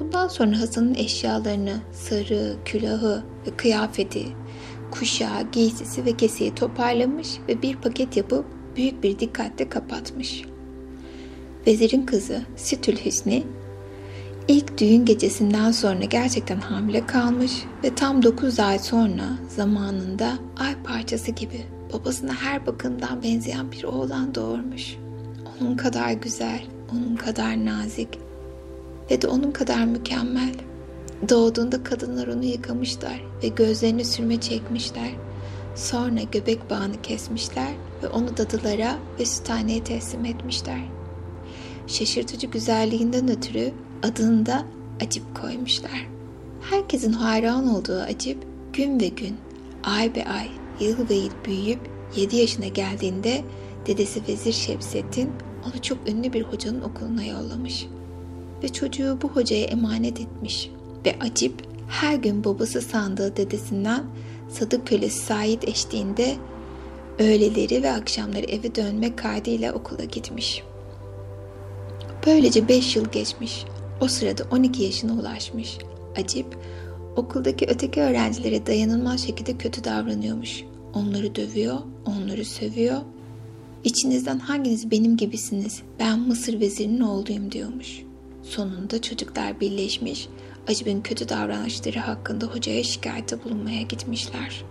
Bundan 0.01 0.29
sonra 0.29 0.61
Hasan'ın 0.61 0.95
eşyalarını, 0.95 1.77
sarı, 1.93 2.57
külahı 2.65 3.23
ve 3.47 3.57
kıyafeti, 3.57 4.27
kuşağı, 4.91 5.51
giysisi 5.53 6.05
ve 6.05 6.17
keseyi 6.17 6.55
toparlamış 6.55 7.29
ve 7.49 7.63
bir 7.63 7.77
paket 7.77 8.17
yapıp 8.17 8.45
büyük 8.77 9.03
bir 9.03 9.19
dikkatle 9.19 9.69
kapatmış. 9.69 10.43
Vezirin 11.67 12.07
kızı 12.07 12.43
Sütül 12.57 12.97
Hüsnü 12.97 13.43
İlk 14.49 14.79
düğün 14.79 15.05
gecesinden 15.05 15.73
sonra 15.73 16.05
gerçekten 16.05 16.57
hamile 16.57 17.07
kalmış 17.07 17.53
ve 17.85 17.95
tam 17.95 18.23
9 18.23 18.61
ay 18.61 18.79
sonra 18.79 19.25
zamanında 19.49 20.39
ay 20.57 20.83
parçası 20.83 21.31
gibi 21.31 21.61
babasına 21.93 22.35
her 22.35 22.67
bakımdan 22.67 23.23
benzeyen 23.23 23.73
bir 23.73 23.85
oğlan 23.85 24.35
doğurmuş. 24.35 24.97
Onun 25.61 25.77
kadar 25.77 26.13
güzel, 26.13 26.65
onun 26.93 27.17
kadar 27.17 27.65
nazik 27.65 28.19
ve 29.11 29.23
de 29.23 29.29
onun 29.29 29.53
kadar 29.53 29.85
mükemmel. 29.85 30.55
Doğduğunda 31.29 31.83
kadınlar 31.83 32.27
onu 32.27 32.45
yıkamışlar 32.45 33.25
ve 33.43 33.49
gözlerini 33.49 34.05
sürme 34.05 34.41
çekmişler. 34.41 35.11
Sonra 35.77 36.21
göbek 36.33 36.71
bağını 36.71 37.03
kesmişler 37.03 37.73
ve 38.03 38.09
onu 38.09 38.37
dadılara 38.37 38.99
ve 39.21 39.25
süthaneye 39.25 39.85
teslim 39.85 40.25
etmişler. 40.25 41.02
Şaşırtıcı 41.87 42.47
güzelliğinden 42.47 43.31
ötürü 43.31 43.73
adını 44.03 44.47
da 44.47 44.65
Acip 45.05 45.41
koymuşlar. 45.41 46.09
Herkesin 46.61 47.13
hayran 47.13 47.69
olduğu 47.69 48.01
Acip 48.01 48.39
gün 48.73 49.01
ve 49.01 49.09
gün, 49.09 49.37
ay 49.85 50.15
be 50.15 50.25
ay, 50.25 50.49
yıl 50.81 51.09
ve 51.09 51.15
yıl 51.15 51.33
büyüyüp 51.45 51.81
7 52.17 52.37
yaşına 52.37 52.67
geldiğinde 52.67 53.43
dedesi 53.87 54.21
Vezir 54.29 54.53
Şemsettin 54.53 55.31
onu 55.67 55.83
çok 55.83 56.09
ünlü 56.09 56.33
bir 56.33 56.43
hocanın 56.43 56.81
okuluna 56.81 57.25
yollamış. 57.25 57.87
Ve 58.63 58.69
çocuğu 58.69 59.19
bu 59.23 59.29
hocaya 59.29 59.65
emanet 59.65 60.21
etmiş. 60.21 60.71
Ve 61.07 61.17
Acip 61.21 61.63
her 61.89 62.15
gün 62.15 62.45
babası 62.45 62.81
sandığı 62.81 63.37
dedesinden 63.37 64.05
sadık 64.51 64.87
kölesi 64.87 65.19
Said 65.19 65.63
eşliğinde 65.63 66.37
öğleleri 67.19 67.83
ve 67.83 67.93
akşamları 67.93 68.47
eve 68.47 68.75
dönmek 68.75 69.19
kaydıyla 69.19 69.73
okula 69.73 70.05
gitmiş. 70.05 70.63
Böylece 72.27 72.69
5 72.69 72.97
yıl 72.97 73.05
geçmiş. 73.05 73.65
O 74.01 74.09
sırada 74.09 74.43
12 74.51 74.83
yaşına 74.83 75.13
ulaşmış. 75.13 75.79
Acip, 76.17 76.47
okuldaki 77.17 77.67
öteki 77.67 78.01
öğrencilere 78.01 78.67
dayanılmaz 78.67 79.27
şekilde 79.27 79.59
kötü 79.59 79.85
davranıyormuş. 79.85 80.65
Onları 80.95 81.35
dövüyor, 81.35 81.79
onları 82.07 82.45
sövüyor. 82.45 83.01
İçinizden 83.85 84.39
hanginiz 84.39 84.91
benim 84.91 85.17
gibisiniz, 85.17 85.83
ben 85.99 86.19
Mısır 86.19 86.61
vezirinin 86.61 87.01
oğluyum 87.01 87.53
diyormuş. 87.53 88.03
Sonunda 88.43 89.03
çocuklar 89.03 89.61
birleşmiş, 89.61 90.29
Acip'in 90.69 91.01
kötü 91.01 91.29
davranışları 91.29 91.99
hakkında 91.99 92.47
hocaya 92.47 92.83
şikayette 92.85 93.45
bulunmaya 93.45 93.83
gitmişler. 93.83 94.65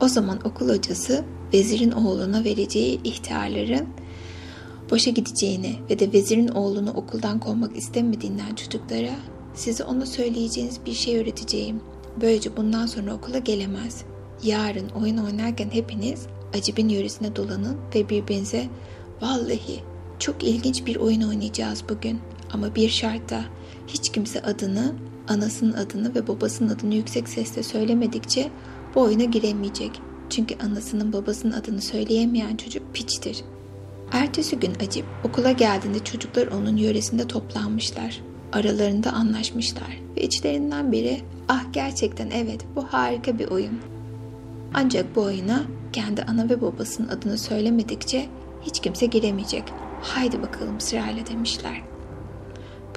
O 0.00 0.08
zaman 0.08 0.38
okul 0.44 0.68
hocası 0.68 1.24
vezirin 1.52 1.90
oğluna 1.90 2.44
vereceği 2.44 3.00
ihtarların 3.04 3.88
boşa 4.94 5.10
gideceğini 5.10 5.76
ve 5.90 5.98
de 5.98 6.12
vezirin 6.12 6.48
oğlunu 6.48 6.90
okuldan 6.90 7.40
kovmak 7.40 7.76
istemediğinden 7.76 8.54
çocuklara 8.54 9.16
size 9.54 9.84
ona 9.84 10.06
söyleyeceğiniz 10.06 10.80
bir 10.86 10.92
şey 10.92 11.18
öğreteceğim. 11.18 11.80
Böylece 12.20 12.56
bundan 12.56 12.86
sonra 12.86 13.14
okula 13.14 13.38
gelemez. 13.38 14.04
yarın 14.42 14.88
oyun 14.88 15.16
oynarken 15.16 15.70
hepiniz 15.70 16.26
Acib'in 16.54 16.88
yöresine 16.88 17.36
dolanın 17.36 17.76
ve 17.94 18.08
birbirinize 18.08 18.66
vallahi 19.22 19.80
çok 20.18 20.44
ilginç 20.44 20.86
bir 20.86 20.96
oyun 20.96 21.22
oynayacağız 21.22 21.84
bugün 21.88 22.20
ama 22.52 22.74
bir 22.74 22.88
şartla 22.88 23.44
hiç 23.86 24.08
kimse 24.12 24.42
adını, 24.42 24.94
anasının 25.28 25.72
adını 25.72 26.14
ve 26.14 26.28
babasının 26.28 26.74
adını 26.74 26.94
yüksek 26.94 27.28
sesle 27.28 27.62
söylemedikçe 27.62 28.50
bu 28.94 29.00
oyuna 29.00 29.24
giremeyecek. 29.24 30.00
Çünkü 30.30 30.54
anasının 30.64 31.12
babasının 31.12 31.52
adını 31.52 31.82
söyleyemeyen 31.82 32.56
çocuk 32.56 32.94
piçtir. 32.94 33.44
Ertesi 34.14 34.58
gün 34.60 34.74
Acip 34.74 35.04
okula 35.24 35.52
geldiğinde 35.52 35.98
çocuklar 35.98 36.46
onun 36.46 36.76
yöresinde 36.76 37.28
toplanmışlar. 37.28 38.20
Aralarında 38.52 39.12
anlaşmışlar 39.12 40.00
ve 40.16 40.22
içlerinden 40.22 40.92
biri 40.92 41.20
ah 41.48 41.64
gerçekten 41.72 42.30
evet 42.30 42.60
bu 42.76 42.84
harika 42.84 43.38
bir 43.38 43.48
oyun. 43.48 43.80
Ancak 44.74 45.16
bu 45.16 45.22
oyuna 45.22 45.62
kendi 45.92 46.22
ana 46.22 46.50
ve 46.50 46.60
babasının 46.60 47.08
adını 47.08 47.38
söylemedikçe 47.38 48.26
hiç 48.62 48.80
kimse 48.80 49.06
giremeyecek. 49.06 49.64
Haydi 50.02 50.42
bakalım 50.42 50.80
sırayla 50.80 51.26
demişler. 51.26 51.82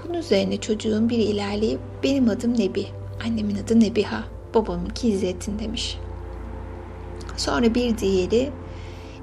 Bunun 0.04 0.14
üzerine 0.14 0.58
çocuğun 0.58 1.10
biri 1.10 1.22
ilerleyip 1.22 1.80
benim 2.04 2.30
adım 2.30 2.60
Nebi, 2.60 2.88
annemin 3.26 3.56
adı 3.56 3.80
Nebiha, 3.80 4.24
babamınki 4.54 5.10
İzzettin 5.10 5.60
demiş. 5.60 5.98
Sonra 7.38 7.76
bir 7.76 7.98
diğeri 7.98 8.50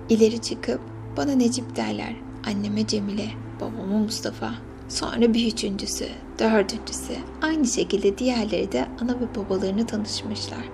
ileri 0.08 0.42
çıkıp 0.42 0.93
bana 1.16 1.32
Necip 1.32 1.76
derler, 1.76 2.16
anneme 2.46 2.86
Cemile, 2.86 3.30
babama 3.60 3.98
Mustafa. 3.98 4.54
Sonra 4.88 5.34
bir 5.34 5.52
üçüncüsü, 5.52 6.08
dördüncüsü, 6.38 7.14
aynı 7.42 7.66
şekilde 7.66 8.18
diğerleri 8.18 8.72
de 8.72 8.86
ana 9.00 9.20
ve 9.20 9.34
babalarını 9.36 9.86
tanışmışlar. 9.86 10.68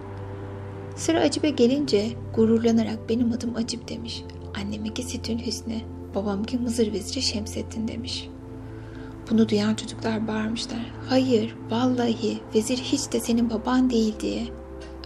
Sıra 0.97 1.21
Acip'e 1.21 1.51
gelince 1.51 2.07
gururlanarak 2.35 3.09
benim 3.09 3.33
adım 3.33 3.57
Acip 3.57 3.89
demiş. 3.89 4.25
Anneminki 4.61 5.03
Sütün 5.03 5.39
Hüsnü, 5.39 5.75
babamki 6.15 6.59
Mızır 6.59 6.93
Veziri 6.93 7.23
Şemsettin 7.23 7.89
demiş. 7.89 8.29
Bunu 9.31 9.49
duyan 9.49 9.75
çocuklar 9.75 10.29
bağırmışlar. 10.29 10.93
Hayır, 11.09 11.55
vallahi 11.71 12.39
vezir 12.55 12.79
hiç 12.79 13.13
de 13.13 13.21
senin 13.21 13.51
baban 13.51 13.91
değil 13.91 14.15
diye. 14.21 14.47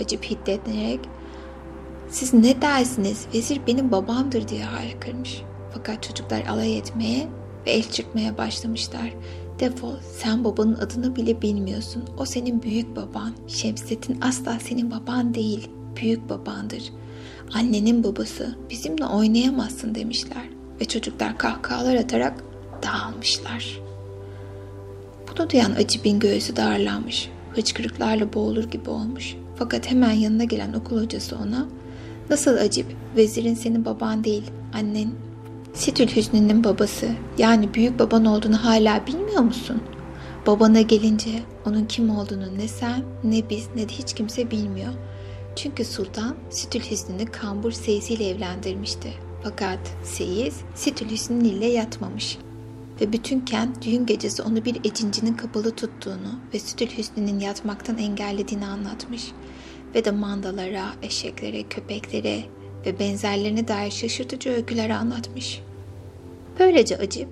Acip 0.00 0.24
hiddetlenerek 0.24 1.00
siz 2.14 2.34
ne 2.34 2.62
dersiniz 2.62 3.26
vezir 3.34 3.60
benim 3.66 3.92
babamdır 3.92 4.48
diye 4.48 4.64
haykırmış. 4.64 5.42
Fakat 5.72 6.02
çocuklar 6.02 6.46
alay 6.46 6.78
etmeye 6.78 7.28
ve 7.66 7.70
el 7.70 7.90
çırpmaya 7.90 8.38
başlamışlar. 8.38 9.14
Defol 9.60 9.94
sen 10.18 10.44
babanın 10.44 10.74
adını 10.74 11.16
bile 11.16 11.42
bilmiyorsun. 11.42 12.04
O 12.18 12.24
senin 12.24 12.62
büyük 12.62 12.96
baban. 12.96 13.34
Şemsettin 13.46 14.20
asla 14.20 14.58
senin 14.60 14.90
baban 14.90 15.34
değil. 15.34 15.68
Büyük 15.96 16.28
babandır. 16.28 16.92
Annenin 17.54 18.04
babası 18.04 18.58
bizimle 18.70 19.06
oynayamazsın 19.06 19.94
demişler. 19.94 20.48
Ve 20.80 20.84
çocuklar 20.84 21.38
kahkahalar 21.38 21.94
atarak 21.94 22.44
dağılmışlar. 22.82 23.80
Bunu 25.28 25.50
duyan 25.50 25.72
Acib'in 25.72 26.20
göğsü 26.20 26.56
darlanmış. 26.56 27.30
Hıçkırıklarla 27.54 28.32
boğulur 28.32 28.64
gibi 28.64 28.90
olmuş. 28.90 29.36
Fakat 29.56 29.90
hemen 29.90 30.12
yanına 30.12 30.44
gelen 30.44 30.72
okul 30.72 31.02
hocası 31.02 31.36
ona 31.36 31.66
Nasıl 32.30 32.56
Acip, 32.56 32.86
vezirin 33.16 33.54
senin 33.54 33.84
baban 33.84 34.24
değil, 34.24 34.50
annen. 34.72 35.10
Situl 35.74 36.06
Hüsnü'nün 36.06 36.64
babası, 36.64 37.08
yani 37.38 37.74
büyük 37.74 37.98
baban 37.98 38.24
olduğunu 38.24 38.64
hala 38.64 39.06
bilmiyor 39.06 39.42
musun? 39.42 39.82
Babana 40.46 40.80
gelince 40.80 41.30
onun 41.66 41.84
kim 41.84 42.10
olduğunu 42.10 42.58
ne 42.58 42.68
sen, 42.68 43.02
ne 43.24 43.50
biz, 43.50 43.68
ne 43.76 43.88
de 43.88 43.92
hiç 43.92 44.12
kimse 44.12 44.50
bilmiyor. 44.50 44.92
Çünkü 45.56 45.84
sultan 45.84 46.36
Situl 46.50 46.80
Hüsnü'nü 46.80 47.26
Kambur 47.26 47.72
Seyis 47.72 48.10
ile 48.10 48.28
evlendirmişti. 48.28 49.12
Fakat 49.42 49.78
Seyiz 50.02 50.54
Situl 50.74 51.10
Hüsnü 51.10 51.48
ile 51.48 51.66
yatmamış. 51.66 52.38
Ve 53.00 53.12
bütün 53.12 53.40
kent 53.40 53.84
düğün 53.84 54.06
gecesi 54.06 54.42
onu 54.42 54.64
bir 54.64 54.80
ecincinin 54.84 55.34
kapalı 55.34 55.70
tuttuğunu 55.70 56.38
ve 56.54 56.58
Sütül 56.58 56.86
Hüsnü'nün 56.86 57.40
yatmaktan 57.40 57.98
engellediğini 57.98 58.66
anlatmış 58.66 59.32
ve 59.94 60.04
de 60.04 60.10
mandalara, 60.10 60.86
eşeklere, 61.02 61.62
köpeklere 61.62 62.44
ve 62.86 62.98
benzerlerine 62.98 63.68
dair 63.68 63.90
şaşırtıcı 63.90 64.50
öyküler 64.50 64.90
anlatmış. 64.90 65.62
Böylece 66.58 66.98
acip, 66.98 67.28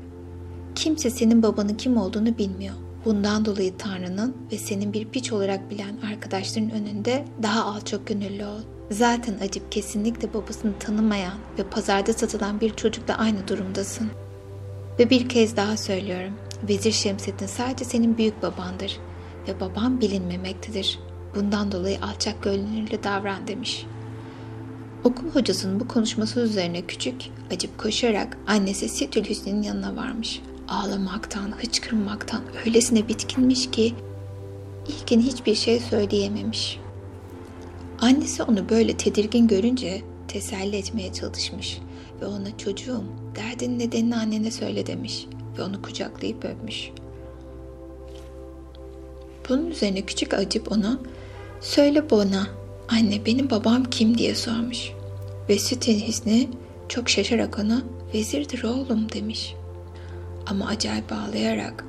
kimse 0.75 1.11
senin 1.11 1.43
babanın 1.43 1.75
kim 1.75 1.97
olduğunu 1.97 2.39
bilmiyor. 2.39 2.75
Bundan 3.05 3.45
dolayı 3.45 3.77
Tanrı'nın 3.77 4.37
ve 4.53 4.59
senin 4.59 4.93
bir 4.93 5.09
piç 5.09 5.33
olarak 5.33 5.71
bilen 5.71 5.97
arkadaşların 6.13 6.71
önünde 6.71 7.25
daha 7.43 7.65
alçak 7.65 8.07
gönüllü 8.07 8.45
ol. 8.45 8.61
Zaten 8.91 9.35
acip 9.43 9.73
kesinlikle 9.73 10.35
babasını 10.35 10.79
tanımayan 10.79 11.39
ve 11.59 11.63
pazarda 11.63 12.13
satılan 12.13 12.61
bir 12.61 12.71
çocukla 12.71 13.15
aynı 13.15 13.49
durumdasın. 13.49 14.11
Ve 14.99 15.11
bir 15.11 15.29
kez 15.29 15.57
daha 15.57 15.77
söylüyorum. 15.77 16.33
Vezir 16.69 16.93
Şemsettin 16.93 17.47
sadece 17.47 17.85
senin 17.85 18.19
büyük 18.19 18.43
babandır 18.43 19.01
ve 19.49 19.61
baban 19.61 20.01
bilinmemektedir. 20.01 20.99
Bundan 21.35 21.73
dolayı 21.73 21.99
alçak 22.03 22.43
gönüllü 22.43 23.03
davran 23.03 23.47
demiş. 23.47 23.87
Okul 25.05 25.31
hocasının 25.31 25.81
bu 25.81 25.89
konuşması 25.89 26.41
üzerine 26.41 26.83
küçük 26.83 27.15
acıp 27.51 27.79
koşarak 27.79 28.39
annesi 28.47 28.89
Sitül 28.89 29.25
Hüsnü'nün 29.25 29.63
yanına 29.63 29.97
varmış. 29.97 30.41
Ağlamaktan, 30.69 31.53
hıçkırmaktan 31.59 32.43
öylesine 32.67 33.09
bitkinmiş 33.09 33.71
ki 33.71 33.95
ilkin 34.89 35.21
hiçbir 35.21 35.55
şey 35.55 35.81
söyleyememiş. 35.81 36.81
Annesi 38.01 38.43
onu 38.43 38.69
böyle 38.69 38.97
tedirgin 38.97 39.49
görünce 39.49 40.03
teselli 40.29 40.77
etmeye 40.77 41.13
çalışmış 41.13 41.79
ve 42.21 42.27
ona 42.27 42.59
çocuğum 42.59 43.05
derdin 43.37 43.79
nedenini 43.79 44.17
annene 44.17 44.51
söyle 44.51 44.87
demiş 44.87 45.27
ve 45.59 45.63
onu 45.63 45.83
kucaklayıp 45.83 46.45
öpmüş. 46.45 46.91
Bunun 49.49 49.67
üzerine 49.71 50.03
küçük 50.03 50.35
acip 50.35 50.73
ona 50.73 50.99
Söyle 51.63 52.11
bana 52.11 52.47
anne 52.89 53.27
benim 53.27 53.51
babam 53.51 53.85
kim 53.85 54.19
diye 54.19 54.35
sormuş. 54.35 54.93
Ve 55.49 55.59
Sütin 55.59 56.07
Hüsnü 56.09 56.47
çok 56.89 57.09
şaşarak 57.09 57.59
ona 57.59 57.83
vezirdir 58.15 58.63
oğlum 58.63 59.13
demiş. 59.13 59.55
Ama 60.47 60.67
acayip 60.67 61.13
ağlayarak 61.13 61.85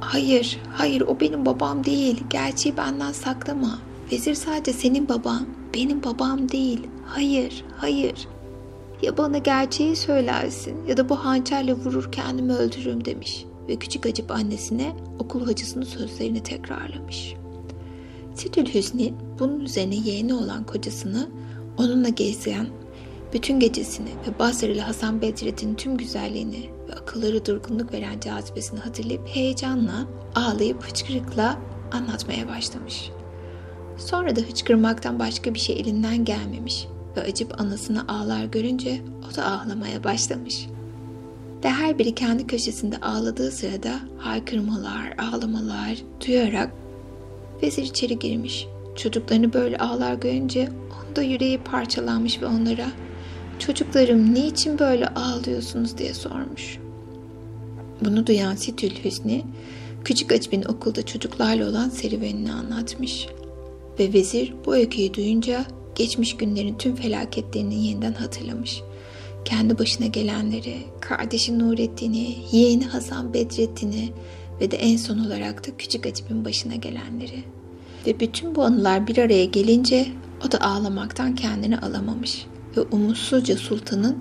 hayır 0.00 0.60
hayır 0.72 1.00
o 1.00 1.20
benim 1.20 1.46
babam 1.46 1.84
değil 1.84 2.24
gerçeği 2.30 2.76
benden 2.76 3.12
saklama. 3.12 3.78
Vezir 4.12 4.34
sadece 4.34 4.72
senin 4.72 5.08
baban 5.08 5.46
benim 5.74 6.02
babam 6.04 6.48
değil 6.48 6.80
hayır 7.06 7.64
hayır. 7.76 8.28
Ya 9.02 9.16
bana 9.16 9.38
gerçeği 9.38 9.96
söylersin 9.96 10.86
ya 10.86 10.96
da 10.96 11.08
bu 11.08 11.24
hançerle 11.24 11.72
vurur 11.72 12.12
kendimi 12.12 12.52
öldürürüm 12.52 13.04
demiş. 13.04 13.44
Ve 13.68 13.76
küçük 13.76 14.06
acip 14.06 14.30
annesine 14.30 14.96
okul 15.18 15.46
hacısının 15.46 15.84
sözlerini 15.84 16.42
tekrarlamış.'' 16.42 17.45
Sidül 18.36 18.74
Hüsnü 18.74 19.12
bunun 19.38 19.60
üzerine 19.60 19.94
yeğeni 19.94 20.34
olan 20.34 20.64
kocasını 20.64 21.28
onunla 21.78 22.08
gezleyen 22.08 22.66
bütün 23.32 23.60
gecesini 23.60 24.08
ve 24.08 24.38
Basra'lı 24.38 24.80
Hasan 24.80 25.22
Bedret'in 25.22 25.74
tüm 25.74 25.96
güzelliğini 25.96 26.70
ve 26.88 26.92
akılları 26.92 27.46
durgunluk 27.46 27.92
veren 27.92 28.20
cazibesini 28.20 28.80
hatırlayıp 28.80 29.28
heyecanla, 29.28 30.06
ağlayıp 30.34 30.84
hıçkırıkla 30.84 31.58
anlatmaya 31.92 32.48
başlamış. 32.48 33.10
Sonra 33.96 34.36
da 34.36 34.40
hıçkırmaktan 34.40 35.18
başka 35.18 35.54
bir 35.54 35.58
şey 35.58 35.80
elinden 35.80 36.24
gelmemiş 36.24 36.86
ve 37.16 37.22
acıp 37.22 37.60
anasını 37.60 38.08
ağlar 38.08 38.44
görünce 38.44 39.02
o 39.32 39.36
da 39.36 39.44
ağlamaya 39.46 40.04
başlamış. 40.04 40.66
Ve 41.64 41.70
her 41.70 41.98
biri 41.98 42.14
kendi 42.14 42.46
köşesinde 42.46 42.96
ağladığı 42.96 43.50
sırada 43.50 44.00
haykırmalar, 44.18 45.14
ağlamalar 45.18 45.96
duyarak 46.26 46.85
Vezir 47.62 47.82
içeri 47.82 48.18
girmiş. 48.18 48.66
Çocuklarını 48.96 49.52
böyle 49.52 49.78
ağlar 49.78 50.14
görünce 50.14 50.68
onda 51.08 51.22
yüreği 51.22 51.58
parçalanmış 51.58 52.42
ve 52.42 52.46
onlara 52.46 52.86
çocuklarım 53.58 54.34
niçin 54.34 54.78
böyle 54.78 55.08
ağlıyorsunuz 55.08 55.98
diye 55.98 56.14
sormuş. 56.14 56.78
Bunu 58.04 58.26
duyan 58.26 58.54
Sitül 58.54 58.90
Hüsnü 59.04 59.42
küçük 60.04 60.32
Acib'in 60.32 60.62
okulda 60.62 61.06
çocuklarla 61.06 61.70
olan 61.70 61.88
serüvenini 61.88 62.52
anlatmış. 62.52 63.26
Ve 63.98 64.12
vezir 64.12 64.54
bu 64.66 64.74
öyküyü 64.74 65.14
duyunca 65.14 65.64
geçmiş 65.94 66.36
günlerin 66.36 66.78
tüm 66.78 66.96
felaketlerini 66.96 67.86
yeniden 67.86 68.12
hatırlamış. 68.12 68.82
Kendi 69.44 69.78
başına 69.78 70.06
gelenleri, 70.06 70.76
kardeşi 71.00 71.58
Nurettin'i, 71.58 72.36
yeğeni 72.52 72.84
Hasan 72.84 73.34
Bedrettin'i 73.34 74.12
ve 74.60 74.70
de 74.70 74.76
en 74.76 74.96
son 74.96 75.18
olarak 75.18 75.66
da 75.66 75.76
küçük 75.76 76.06
Acip'in 76.06 76.44
başına 76.44 76.74
gelenleri. 76.74 77.44
Ve 78.06 78.20
bütün 78.20 78.54
bu 78.54 78.64
anılar 78.64 79.06
bir 79.06 79.18
araya 79.18 79.44
gelince 79.44 80.06
o 80.46 80.52
da 80.52 80.60
ağlamaktan 80.60 81.34
kendini 81.34 81.78
alamamış 81.78 82.46
ve 82.76 82.80
umutsuzca 82.80 83.56
sultanın 83.56 84.18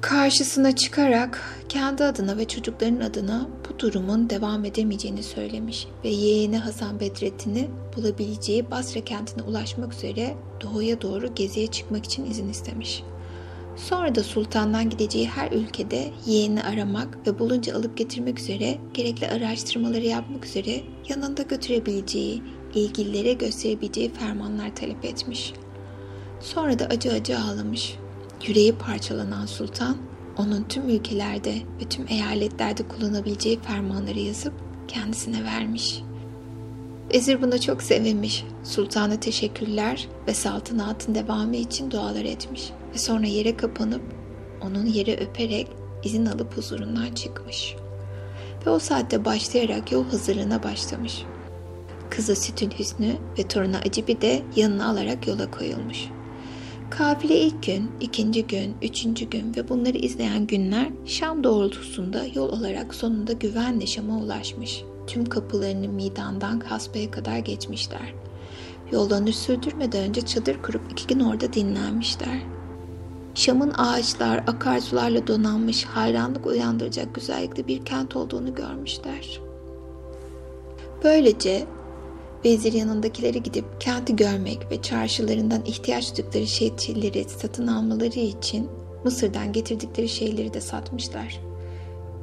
karşısına 0.00 0.76
çıkarak 0.76 1.64
kendi 1.68 2.04
adına 2.04 2.36
ve 2.36 2.44
çocukların 2.44 3.00
adına 3.00 3.46
bu 3.68 3.78
durumun 3.78 4.30
devam 4.30 4.64
edemeyeceğini 4.64 5.22
söylemiş 5.22 5.86
ve 6.04 6.08
yeğeni 6.08 6.58
Hasan 6.58 7.00
Bedrettin'i 7.00 7.68
bulabileceği 7.96 8.70
Basra 8.70 9.00
kentine 9.00 9.42
ulaşmak 9.42 9.94
üzere 9.94 10.34
doğuya 10.60 11.02
doğru 11.02 11.34
geziye 11.34 11.66
çıkmak 11.66 12.04
için 12.04 12.24
izin 12.24 12.48
istemiş. 12.48 13.02
Sonra 13.76 14.14
da 14.14 14.22
sultandan 14.22 14.90
gideceği 14.90 15.28
her 15.28 15.52
ülkede 15.52 16.10
yeğeni 16.26 16.62
aramak 16.62 17.26
ve 17.26 17.38
bulunca 17.38 17.76
alıp 17.76 17.96
getirmek 17.96 18.38
üzere 18.38 18.78
gerekli 18.94 19.28
araştırmaları 19.28 20.04
yapmak 20.04 20.46
üzere 20.46 20.80
yanında 21.08 21.42
götürebileceği, 21.42 22.42
ilgililere 22.74 23.32
gösterebileceği 23.32 24.12
fermanlar 24.12 24.76
talep 24.76 25.04
etmiş. 25.04 25.52
Sonra 26.40 26.78
da 26.78 26.84
acı 26.84 27.12
acı 27.12 27.38
ağlamış. 27.38 27.96
Yüreği 28.46 28.72
parçalanan 28.72 29.46
sultan 29.46 29.96
onun 30.36 30.62
tüm 30.62 30.88
ülkelerde 30.88 31.54
ve 31.80 31.88
tüm 31.90 32.06
eyaletlerde 32.08 32.88
kullanabileceği 32.88 33.60
fermanları 33.60 34.18
yazıp 34.18 34.52
kendisine 34.88 35.44
vermiş. 35.44 36.02
Vezir 37.14 37.42
buna 37.42 37.60
çok 37.60 37.82
sevinmiş. 37.82 38.44
Sultana 38.64 39.20
teşekkürler 39.20 40.08
ve 40.28 40.34
saltanatın 40.34 41.14
devamı 41.14 41.56
için 41.56 41.90
dualar 41.90 42.24
etmiş 42.24 42.70
ve 42.94 42.98
sonra 42.98 43.26
yere 43.26 43.56
kapanıp 43.56 44.02
onun 44.62 44.86
yere 44.86 45.16
öperek 45.16 45.68
izin 46.04 46.26
alıp 46.26 46.56
huzurundan 46.56 47.14
çıkmış. 47.14 47.76
Ve 48.66 48.70
o 48.70 48.78
saatte 48.78 49.24
başlayarak 49.24 49.92
yol 49.92 50.04
hazırlığına 50.04 50.62
başlamış. 50.62 51.22
Kızı 52.10 52.36
Sütün 52.36 52.70
Hüsnü 52.78 53.16
ve 53.38 53.48
torunu 53.48 53.76
Acibi 53.76 54.20
de 54.20 54.42
yanına 54.56 54.88
alarak 54.88 55.26
yola 55.26 55.50
koyulmuş. 55.50 56.04
Kafile 56.90 57.38
ilk 57.38 57.62
gün, 57.62 57.90
ikinci 58.00 58.46
gün, 58.46 58.74
üçüncü 58.82 59.24
gün 59.24 59.54
ve 59.56 59.68
bunları 59.68 59.98
izleyen 59.98 60.46
günler 60.46 60.88
Şam 61.06 61.44
doğrultusunda 61.44 62.24
yol 62.34 62.52
alarak 62.52 62.94
sonunda 62.94 63.32
güvenle 63.32 63.86
Şam'a 63.86 64.18
ulaşmış. 64.18 64.84
Tüm 65.06 65.24
kapılarını 65.24 65.88
Midan'dan 65.88 66.58
Kasba'ya 66.58 67.10
kadar 67.10 67.38
geçmişler. 67.38 68.14
Yollarını 68.92 69.32
sürdürmeden 69.32 70.08
önce 70.08 70.20
çadır 70.20 70.62
kurup 70.62 70.92
iki 70.92 71.06
gün 71.06 71.20
orada 71.20 71.52
dinlenmişler. 71.52 72.42
Şam'ın 73.34 73.72
ağaçlar, 73.78 74.38
akarsularla 74.38 75.26
donanmış, 75.26 75.84
hayranlık 75.84 76.46
uyandıracak 76.46 77.14
güzellikte 77.14 77.66
bir 77.66 77.84
kent 77.84 78.16
olduğunu 78.16 78.54
görmüşler. 78.54 79.40
Böylece 81.04 81.66
vezir 82.44 82.72
yanındakileri 82.72 83.42
gidip 83.42 83.80
kenti 83.80 84.16
görmek 84.16 84.70
ve 84.70 84.82
çarşılarından 84.82 85.64
ihtiyaç 85.64 86.16
duydukları 86.18 86.46
şeyleri 86.46 87.24
satın 87.28 87.66
almaları 87.66 88.18
için 88.18 88.68
Mısır'dan 89.04 89.52
getirdikleri 89.52 90.08
şeyleri 90.08 90.54
de 90.54 90.60
satmışlar. 90.60 91.40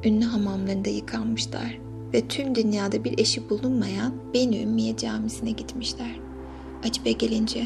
Ünlü 0.04 0.24
hamamlarında 0.24 0.88
yıkanmışlar 0.88 1.89
ve 2.14 2.28
tüm 2.28 2.54
dünyada 2.54 3.04
bir 3.04 3.18
eşi 3.18 3.50
bulunmayan 3.50 4.14
Beni 4.34 4.62
Ümmiye 4.62 4.96
camisine 4.96 5.50
gitmişler. 5.50 6.20
Acibe 6.84 7.12
gelince 7.12 7.64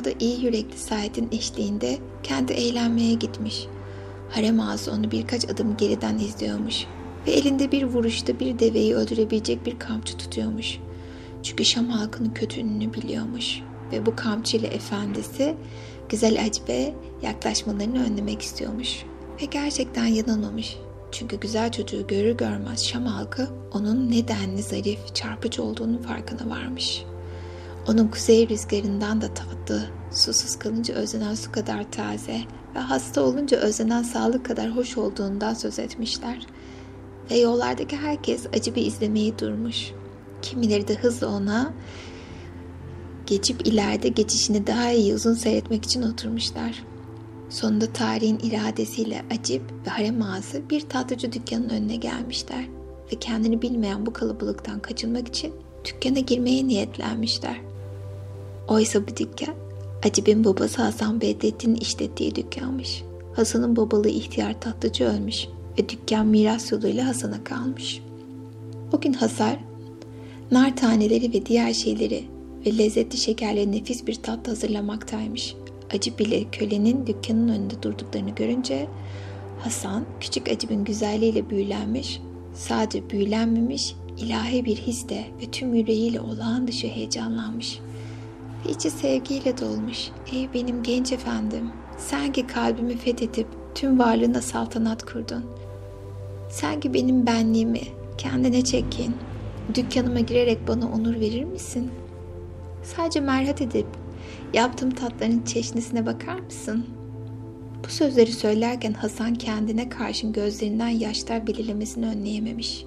o 0.00 0.04
da 0.04 0.10
iyi 0.20 0.44
yürekli 0.44 0.78
Said'in 0.78 1.28
eşliğinde 1.32 1.98
kendi 2.22 2.52
eğlenmeye 2.52 3.14
gitmiş. 3.14 3.66
Harem 4.30 4.60
ağası 4.60 4.92
onu 4.92 5.10
birkaç 5.10 5.44
adım 5.44 5.76
geriden 5.76 6.18
izliyormuş 6.18 6.86
ve 7.26 7.30
elinde 7.30 7.72
bir 7.72 7.84
vuruşta 7.84 8.40
bir 8.40 8.58
deveyi 8.58 8.94
öldürebilecek 8.94 9.66
bir 9.66 9.78
kamçı 9.78 10.16
tutuyormuş. 10.16 10.78
Çünkü 11.42 11.64
Şam 11.64 11.88
halkının 11.88 12.30
kötülüğünü 12.30 12.94
biliyormuş 12.94 13.60
ve 13.92 14.06
bu 14.06 14.16
kamçı 14.16 14.56
ile 14.56 14.66
efendisi 14.66 15.54
güzel 16.08 16.44
Acibe 16.46 16.94
yaklaşmalarını 17.22 18.06
önlemek 18.06 18.42
istiyormuş. 18.42 19.02
Ve 19.42 19.44
gerçekten 19.44 20.06
yanılmamış. 20.06 20.76
Çünkü 21.12 21.40
güzel 21.40 21.72
çocuğu 21.72 22.06
görür 22.06 22.36
görmez 22.36 22.84
Şam 22.84 23.06
halkı 23.06 23.48
onun 23.72 24.10
nedenli 24.10 24.62
zarif, 24.62 25.14
çarpıcı 25.14 25.62
olduğunu 25.62 26.02
farkına 26.02 26.50
varmış.'' 26.50 27.18
Onun 27.88 28.08
kuzey 28.08 28.48
rüzgarından 28.48 29.20
da 29.20 29.34
tatlı, 29.34 29.84
susuz 30.12 30.58
kalınca 30.58 30.94
özlenen 30.94 31.34
su 31.34 31.52
kadar 31.52 31.90
taze 31.90 32.40
ve 32.74 32.78
hasta 32.78 33.22
olunca 33.22 33.56
özlenen 33.56 34.02
sağlık 34.02 34.46
kadar 34.46 34.76
hoş 34.76 34.98
olduğundan 34.98 35.54
söz 35.54 35.78
etmişler. 35.78 36.46
Ve 37.30 37.38
yollardaki 37.38 37.96
herkes 37.96 38.46
acı 38.46 38.74
bir 38.74 38.86
izlemeyi 38.86 39.38
durmuş. 39.38 39.90
Kimileri 40.42 40.88
de 40.88 40.94
hızla 40.94 41.26
ona 41.26 41.72
geçip 43.26 43.66
ileride 43.66 44.08
geçişini 44.08 44.66
daha 44.66 44.90
iyi 44.90 45.14
uzun 45.14 45.34
seyretmek 45.34 45.84
için 45.84 46.02
oturmuşlar. 46.02 46.84
Sonunda 47.50 47.92
tarihin 47.92 48.38
iradesiyle 48.38 49.22
Acip 49.30 49.62
ve 49.86 49.90
harem 49.90 50.22
ağası 50.22 50.70
bir 50.70 50.80
tatlıcı 50.80 51.32
dükkanın 51.32 51.68
önüne 51.68 51.96
gelmişler 51.96 52.64
ve 53.12 53.16
kendini 53.16 53.62
bilmeyen 53.62 54.06
bu 54.06 54.12
kalabalıktan 54.12 54.80
kaçınmak 54.80 55.28
için 55.28 55.52
dükkana 55.84 56.18
girmeye 56.18 56.68
niyetlenmişler. 56.68 57.60
Oysa 58.68 59.02
bu 59.02 59.16
dükkan 59.16 59.54
Acib'in 60.04 60.44
babası 60.44 60.82
Hasan 60.82 61.20
Bedrettin'in 61.20 61.76
işlettiği 61.76 62.34
dükkanmış. 62.34 63.02
Hasan'ın 63.36 63.76
babalığı 63.76 64.08
ihtiyar 64.08 64.60
tatlıcı 64.60 65.04
ölmüş 65.04 65.48
ve 65.78 65.88
dükkan 65.88 66.26
miras 66.26 66.72
yoluyla 66.72 67.06
Hasan'a 67.06 67.44
kalmış. 67.44 68.02
O 68.92 69.00
gün 69.00 69.12
Hasar, 69.12 69.58
nar 70.50 70.76
taneleri 70.76 71.32
ve 71.32 71.46
diğer 71.46 71.72
şeyleri 71.72 72.24
ve 72.66 72.78
lezzetli 72.78 73.16
şekerle 73.16 73.70
nefis 73.72 74.06
bir 74.06 74.14
tat 74.14 74.48
hazırlamaktaymış. 74.48 75.54
Acib 75.94 76.18
ile 76.18 76.50
kölenin 76.50 77.06
dükkanın 77.06 77.48
önünde 77.48 77.82
durduklarını 77.82 78.30
görünce 78.30 78.88
Hasan 79.60 80.04
küçük 80.20 80.48
Acib'in 80.48 80.84
güzelliğiyle 80.84 81.50
büyülenmiş, 81.50 82.20
sadece 82.54 83.10
büyülenmemiş, 83.10 83.94
ilahi 84.16 84.64
bir 84.64 84.76
hisle 84.76 85.26
ve 85.42 85.50
tüm 85.50 85.74
yüreğiyle 85.74 86.20
olağan 86.20 86.68
dışı 86.68 86.86
heyecanlanmış.'' 86.86 87.88
İçi 88.68 88.90
sevgiyle 88.90 89.58
dolmuş. 89.58 90.08
Ey 90.32 90.48
benim 90.54 90.82
genç 90.82 91.12
efendim, 91.12 91.70
sen 91.98 92.32
ki 92.32 92.46
kalbimi 92.46 92.96
fethedip 92.96 93.46
tüm 93.74 93.98
varlığına 93.98 94.42
saltanat 94.42 95.12
kurdun. 95.12 95.44
Sen 96.50 96.80
ki 96.80 96.94
benim 96.94 97.26
benliğimi 97.26 97.80
kendine 98.18 98.64
çekin. 98.64 99.16
Dükkanıma 99.74 100.20
girerek 100.20 100.68
bana 100.68 100.88
onur 100.88 101.14
verir 101.14 101.44
misin? 101.44 101.90
Sadece 102.82 103.20
merhat 103.20 103.62
edip 103.62 103.86
yaptığım 104.54 104.90
tatların 104.90 105.42
çeşnisine 105.44 106.06
bakar 106.06 106.38
mısın? 106.38 106.86
Bu 107.84 107.88
sözleri 107.88 108.32
söylerken 108.32 108.92
Hasan 108.92 109.34
kendine 109.34 109.88
karşın 109.88 110.32
gözlerinden 110.32 110.88
yaşlar 110.88 111.46
belirlemesini 111.46 112.06
önleyememiş. 112.06 112.84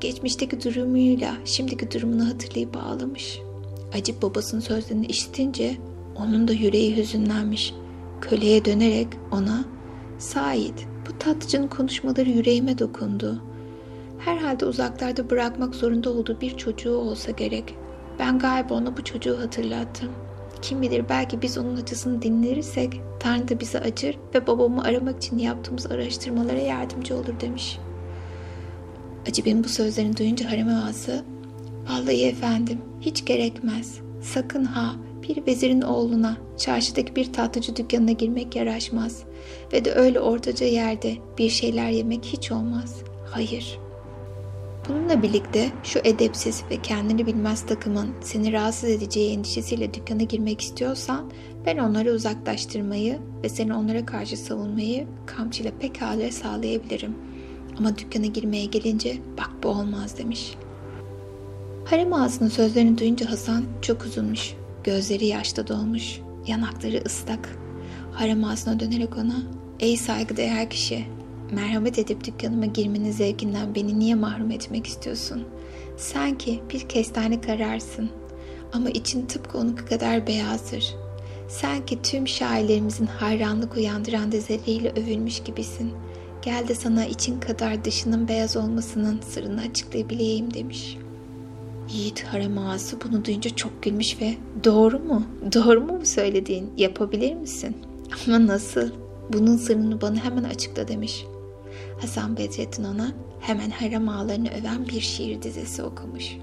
Geçmişteki 0.00 0.64
durumuyla 0.64 1.34
şimdiki 1.44 1.90
durumunu 1.90 2.28
hatırlayıp 2.28 2.76
ağlamış.'' 2.76 3.46
Acip 3.94 4.22
babasının 4.22 4.60
sözlerini 4.60 5.06
işitince 5.06 5.76
onun 6.16 6.48
da 6.48 6.52
yüreği 6.52 6.96
hüzünlenmiş. 6.96 7.74
Köleye 8.20 8.64
dönerek 8.64 9.08
ona 9.32 9.64
Said 10.18 10.78
bu 11.08 11.18
tatlıcının 11.18 11.68
konuşmaları 11.68 12.30
yüreğime 12.30 12.78
dokundu. 12.78 13.42
Herhalde 14.18 14.66
uzaklarda 14.66 15.30
bırakmak 15.30 15.74
zorunda 15.74 16.10
olduğu 16.10 16.40
bir 16.40 16.56
çocuğu 16.56 16.96
olsa 16.96 17.30
gerek. 17.30 17.74
Ben 18.18 18.38
galiba 18.38 18.74
ona 18.74 18.96
bu 18.96 19.04
çocuğu 19.04 19.38
hatırlattım. 19.40 20.08
Kim 20.66 20.82
bilir 20.82 21.08
belki 21.08 21.42
biz 21.42 21.58
onun 21.58 21.76
acısını 21.76 22.22
dinlerirsek 22.22 23.00
Tanrı 23.20 23.48
da 23.48 23.60
bize 23.60 23.80
acır 23.80 24.18
ve 24.34 24.46
babamı 24.46 24.82
aramak 24.82 25.16
için 25.16 25.38
yaptığımız 25.38 25.86
araştırmalara 25.86 26.58
yardımcı 26.58 27.16
olur 27.16 27.40
demiş. 27.40 27.78
Acib'in 29.28 29.64
bu 29.64 29.68
sözlerini 29.68 30.16
duyunca 30.16 30.50
harem 30.50 30.68
ağası 30.68 31.24
Vallahi 31.88 32.24
efendim 32.24 32.78
hiç 33.00 33.24
gerekmez. 33.24 33.98
Sakın 34.22 34.64
ha 34.64 34.96
bir 35.28 35.46
vezirin 35.46 35.82
oğluna 35.82 36.36
çarşıdaki 36.58 37.16
bir 37.16 37.32
tatlıcı 37.32 37.76
dükkanına 37.76 38.12
girmek 38.12 38.56
yaraşmaz. 38.56 39.22
Ve 39.72 39.84
de 39.84 39.92
öyle 39.92 40.20
ortaca 40.20 40.66
yerde 40.66 41.14
bir 41.38 41.50
şeyler 41.50 41.90
yemek 41.90 42.24
hiç 42.24 42.52
olmaz. 42.52 42.96
Hayır. 43.30 43.85
Bununla 44.88 45.22
birlikte 45.22 45.72
şu 45.82 45.98
edepsiz 46.04 46.62
ve 46.70 46.82
kendini 46.82 47.26
bilmez 47.26 47.66
takımın 47.66 48.14
seni 48.20 48.52
rahatsız 48.52 48.90
edeceği 48.90 49.32
endişesiyle 49.32 49.94
dükkana 49.94 50.22
girmek 50.22 50.60
istiyorsan 50.60 51.32
ben 51.66 51.78
onları 51.78 52.12
uzaklaştırmayı 52.12 53.18
ve 53.44 53.48
seni 53.48 53.74
onlara 53.74 54.06
karşı 54.06 54.36
savunmayı 54.36 55.06
kamçıyla 55.26 55.70
pekala 55.80 56.32
sağlayabilirim. 56.32 57.14
Ama 57.78 57.98
dükkana 57.98 58.26
girmeye 58.26 58.64
gelince 58.64 59.18
bak 59.38 59.50
bu 59.62 59.68
olmaz 59.68 60.18
demiş.'' 60.18 60.66
Harem 61.86 62.12
ağasının 62.12 62.48
sözlerini 62.48 62.98
duyunca 62.98 63.30
Hasan 63.30 63.64
çok 63.82 64.06
üzülmüş. 64.06 64.54
Gözleri 64.84 65.26
yaşta 65.26 65.68
dolmuş, 65.68 66.20
yanakları 66.46 67.02
ıslak. 67.06 67.58
Harem 68.12 68.44
ağasına 68.44 68.80
dönerek 68.80 69.16
ona, 69.18 69.36
''Ey 69.80 69.96
saygıdeğer 69.96 70.70
kişi, 70.70 71.04
merhamet 71.50 71.98
edip 71.98 72.24
dükkanıma 72.24 72.66
girmenin 72.66 73.10
zevkinden 73.10 73.74
beni 73.74 73.98
niye 73.98 74.14
mahrum 74.14 74.50
etmek 74.50 74.86
istiyorsun? 74.86 75.44
Sen 75.96 76.38
ki 76.38 76.62
bir 76.72 76.80
kestane 76.80 77.40
kararsın 77.40 78.10
ama 78.72 78.90
için 78.90 79.26
tıpkı 79.26 79.58
onun 79.58 79.76
kadar 79.76 80.26
beyazdır. 80.26 80.94
Sanki 81.48 82.02
tüm 82.02 82.28
şairlerimizin 82.28 83.06
hayranlık 83.06 83.76
uyandıran 83.76 84.32
dizeleriyle 84.32 84.90
övülmüş 84.90 85.42
gibisin. 85.42 85.92
Gel 86.42 86.68
de 86.68 86.74
sana 86.74 87.04
için 87.04 87.40
kadar 87.40 87.84
dışının 87.84 88.28
beyaz 88.28 88.56
olmasının 88.56 89.20
sırrını 89.20 89.60
açıklayabileyim 89.60 90.54
demiş. 90.54 90.98
Yiğit 91.92 92.24
harem 92.24 92.58
ağası 92.58 92.96
bunu 93.00 93.24
duyunca 93.24 93.50
çok 93.50 93.82
gülmüş 93.82 94.20
ve 94.20 94.34
doğru 94.64 94.98
mu? 94.98 95.22
Doğru 95.54 95.80
mu 95.80 95.98
bu 96.00 96.06
söylediğin? 96.06 96.70
Yapabilir 96.76 97.34
misin? 97.34 97.76
Ama 98.26 98.46
nasıl? 98.46 98.90
Bunun 99.32 99.56
sırrını 99.56 100.00
bana 100.00 100.24
hemen 100.24 100.44
açıkla 100.44 100.88
demiş. 100.88 101.24
Hasan 102.00 102.36
Bedrettin 102.36 102.84
ona 102.84 103.12
hemen 103.40 103.70
harem 103.70 104.08
ağalarını 104.08 104.48
öven 104.48 104.88
bir 104.88 105.00
şiir 105.00 105.42
dizesi 105.42 105.82
okumuş. 105.82 106.36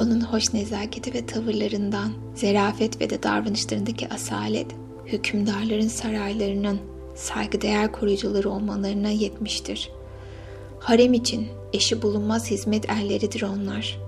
Onun 0.00 0.20
hoş 0.20 0.52
nezaketi 0.54 1.14
ve 1.14 1.26
tavırlarından, 1.26 2.12
zerafet 2.34 3.00
ve 3.00 3.10
de 3.10 3.22
davranışlarındaki 3.22 4.08
asalet, 4.08 4.66
hükümdarların 5.06 5.88
saraylarının 5.88 6.80
saygıdeğer 7.14 7.92
koruyucuları 7.92 8.50
olmalarına 8.50 9.10
yetmiştir. 9.10 9.90
Harem 10.78 11.14
için 11.14 11.48
eşi 11.72 12.02
bulunmaz 12.02 12.50
hizmet 12.50 12.90
erleridir 12.90 13.42
onlar. 13.42 13.98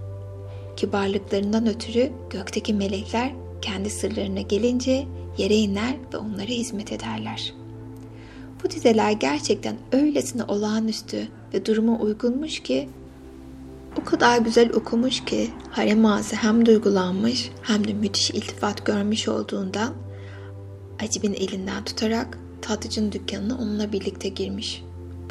Kibarlıklarından 0.77 1.67
ötürü 1.67 2.13
gökteki 2.31 2.75
melekler 2.75 3.33
kendi 3.63 3.91
sırlarına 3.91 4.41
gelince 4.41 5.07
yere 5.39 5.55
iner 5.55 5.97
ve 6.15 6.17
onlara 6.17 6.49
hizmet 6.49 6.93
ederler. 6.93 7.55
Bu 8.65 8.71
dizeler 8.71 9.13
gerçekten 9.13 9.77
öylesine 9.93 10.45
olağanüstü 10.45 11.29
ve 11.55 11.67
duruma 11.67 11.99
uygunmuş 11.99 12.61
ki 12.63 12.89
o 14.01 14.05
kadar 14.05 14.39
güzel 14.39 14.73
okumuş 14.73 15.25
ki 15.25 15.51
harem 15.71 16.07
ağası 16.07 16.37
hem 16.37 16.67
duygulanmış 16.67 17.51
hem 17.63 17.89
de 17.89 17.93
müthiş 17.93 18.31
iltifat 18.31 18.87
görmüş 18.87 19.29
olduğundan 19.29 19.95
Acib'in 21.03 21.35
elinden 21.35 21.85
tutarak 21.85 22.39
tatlıcının 22.63 23.13
dükkanına 23.13 23.59
onunla 23.59 23.93
birlikte 23.93 24.29
girmiş. 24.29 24.83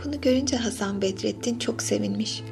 Bunu 0.05 0.21
görünce 0.21 0.57
Hasan 0.57 1.01
Bedrettin 1.01 1.59
çok 1.59 1.81
sevinmiş 1.81 2.43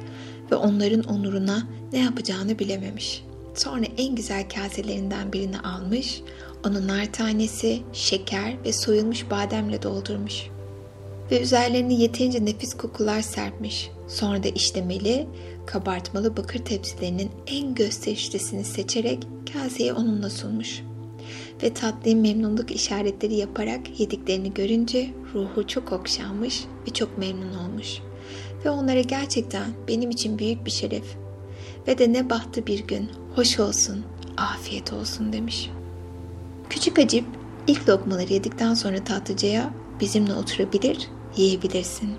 ve 0.50 0.56
onların 0.56 1.02
onuruna 1.02 1.68
ne 1.92 1.98
yapacağını 1.98 2.58
bilememiş. 2.58 3.24
Sonra 3.54 3.84
en 3.96 4.14
güzel 4.14 4.48
kaselerinden 4.48 5.32
birini 5.32 5.58
almış, 5.58 6.22
onu 6.66 6.86
nar 6.86 7.12
tanesi, 7.12 7.82
şeker 7.92 8.64
ve 8.64 8.72
soyulmuş 8.72 9.30
bademle 9.30 9.82
doldurmuş. 9.82 10.52
Ve 11.32 11.42
üzerlerine 11.42 11.94
yeterince 11.94 12.44
nefis 12.44 12.74
kokular 12.74 13.20
serpmiş. 13.22 13.90
Sonra 14.08 14.42
da 14.42 14.48
işlemeli, 14.48 15.26
kabartmalı 15.66 16.36
bakır 16.36 16.58
tepsilerinin 16.58 17.30
en 17.46 17.74
gösterişlisini 17.74 18.64
seçerek 18.64 19.26
kaseye 19.52 19.92
onunla 19.92 20.30
sunmuş. 20.30 20.82
Ve 21.62 21.74
tatlı 21.74 22.16
memnunluk 22.16 22.70
işaretleri 22.70 23.34
yaparak 23.34 24.00
yediklerini 24.00 24.54
görünce 24.54 25.10
ruhu 25.34 25.66
çok 25.66 25.92
okşanmış 25.92 26.64
ve 26.88 26.92
çok 26.92 27.18
memnun 27.18 27.54
olmuş. 27.54 27.98
Ve 28.64 28.70
onlara 28.70 29.00
gerçekten 29.00 29.66
benim 29.88 30.10
için 30.10 30.38
büyük 30.38 30.66
bir 30.66 30.70
şeref 30.70 31.16
ve 31.88 31.98
de 31.98 32.12
ne 32.12 32.30
bahtı 32.30 32.66
bir 32.66 32.86
gün, 32.86 33.10
hoş 33.34 33.58
olsun, 33.58 34.04
afiyet 34.36 34.92
olsun 34.92 35.32
demiş. 35.32 35.70
Küçük 36.70 36.98
Acip 36.98 37.24
ilk 37.66 37.88
lokmaları 37.88 38.32
yedikten 38.32 38.74
sonra 38.74 39.04
tatlıcaya 39.04 39.74
bizimle 40.00 40.34
oturabilir, 40.34 41.08
yiyebilirsin. 41.36 42.10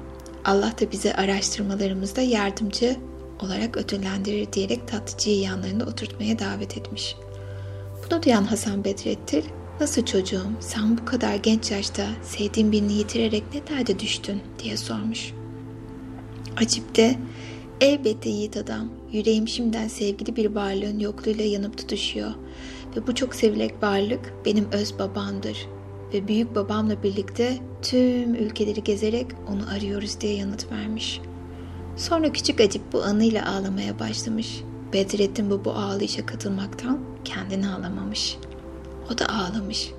Allah 0.46 0.74
da 0.82 0.92
bize 0.92 1.14
araştırmalarımızda 1.14 2.22
yardımcı 2.22 2.96
olarak 3.40 3.78
ödüllendirir 3.78 4.54
diyerek 4.54 4.88
tatlıcıyı 4.88 5.40
yanlarında 5.40 5.86
oturtmaya 5.86 6.40
davet 6.40 6.78
etmiş. 6.78 7.16
Bunu 8.06 8.24
duyan 8.24 8.44
Hasan 8.44 8.84
Bedrettin, 8.84 9.44
nasıl 9.80 10.06
çocuğum 10.06 10.52
sen 10.60 10.98
bu 10.98 11.06
kadar 11.06 11.36
genç 11.36 11.72
yaşta 11.72 12.08
sevdiğin 12.24 12.72
birini 12.72 12.94
yitirerek 12.94 13.44
ne 13.54 13.68
derde 13.68 14.00
düştün 14.00 14.42
diye 14.64 14.78
sormuş. 14.78 15.34
Acip 16.58 16.96
de 16.96 17.16
elbette 17.82 18.30
yiğit 18.30 18.58
adam 18.58 18.90
yüreğim 19.12 19.48
şimdiden 19.48 19.88
sevgili 19.88 20.36
bir 20.36 20.56
varlığın 20.56 21.00
yokluğuyla 21.00 21.46
yanıp 21.46 21.78
tutuşuyor 21.78 22.32
ve 22.96 23.08
bu 23.08 23.16
çok 23.16 23.36
sevilecek 23.36 23.84
varlık 23.84 24.34
benim 24.46 24.72
öz 24.72 25.00
babamdır 25.00 25.68
ve 26.14 26.28
büyük 26.28 26.56
babamla 26.56 27.04
birlikte 27.04 27.58
tüm 27.82 28.36
ülkeleri 28.36 28.84
gezerek 28.84 29.28
onu 29.48 29.70
arıyoruz 29.76 30.22
diye 30.22 30.34
yanıt 30.34 30.72
vermiş.'' 30.72 31.34
Sonra 31.98 32.32
küçük 32.32 32.62
Acip 32.62 32.94
bu 32.94 33.04
anıyla 33.04 33.52
ağlamaya 33.52 34.00
başlamış. 34.00 34.64
Bedrettin 34.94 35.50
bu 35.50 35.66
bu 35.66 35.72
ağlayışa 35.72 36.26
katılmaktan 36.26 37.00
kendini 37.26 37.68
ağlamamış. 37.70 38.38
O 39.14 39.18
da 39.18 39.26
ağlamış. 39.30 39.92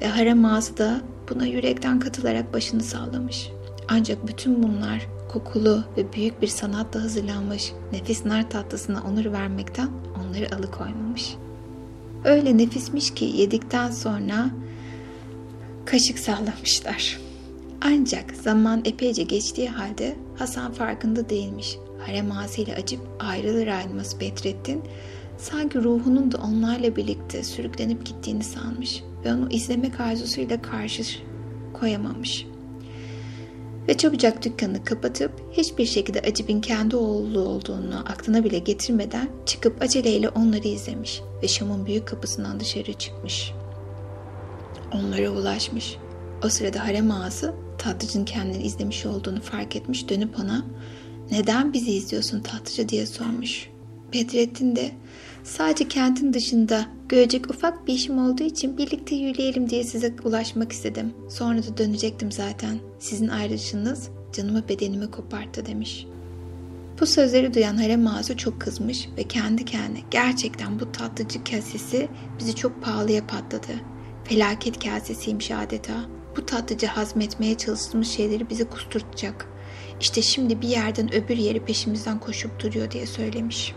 Ve 0.00 0.06
harem 0.06 0.44
ağzı 0.44 0.76
da 0.76 1.00
buna 1.30 1.46
yürekten 1.46 2.00
katılarak 2.00 2.54
başını 2.54 2.82
sallamış. 2.82 3.50
Ancak 3.88 4.28
bütün 4.28 4.62
bunlar 4.62 5.06
kokulu 5.32 5.84
ve 5.96 6.12
büyük 6.12 6.42
bir 6.42 6.46
sanatla 6.46 7.02
hazırlanmış 7.02 7.72
nefis 7.92 8.24
nar 8.24 8.50
tatlısına 8.50 9.02
onur 9.02 9.32
vermekten 9.32 9.88
onları 10.20 10.56
alıkoymamış. 10.56 11.36
Öyle 12.24 12.58
nefismiş 12.58 13.14
ki 13.14 13.24
yedikten 13.24 13.90
sonra 13.90 14.50
kaşık 15.86 16.18
sallamışlar. 16.18 17.18
Ancak 17.80 18.36
zaman 18.36 18.82
epeyce 18.84 19.22
geçtiği 19.22 19.68
halde 19.68 20.16
Hasan 20.38 20.72
farkında 20.72 21.28
değilmiş. 21.28 21.76
Harem 22.06 22.32
ağasıyla 22.32 22.74
acıp 22.74 23.00
ayrılır 23.18 23.66
ayrılmaz 23.66 24.20
Bedrettin 24.20 24.82
sanki 25.38 25.78
ruhunun 25.78 26.32
da 26.32 26.38
onlarla 26.38 26.96
birlikte 26.96 27.44
sürüklenip 27.44 28.06
gittiğini 28.06 28.44
sanmış 28.44 29.02
ve 29.24 29.34
onu 29.34 29.50
izlemek 29.50 30.00
arzusuyla 30.00 30.62
karşı 30.62 31.02
koyamamış. 31.72 32.46
Ve 33.88 33.96
çabucak 33.96 34.44
dükkanı 34.44 34.84
kapatıp 34.84 35.32
hiçbir 35.52 35.86
şekilde 35.86 36.20
Acib'in 36.20 36.60
kendi 36.60 36.96
oğlu 36.96 37.40
olduğunu 37.40 37.98
aklına 37.98 38.44
bile 38.44 38.58
getirmeden 38.58 39.28
çıkıp 39.46 39.82
aceleyle 39.82 40.28
onları 40.28 40.68
izlemiş 40.68 41.20
ve 41.42 41.48
Şam'ın 41.48 41.86
büyük 41.86 42.08
kapısından 42.08 42.60
dışarı 42.60 42.92
çıkmış. 42.92 43.52
Onlara 44.92 45.30
ulaşmış. 45.30 45.96
O 46.44 46.48
sırada 46.48 46.84
harem 46.84 47.10
ağası 47.10 47.54
Tatlıcı'nın 47.78 48.24
kendini 48.24 48.62
izlemiş 48.62 49.06
olduğunu 49.06 49.40
fark 49.40 49.76
etmiş 49.76 50.08
dönüp 50.08 50.38
ona 50.38 50.64
neden 51.30 51.72
bizi 51.72 51.90
izliyorsun 51.90 52.40
tatlıcı 52.40 52.88
diye 52.88 53.06
sormuş. 53.06 53.68
Bedrettin 54.12 54.76
de 54.76 54.90
sadece 55.44 55.88
kentin 55.88 56.32
dışında 56.32 56.86
görecek 57.08 57.50
ufak 57.50 57.86
bir 57.86 57.92
işim 57.92 58.18
olduğu 58.18 58.42
için 58.42 58.78
birlikte 58.78 59.14
yürüyelim 59.14 59.70
diye 59.70 59.84
size 59.84 60.14
ulaşmak 60.24 60.72
istedim. 60.72 61.14
Sonra 61.28 61.62
da 61.62 61.76
dönecektim 61.78 62.32
zaten. 62.32 62.78
Sizin 62.98 63.28
ayrılışınız 63.28 64.08
canımı 64.32 64.68
bedenimi 64.68 65.10
koparttı 65.10 65.66
demiş. 65.66 66.06
Bu 67.00 67.06
sözleri 67.06 67.54
duyan 67.54 67.76
harem 67.76 68.06
ağası 68.06 68.36
çok 68.36 68.60
kızmış 68.60 69.08
ve 69.16 69.22
kendi 69.22 69.64
kendine 69.64 70.00
gerçekten 70.10 70.80
bu 70.80 70.92
tatlıcı 70.92 71.44
kasesi 71.44 72.08
bizi 72.38 72.54
çok 72.54 72.82
pahalıya 72.82 73.26
patladı. 73.26 73.72
Felaket 74.28 74.84
kasesiymiş 74.84 75.50
adeta. 75.50 75.92
Bu 76.36 76.46
tatlıca 76.46 76.96
hazmetmeye 76.96 77.54
çalıştığımız 77.54 78.08
şeyleri 78.08 78.50
bize 78.50 78.64
kusturtacak. 78.64 79.46
İşte 80.00 80.22
şimdi 80.22 80.62
bir 80.62 80.68
yerden 80.68 81.14
öbür 81.14 81.36
yere 81.36 81.58
peşimizden 81.58 82.20
koşup 82.20 82.62
duruyor 82.62 82.90
diye 82.90 83.06
söylemiş. 83.06 83.74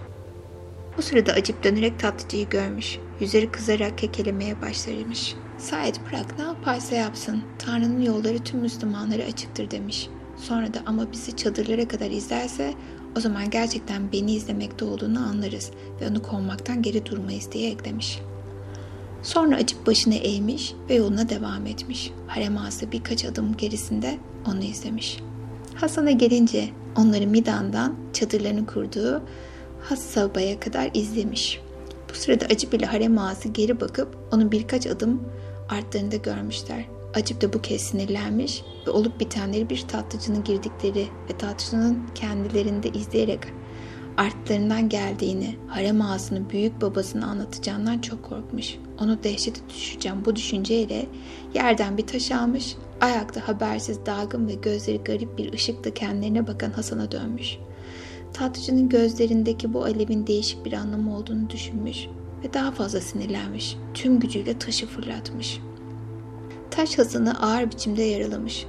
Bu 0.97 1.01
sırada 1.01 1.33
acıp 1.33 1.63
dönerek 1.63 1.99
tatlıcıyı 1.99 2.49
görmüş. 2.49 2.99
Yüzleri 3.19 3.51
kızarak 3.51 3.97
kekelemeye 3.97 4.61
başlamış. 4.61 5.35
Said 5.57 5.95
bırak 6.09 6.37
ne 6.39 6.43
yaparsa 6.43 6.95
yapsın. 6.95 7.43
Tanrı'nın 7.59 8.01
yolları 8.01 8.39
tüm 8.39 8.59
Müslümanları 8.59 9.23
açıktır 9.23 9.71
demiş. 9.71 10.09
Sonra 10.37 10.73
da 10.73 10.79
ama 10.85 11.11
bizi 11.11 11.35
çadırlara 11.35 11.87
kadar 11.87 12.11
izlerse 12.11 12.73
o 13.17 13.19
zaman 13.19 13.49
gerçekten 13.49 14.11
beni 14.11 14.31
izlemekte 14.31 14.85
olduğunu 14.85 15.19
anlarız 15.19 15.71
ve 16.01 16.07
onu 16.07 16.21
kovmaktan 16.21 16.81
geri 16.81 17.05
durmayız 17.05 17.51
diye 17.51 17.71
eklemiş. 17.71 18.19
Sonra 19.23 19.55
açıp 19.55 19.87
başını 19.87 20.15
eğmiş 20.15 20.73
ve 20.89 20.95
yoluna 20.95 21.29
devam 21.29 21.65
etmiş. 21.65 22.11
Harem 22.27 22.57
ağası 22.57 22.91
birkaç 22.91 23.25
adım 23.25 23.57
gerisinde 23.57 24.17
onu 24.47 24.63
izlemiş. 24.63 25.19
Hasan'a 25.75 26.11
gelince 26.11 26.69
onları 26.97 27.27
Midan'dan 27.27 27.95
çadırlarını 28.13 28.65
kurduğu 28.65 29.21
Hassaba'ya 29.81 30.59
kadar 30.59 30.89
izlemiş. 30.93 31.61
Bu 32.09 32.13
sırada 32.13 32.45
Acip 32.45 32.73
ile 32.73 32.85
harem 32.85 33.17
ağası 33.17 33.49
geri 33.49 33.81
bakıp 33.81 34.17
onu 34.31 34.51
birkaç 34.51 34.87
adım 34.87 35.23
artlarında 35.69 36.15
görmüşler. 36.15 36.85
Acip 37.15 37.41
de 37.41 37.53
bu 37.53 37.61
kez 37.61 37.81
sinirlenmiş 37.81 38.63
ve 38.87 38.91
olup 38.91 39.19
bitenleri 39.19 39.69
bir 39.69 39.81
tatlıcının 39.87 40.43
girdikleri 40.43 41.07
ve 41.29 41.37
tatlıcının 41.37 41.99
kendilerinde 42.15 42.89
izleyerek 42.89 43.39
artlarından 44.19 44.89
geldiğini, 44.89 45.55
harem 45.67 46.01
ağasının 46.01 46.49
büyük 46.49 46.81
babasını 46.81 47.25
anlatacağından 47.25 47.99
çok 47.99 48.23
korkmuş. 48.23 48.75
Onu 48.99 49.23
dehşete 49.23 49.61
düşeceğim 49.69 50.25
bu 50.25 50.35
düşünceyle 50.35 51.05
yerden 51.53 51.97
bir 51.97 52.07
taş 52.07 52.31
almış, 52.31 52.75
ayakta 53.01 53.47
habersiz 53.47 54.05
dalgın 54.05 54.47
ve 54.47 54.53
gözleri 54.53 54.97
garip 54.97 55.37
bir 55.37 55.53
ışıkla 55.53 55.93
kendilerine 55.93 56.47
bakan 56.47 56.71
Hasan'a 56.71 57.11
dönmüş. 57.11 57.57
Tatlıcının 58.33 58.89
gözlerindeki 58.89 59.73
bu 59.73 59.83
alevin 59.83 60.27
değişik 60.27 60.65
bir 60.65 60.73
anlamı 60.73 61.17
olduğunu 61.17 61.49
düşünmüş 61.49 62.07
ve 62.43 62.53
daha 62.53 62.71
fazla 62.71 63.01
sinirlenmiş. 63.01 63.77
Tüm 63.93 64.19
gücüyle 64.19 64.59
taşı 64.59 64.87
fırlatmış. 64.87 65.59
Taş 66.71 66.97
Hasan'ı 66.97 67.41
ağır 67.41 67.71
biçimde 67.71 68.03
yaralamış. 68.03 68.65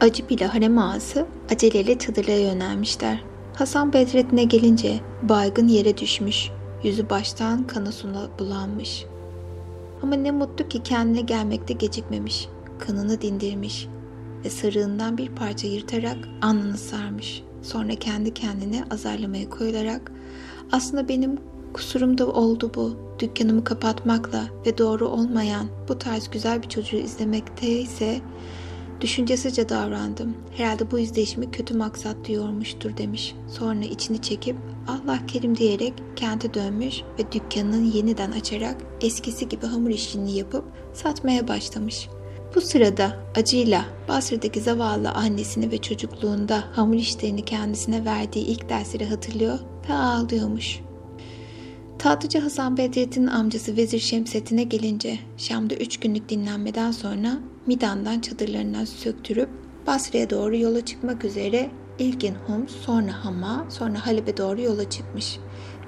Acı 0.00 0.28
bile 0.28 0.46
harem 0.46 0.78
ağası 0.78 1.26
aceleyle 1.50 1.98
çadırlara 1.98 2.38
yönelmişler. 2.38 3.31
Hasan 3.54 3.92
Bedrettin'e 3.92 4.44
gelince 4.44 5.00
baygın 5.22 5.68
yere 5.68 5.98
düşmüş. 5.98 6.50
Yüzü 6.82 7.10
baştan 7.10 7.66
kana 7.66 7.92
suna 7.92 8.28
bulanmış. 8.38 9.04
Ama 10.02 10.14
ne 10.14 10.30
mutlu 10.30 10.68
ki 10.68 10.82
kendine 10.82 11.20
gelmekte 11.20 11.74
gecikmemiş. 11.74 12.48
Kanını 12.78 13.20
dindirmiş 13.20 13.88
ve 14.44 14.50
sarığından 14.50 15.18
bir 15.18 15.28
parça 15.28 15.68
yırtarak 15.68 16.16
alnını 16.42 16.78
sarmış. 16.78 17.42
Sonra 17.62 17.94
kendi 17.94 18.34
kendine 18.34 18.84
azarlamaya 18.90 19.50
koyularak 19.50 20.12
aslında 20.72 21.08
benim 21.08 21.38
kusurum 21.72 22.18
da 22.18 22.26
oldu 22.26 22.70
bu. 22.74 22.96
Dükkanımı 23.18 23.64
kapatmakla 23.64 24.44
ve 24.66 24.78
doğru 24.78 25.08
olmayan 25.08 25.66
bu 25.88 25.98
tarz 25.98 26.30
güzel 26.30 26.62
bir 26.62 26.68
çocuğu 26.68 26.96
izlemekte 26.96 27.68
ise 27.68 28.20
düşüncesizce 29.02 29.68
davrandım. 29.68 30.36
Herhalde 30.56 30.90
bu 30.90 30.98
izleyişimi 30.98 31.50
kötü 31.50 31.76
maksat 31.76 32.16
diyormuştur 32.24 32.96
demiş. 32.96 33.34
Sonra 33.48 33.84
içini 33.84 34.22
çekip 34.22 34.56
Allah 34.88 35.18
kerim 35.26 35.56
diyerek 35.56 35.92
kente 36.16 36.54
dönmüş 36.54 37.02
ve 37.18 37.32
dükkanını 37.32 37.96
yeniden 37.96 38.32
açarak 38.32 38.76
eskisi 39.00 39.48
gibi 39.48 39.66
hamur 39.66 39.90
işini 39.90 40.32
yapıp 40.32 40.64
satmaya 40.94 41.48
başlamış.'' 41.48 42.22
Bu 42.54 42.60
sırada 42.60 43.16
acıyla 43.34 43.84
Basra'daki 44.08 44.60
zavallı 44.60 45.10
annesini 45.10 45.70
ve 45.70 45.78
çocukluğunda 45.78 46.64
hamur 46.72 46.94
işlerini 46.94 47.44
kendisine 47.44 48.04
verdiği 48.04 48.46
ilk 48.46 48.68
dersleri 48.68 49.04
hatırlıyor 49.04 49.58
ve 49.88 49.94
ağlıyormuş. 49.94 50.80
Tatlıcı 51.98 52.38
Hasan 52.38 52.76
Bedrettin'in 52.76 53.26
amcası 53.26 53.76
Vezir 53.76 53.98
Şemsettin'e 53.98 54.62
gelince 54.62 55.18
Şam'da 55.36 55.74
üç 55.74 56.00
günlük 56.00 56.28
dinlenmeden 56.28 56.90
sonra 56.90 57.38
Midan'dan 57.66 58.20
çadırlarından 58.20 58.84
söktürüp 58.84 59.48
Basra'ya 59.86 60.30
doğru 60.30 60.56
yola 60.56 60.84
çıkmak 60.84 61.24
üzere 61.24 61.70
ilkin 61.98 62.34
Homs, 62.34 62.70
sonra 62.70 63.24
Hama, 63.24 63.66
sonra 63.68 64.06
Halep'e 64.06 64.36
doğru 64.36 64.60
yola 64.60 64.90
çıkmış 64.90 65.38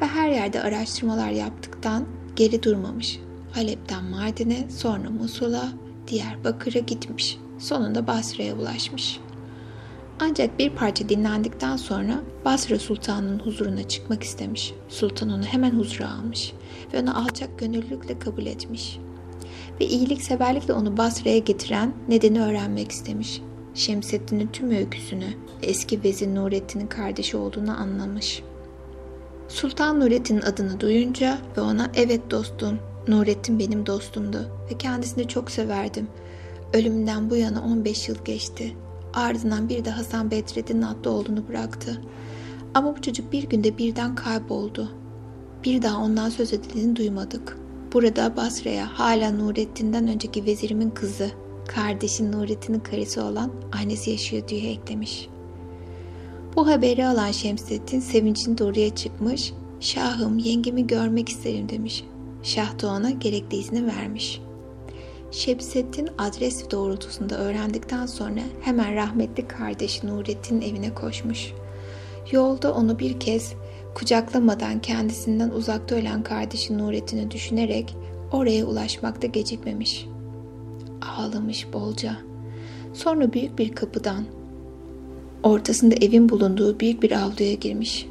ve 0.00 0.06
her 0.06 0.30
yerde 0.30 0.62
araştırmalar 0.62 1.30
yaptıktan 1.30 2.06
geri 2.36 2.62
durmamış. 2.62 3.20
Halep'ten 3.52 4.04
Mardin'e, 4.04 4.70
sonra 4.70 5.10
Musul'a, 5.10 5.68
Diyarbakır'a 6.08 6.78
gitmiş. 6.78 7.38
Sonunda 7.58 8.06
Basra'ya 8.06 8.56
ulaşmış. 8.56 9.20
Ancak 10.20 10.58
bir 10.58 10.70
parça 10.70 11.08
dinlendikten 11.08 11.76
sonra 11.76 12.20
Basra 12.44 12.78
Sultanı'nın 12.78 13.38
huzuruna 13.38 13.88
çıkmak 13.88 14.22
istemiş. 14.22 14.74
Sultan 14.88 15.30
onu 15.30 15.42
hemen 15.42 15.70
huzura 15.70 16.10
almış 16.10 16.52
ve 16.92 17.00
onu 17.00 17.24
alçak 17.24 17.58
gönüllülükle 17.58 18.18
kabul 18.18 18.46
etmiş. 18.46 18.98
Ve 19.80 19.86
iyilikseverlikle 19.86 20.72
onu 20.72 20.96
Basra'ya 20.96 21.38
getiren 21.38 21.92
nedeni 22.08 22.42
öğrenmek 22.42 22.92
istemiş. 22.92 23.42
Şemseddin'in 23.74 24.48
tüm 24.52 24.70
öyküsünü 24.70 25.26
eski 25.62 26.04
vezir 26.04 26.34
Nurettin'in 26.34 26.86
kardeşi 26.86 27.36
olduğunu 27.36 27.80
anlamış. 27.80 28.42
Sultan 29.48 30.00
Nurettin'in 30.00 30.40
adını 30.40 30.80
duyunca 30.80 31.38
ve 31.56 31.60
ona 31.60 31.90
evet 31.94 32.30
dostum 32.30 32.78
Nurettin 33.08 33.58
benim 33.58 33.86
dostumdu 33.86 34.50
ve 34.70 34.78
kendisini 34.78 35.28
çok 35.28 35.50
severdim. 35.50 36.08
Ölümünden 36.72 37.30
bu 37.30 37.36
yana 37.36 37.64
15 37.64 38.08
yıl 38.08 38.24
geçti. 38.24 38.76
Ardından 39.14 39.68
bir 39.68 39.84
de 39.84 39.90
Hasan 39.90 40.30
Bedrettin'in 40.30 40.82
adlı 40.82 41.10
oğlunu 41.10 41.48
bıraktı. 41.48 42.02
Ama 42.74 42.96
bu 42.96 43.02
çocuk 43.02 43.32
bir 43.32 43.42
günde 43.42 43.78
birden 43.78 44.14
kayboldu. 44.14 44.90
Bir 45.64 45.82
daha 45.82 46.02
ondan 46.02 46.28
söz 46.28 46.52
edildiğini 46.52 46.96
duymadık. 46.96 47.63
Burada 47.94 48.36
Basra'ya 48.36 48.98
hala 48.98 49.30
Nurettin'den 49.30 50.08
önceki 50.08 50.44
vezirimin 50.44 50.90
kızı, 50.90 51.30
kardeşin 51.68 52.32
Nurettin'in 52.32 52.80
karısı 52.80 53.24
olan 53.24 53.52
annesi 53.72 54.10
yaşıyor 54.10 54.48
diye 54.48 54.70
eklemiş. 54.70 55.28
Bu 56.56 56.66
haberi 56.66 57.06
alan 57.06 57.30
Şemsettin 57.30 58.00
sevincini 58.00 58.58
doğruya 58.58 58.94
çıkmış, 58.94 59.52
Şahım 59.80 60.38
yengemi 60.38 60.86
görmek 60.86 61.28
isterim 61.28 61.68
demiş. 61.68 62.04
Şah 62.42 62.82
da 62.82 62.88
ona 62.88 63.10
gerekli 63.10 63.56
izni 63.56 63.86
vermiş. 63.86 64.40
Şemsettin 65.30 66.08
adres 66.18 66.70
doğrultusunda 66.70 67.38
öğrendikten 67.38 68.06
sonra 68.06 68.40
hemen 68.60 68.94
rahmetli 68.94 69.48
kardeşi 69.48 70.06
Nurettin'in 70.06 70.60
evine 70.60 70.94
koşmuş. 70.94 71.52
Yolda 72.32 72.74
onu 72.74 72.98
bir 72.98 73.20
kez 73.20 73.54
kucaklamadan 73.94 74.80
kendisinden 74.80 75.50
uzakta 75.50 75.94
ölen 75.94 76.22
kardeşi 76.22 76.78
Nurettin'i 76.78 77.30
düşünerek 77.30 77.96
oraya 78.32 78.64
ulaşmakta 78.64 79.26
gecikmemiş. 79.26 80.06
Ağlamış 81.16 81.72
bolca. 81.72 82.16
Sonra 82.92 83.32
büyük 83.32 83.58
bir 83.58 83.74
kapıdan 83.74 84.24
ortasında 85.42 85.94
evin 85.94 86.28
bulunduğu 86.28 86.80
büyük 86.80 87.02
bir 87.02 87.12
avluya 87.12 87.54
girmiş. 87.54 88.06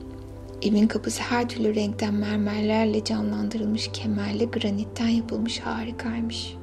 Evin 0.62 0.88
kapısı 0.88 1.22
her 1.22 1.50
türlü 1.50 1.76
renkten 1.76 2.14
mermerlerle 2.14 3.04
canlandırılmış 3.04 3.90
kemerli 3.94 4.46
granitten 4.46 5.08
yapılmış 5.08 5.60
harikaymış. 5.60 6.56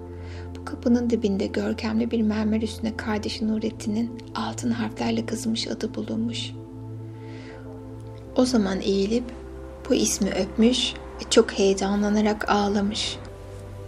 Bu 0.58 0.64
kapının 0.64 1.10
dibinde 1.10 1.46
görkemli 1.46 2.10
bir 2.10 2.22
mermer 2.22 2.62
üstüne 2.62 2.96
kardeşi 2.96 3.48
Nurettin'in 3.48 4.10
altın 4.34 4.70
harflerle 4.70 5.26
kazılmış 5.26 5.68
adı 5.68 5.94
bulunmuş. 5.94 6.52
O 8.40 8.44
zaman 8.44 8.80
eğilip 8.80 9.24
bu 9.88 9.94
ismi 9.94 10.30
öpmüş 10.30 10.94
ve 10.94 11.30
çok 11.30 11.52
heyecanlanarak 11.52 12.50
ağlamış. 12.50 13.18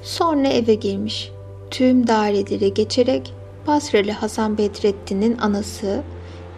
Sonra 0.02 0.48
eve 0.48 0.74
girmiş. 0.74 1.32
Tüm 1.70 2.06
daireleri 2.06 2.74
geçerek 2.74 3.34
Basralı 3.66 4.10
Hasan 4.10 4.58
Bedrettin'in 4.58 5.38
anası, 5.38 6.02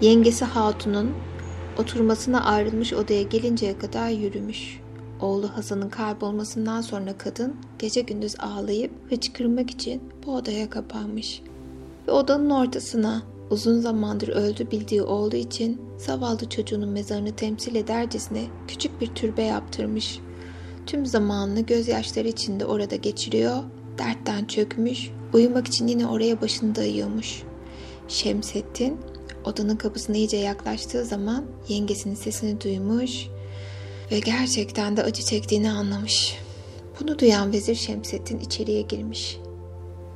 yengesi 0.01 0.45
Hatun'un 0.45 1.11
Oturmasına 1.79 2.45
ayrılmış 2.45 2.93
odaya 2.93 3.23
gelinceye 3.23 3.79
kadar 3.79 4.09
yürümüş. 4.09 4.81
Oğlu 5.21 5.49
Hasan'ın 5.49 5.89
kaybolmasından 5.89 6.81
sonra 6.81 7.19
kadın 7.19 7.57
gece 7.79 8.01
gündüz 8.01 8.35
ağlayıp 8.41 8.93
hıçkırmak 9.11 9.71
için 9.71 10.03
bu 10.27 10.35
odaya 10.35 10.71
kapanmış. 10.71 11.43
Ve 12.09 12.13
odanın 12.13 12.51
ortasına 12.51 13.23
uzun 13.51 13.81
zamandır 13.81 14.29
öldü 14.29 14.71
bildiği 14.71 15.03
oğlu 15.03 15.37
için 15.37 15.81
zavallı 16.07 16.49
çocuğunun 16.49 16.89
mezarını 16.89 17.37
temsil 17.37 17.75
edercesine 17.75 18.45
küçük 18.69 19.01
bir 19.01 19.07
türbe 19.07 19.43
yaptırmış. 19.43 20.19
Tüm 20.87 21.07
zamanını 21.07 21.61
gözyaşları 21.61 22.29
içinde 22.29 22.67
orada 22.67 22.97
geçiriyor, 22.97 23.57
dertten 23.99 24.45
çökmüş, 24.45 25.11
uyumak 25.33 25.67
için 25.67 25.87
yine 25.87 26.07
oraya 26.07 26.41
başını 26.41 26.75
dayıyormuş. 26.75 27.43
Şemsettin 28.09 28.99
Odanın 29.45 29.77
kapısına 29.77 30.17
iyice 30.17 30.37
yaklaştığı 30.37 31.05
zaman 31.05 31.45
yengesinin 31.69 32.15
sesini 32.15 32.61
duymuş 32.61 33.27
ve 34.13 34.19
gerçekten 34.19 34.97
de 34.97 35.03
acı 35.03 35.23
çektiğini 35.23 35.71
anlamış. 35.71 36.37
Bunu 37.01 37.19
duyan 37.19 37.53
Vezir 37.53 37.75
Şemsettin 37.75 38.41
içeriye 38.41 38.83
girmiş. 38.83 39.39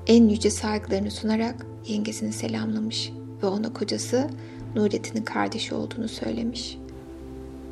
En 0.07 0.28
yüce 0.28 0.51
saygılarını 0.51 1.11
sunarak 1.11 1.66
yengesini 1.86 2.32
selamlamış 2.32 3.12
ve 3.43 3.47
ona 3.47 3.72
kocası 3.72 4.30
Nurettin'in 4.77 5.25
kardeşi 5.25 5.75
olduğunu 5.75 6.09
söylemiş. 6.09 6.79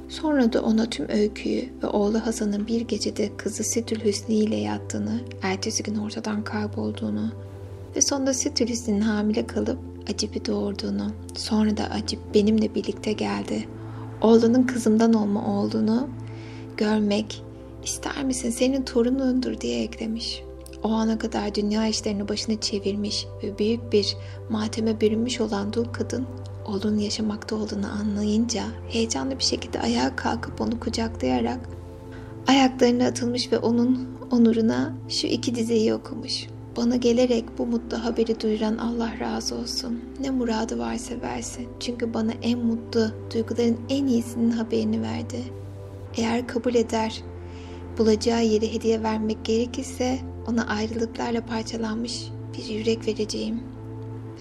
Sonra 0.08 0.52
da 0.52 0.62
ona 0.62 0.90
tüm 0.90 1.08
öyküyü 1.08 1.68
ve 1.82 1.86
oğlu 1.86 2.26
Hasan'ın 2.26 2.66
bir 2.66 2.80
gecede 2.80 3.36
kızı 3.36 3.64
Sütül 3.64 4.04
Hüsnü 4.04 4.34
ile 4.34 4.56
yattığını, 4.56 5.20
ertesi 5.42 5.82
gün 5.82 5.96
ortadan 5.96 6.44
kaybolduğunu 6.44 7.32
ve 7.96 8.00
sonunda 8.00 8.34
Sütül 8.34 8.68
Hüsnü'nün 8.68 9.00
hamile 9.00 9.46
kalıp 9.46 9.78
Acip'i 10.10 10.46
doğurduğunu, 10.46 11.12
sonra 11.34 11.76
da 11.76 11.84
Acip 11.84 12.20
benimle 12.34 12.74
birlikte 12.74 13.12
geldi. 13.12 13.68
Oğlunun 14.20 14.62
kızımdan 14.62 15.12
olma 15.12 15.60
olduğunu 15.60 16.08
görmek, 16.76 17.42
ister 17.84 18.24
misin 18.24 18.50
senin 18.50 18.82
torunundur 18.82 19.60
diye 19.60 19.82
eklemiş. 19.82 20.42
O 20.82 20.88
ana 20.88 21.18
kadar 21.18 21.54
dünya 21.54 21.86
işlerini 21.86 22.28
başına 22.28 22.60
çevirmiş 22.60 23.26
ve 23.42 23.58
büyük 23.58 23.92
bir 23.92 24.16
mateme 24.50 25.00
bürünmüş 25.00 25.40
olan 25.40 25.72
dul 25.72 25.84
kadın 25.84 26.26
oğlunun 26.68 26.98
yaşamakta 26.98 27.56
olduğunu 27.56 27.86
anlayınca 28.00 28.62
heyecanlı 28.88 29.38
bir 29.38 29.44
şekilde 29.44 29.80
ayağa 29.80 30.16
kalkıp 30.16 30.60
onu 30.60 30.80
kucaklayarak 30.80 31.68
ayaklarına 32.46 33.06
atılmış 33.06 33.52
ve 33.52 33.58
onun 33.58 34.08
onuruna 34.30 34.94
şu 35.08 35.26
iki 35.26 35.54
dizeyi 35.54 35.94
okumuş. 35.94 36.46
Bana 36.76 36.96
gelerek 36.96 37.44
bu 37.58 37.66
mutlu 37.66 38.04
haberi 38.04 38.40
duyuran 38.40 38.76
Allah 38.78 39.20
razı 39.20 39.54
olsun. 39.54 40.00
Ne 40.20 40.30
muradı 40.30 40.78
varsa 40.78 41.14
versin. 41.22 41.68
Çünkü 41.80 42.14
bana 42.14 42.32
en 42.42 42.58
mutlu 42.58 43.10
duyguların 43.34 43.78
en 43.88 44.06
iyisinin 44.06 44.50
haberini 44.50 45.02
verdi. 45.02 45.44
Eğer 46.16 46.46
kabul 46.46 46.74
eder, 46.74 47.22
bulacağı 47.98 48.44
yeri 48.44 48.74
hediye 48.74 49.02
vermek 49.02 49.44
gerekirse 49.44 50.18
ona 50.46 50.66
ayrılıklarla 50.66 51.46
parçalanmış 51.46 52.28
bir 52.58 52.74
yürek 52.74 53.08
vereceğim. 53.08 53.75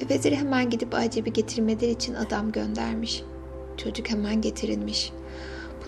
Ve 0.02 0.16
vezir 0.16 0.32
hemen 0.32 0.70
gidip 0.70 0.94
Aceb'i 0.94 1.34
getirmeleri 1.34 1.92
için 1.92 2.14
adam 2.14 2.52
göndermiş. 2.52 3.24
Çocuk 3.78 4.10
hemen 4.10 4.42
getirilmiş. 4.42 5.12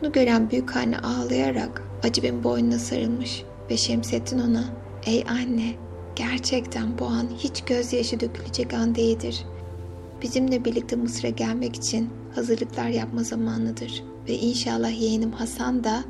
Bunu 0.02 0.12
gören 0.12 0.50
büyük 0.50 0.76
anne 0.76 1.00
ağlayarak 1.00 1.84
Aceb'in 2.04 2.44
boynuna 2.44 2.80
sarılmış 2.80 3.44
Ve 3.70 3.78
Şemsettin 3.78 4.40
ona 4.40 4.64
''Ey 5.06 5.24
anne, 5.30 5.74
gerçekten 6.16 7.00
bu 7.00 7.06
an 7.06 7.28
hiç 7.38 7.62
gözyaşı 7.62 8.20
dökülecek 8.20 8.74
an 8.74 8.96
değildir. 8.96 9.46
Bizimle 10.22 10.66
birlikte 10.66 10.96
Mısır'a 10.96 11.30
gelmek 11.30 11.76
için 11.76 12.10
hazırlıklar 12.36 12.88
yapma 12.88 13.24
zamanıdır. 13.24 14.04
Ve 14.30 14.34
inşallah 14.34 15.02
yeğenim 15.02 15.32
Hasan 15.32 15.84
da 15.84 16.04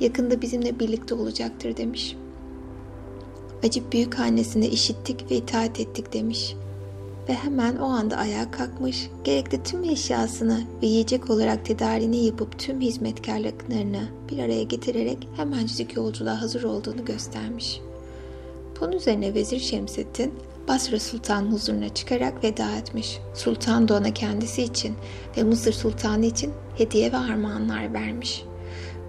yakında 0.00 0.42
bizimle 0.42 0.80
birlikte 0.80 1.14
olacaktır.'' 1.14 1.76
demiş.'' 1.76 2.16
Acip 3.64 3.92
büyük 3.92 4.20
annesine 4.20 4.68
işittik 4.68 5.30
ve 5.30 5.36
itaat 5.36 5.80
ettik 5.80 6.12
demiş. 6.12 6.56
Ve 7.28 7.34
hemen 7.34 7.76
o 7.76 7.84
anda 7.84 8.16
ayağa 8.16 8.50
kalkmış, 8.50 9.10
gerekli 9.24 9.62
tüm 9.62 9.84
eşyasını 9.84 10.62
ve 10.82 10.86
yiyecek 10.86 11.30
olarak 11.30 11.64
tedarini 11.64 12.24
yapıp 12.24 12.58
tüm 12.58 12.80
hizmetkarlıklarını 12.80 14.08
bir 14.30 14.38
araya 14.38 14.62
getirerek 14.62 15.28
hemencik 15.36 15.96
yolculuğa 15.96 16.40
hazır 16.40 16.62
olduğunu 16.62 17.04
göstermiş. 17.04 17.80
Bunun 18.80 18.92
üzerine 18.92 19.34
Vezir 19.34 19.60
Şemsettin 19.60 20.34
Basra 20.68 21.00
Sultan 21.00 21.52
huzuruna 21.52 21.94
çıkarak 21.94 22.44
veda 22.44 22.76
etmiş. 22.76 23.18
Sultan 23.34 23.88
da 23.88 23.96
ona 23.96 24.14
kendisi 24.14 24.62
için 24.62 24.94
ve 25.36 25.42
Mısır 25.42 25.72
Sultanı 25.72 26.26
için 26.26 26.52
hediye 26.78 27.12
ve 27.12 27.16
armağanlar 27.16 27.94
vermiş. 27.94 28.44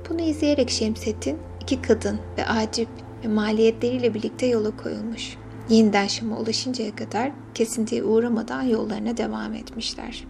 Bunu 0.09 0.21
izleyerek 0.21 0.69
Şemsettin 0.69 1.37
iki 1.61 1.81
kadın 1.81 2.19
ve 2.37 2.45
Acip 2.45 2.89
ve 3.23 3.27
maliyetleriyle 3.27 4.13
birlikte 4.13 4.45
yola 4.45 4.77
koyulmuş. 4.77 5.37
Yeniden 5.69 6.07
Şam'a 6.07 6.37
ulaşıncaya 6.37 6.95
kadar 6.95 7.31
kesintiye 7.53 8.03
uğramadan 8.03 8.61
yollarına 8.61 9.17
devam 9.17 9.53
etmişler. 9.53 10.23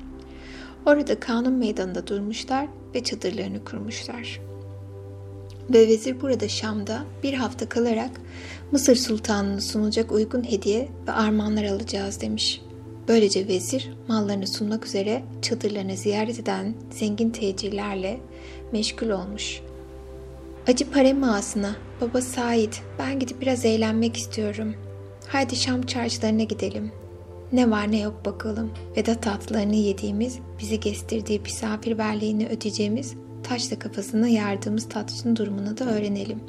Orada 0.86 1.20
kanun 1.20 1.54
meydanında 1.54 2.08
durmuşlar 2.08 2.68
ve 2.96 3.04
çadırlarını 3.04 3.66
kurmuşlar. 3.66 4.42
Ve 5.70 5.88
vezir 5.88 6.22
burada 6.22 6.48
Şam'da 6.48 7.04
bir 7.24 7.34
hafta 7.34 7.70
kalarak 7.70 8.12
Mısır 8.72 8.96
Sultanı'nı 8.96 9.62
sunulacak 9.62 10.12
uygun 10.12 10.52
hediye 10.52 10.90
ve 11.08 11.12
armağanlar 11.12 11.64
alacağız 11.64 12.22
demiş. 12.22 12.62
Böylece 13.08 13.48
vezir 13.48 13.92
mallarını 14.08 14.48
sunmak 14.48 14.86
üzere 14.86 15.24
çadırlarını 15.42 15.98
ziyaret 15.98 16.40
eden 16.40 16.74
zengin 16.92 17.30
tecirlerle 17.30 18.20
meşgul 18.72 19.10
olmuş. 19.10 19.62
Acı 20.68 20.92
harem 20.92 21.24
ağasına, 21.24 21.76
baba 22.02 22.22
Said, 22.22 22.74
ben 23.00 23.20
gidip 23.20 23.42
biraz 23.42 23.66
eğlenmek 23.66 24.18
istiyorum. 24.18 24.87
Haydi 25.28 25.56
Şam 25.56 25.82
çarşılarına 25.82 26.44
gidelim. 26.44 26.92
Ne 27.52 27.72
var 27.72 27.92
ne 27.92 28.00
yok 28.00 28.26
bakalım. 28.26 28.72
Veda 28.98 29.16
tatlılarını 29.16 29.76
yediğimiz, 29.76 30.40
bizi 30.60 30.80
gestirdiği 30.80 31.40
misafirverliğini 31.40 32.48
ödeyeceğimiz, 32.48 33.14
taşla 33.44 33.80
kafasına 33.80 34.28
yardığımız 34.28 34.90
tatlıcının 34.90 35.36
durumunu 35.36 35.78
da 35.78 35.86
öğrenelim. 35.86 36.40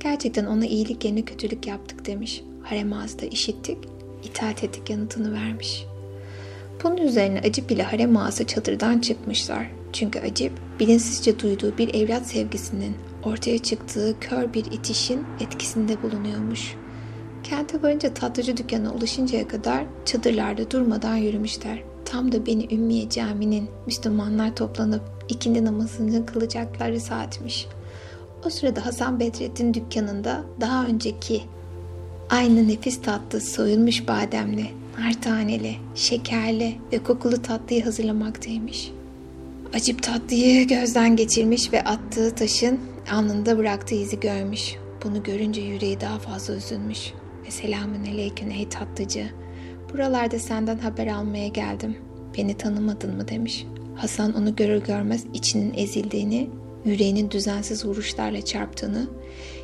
Gerçekten 0.00 0.46
ona 0.46 0.66
iyilik 0.66 1.04
yerine 1.04 1.22
kötülük 1.22 1.66
yaptık 1.66 2.06
demiş. 2.06 2.42
Harem 2.62 2.92
ağası 2.92 3.26
işittik, 3.26 3.78
itaat 4.24 4.64
ettik 4.64 4.90
yanıtını 4.90 5.32
vermiş. 5.32 5.84
Bunun 6.84 6.96
üzerine 6.96 7.40
Acip 7.40 7.70
ile 7.70 7.82
harem 7.82 8.16
ağası 8.16 8.46
çadırdan 8.46 8.98
çıkmışlar. 8.98 9.66
Çünkü 9.92 10.20
Acip 10.20 10.52
bilinçsizce 10.80 11.38
duyduğu 11.38 11.78
bir 11.78 11.94
evlat 11.94 12.26
sevgisinin 12.26 12.96
ortaya 13.24 13.58
çıktığı 13.58 14.14
kör 14.20 14.54
bir 14.54 14.64
itişin 14.64 15.24
etkisinde 15.40 16.02
bulunuyormuş. 16.02 16.76
Kente 17.50 17.82
varınca 17.82 18.14
tatlıcı 18.14 18.56
dükkana 18.56 18.92
ulaşıncaya 18.92 19.48
kadar 19.48 19.84
çadırlarda 20.04 20.70
durmadan 20.70 21.16
yürümüşler. 21.16 21.82
Tam 22.04 22.32
da 22.32 22.46
Beni 22.46 22.74
Ümmiye 22.74 23.10
Camii'nin 23.10 23.68
Müslümanlar 23.86 24.56
toplanıp 24.56 25.02
ikindi 25.28 25.64
namazını 25.64 26.26
kılacakları 26.26 27.00
saatmiş. 27.00 27.66
O 28.46 28.50
sırada 28.50 28.86
Hasan 28.86 29.20
Bedrettin 29.20 29.74
dükkanında 29.74 30.44
daha 30.60 30.86
önceki 30.86 31.42
aynı 32.30 32.68
nefis 32.68 33.02
tatlı 33.02 33.40
soyulmuş 33.40 34.08
bademli, 34.08 34.66
nar 34.98 35.22
taneli, 35.22 35.76
şekerli 35.94 36.76
ve 36.92 36.98
kokulu 36.98 37.42
tatlıyı 37.42 37.84
hazırlamaktaymış. 37.84 38.90
Acip 39.74 40.02
tatlıyı 40.02 40.68
gözden 40.68 41.16
geçirmiş 41.16 41.72
ve 41.72 41.84
attığı 41.84 42.34
taşın 42.34 42.80
Alnında 43.12 43.58
bıraktığı 43.58 43.94
izi 43.94 44.20
görmüş. 44.20 44.74
Bunu 45.04 45.22
görünce 45.22 45.60
yüreği 45.60 46.00
daha 46.00 46.18
fazla 46.18 46.54
üzülmüş. 46.54 47.12
Ve 47.46 47.50
selamün 47.50 48.12
aleyküm 48.12 48.50
ey 48.50 48.68
tatlıcı. 48.68 49.26
Buralarda 49.92 50.38
senden 50.38 50.78
haber 50.78 51.06
almaya 51.06 51.48
geldim. 51.48 51.96
Beni 52.38 52.56
tanımadın 52.56 53.16
mı 53.16 53.28
demiş. 53.28 53.66
Hasan 53.94 54.34
onu 54.34 54.56
görür 54.56 54.84
görmez 54.84 55.24
içinin 55.34 55.74
ezildiğini, 55.74 56.50
yüreğinin 56.84 57.30
düzensiz 57.30 57.86
vuruşlarla 57.86 58.44
çarptığını, 58.44 59.06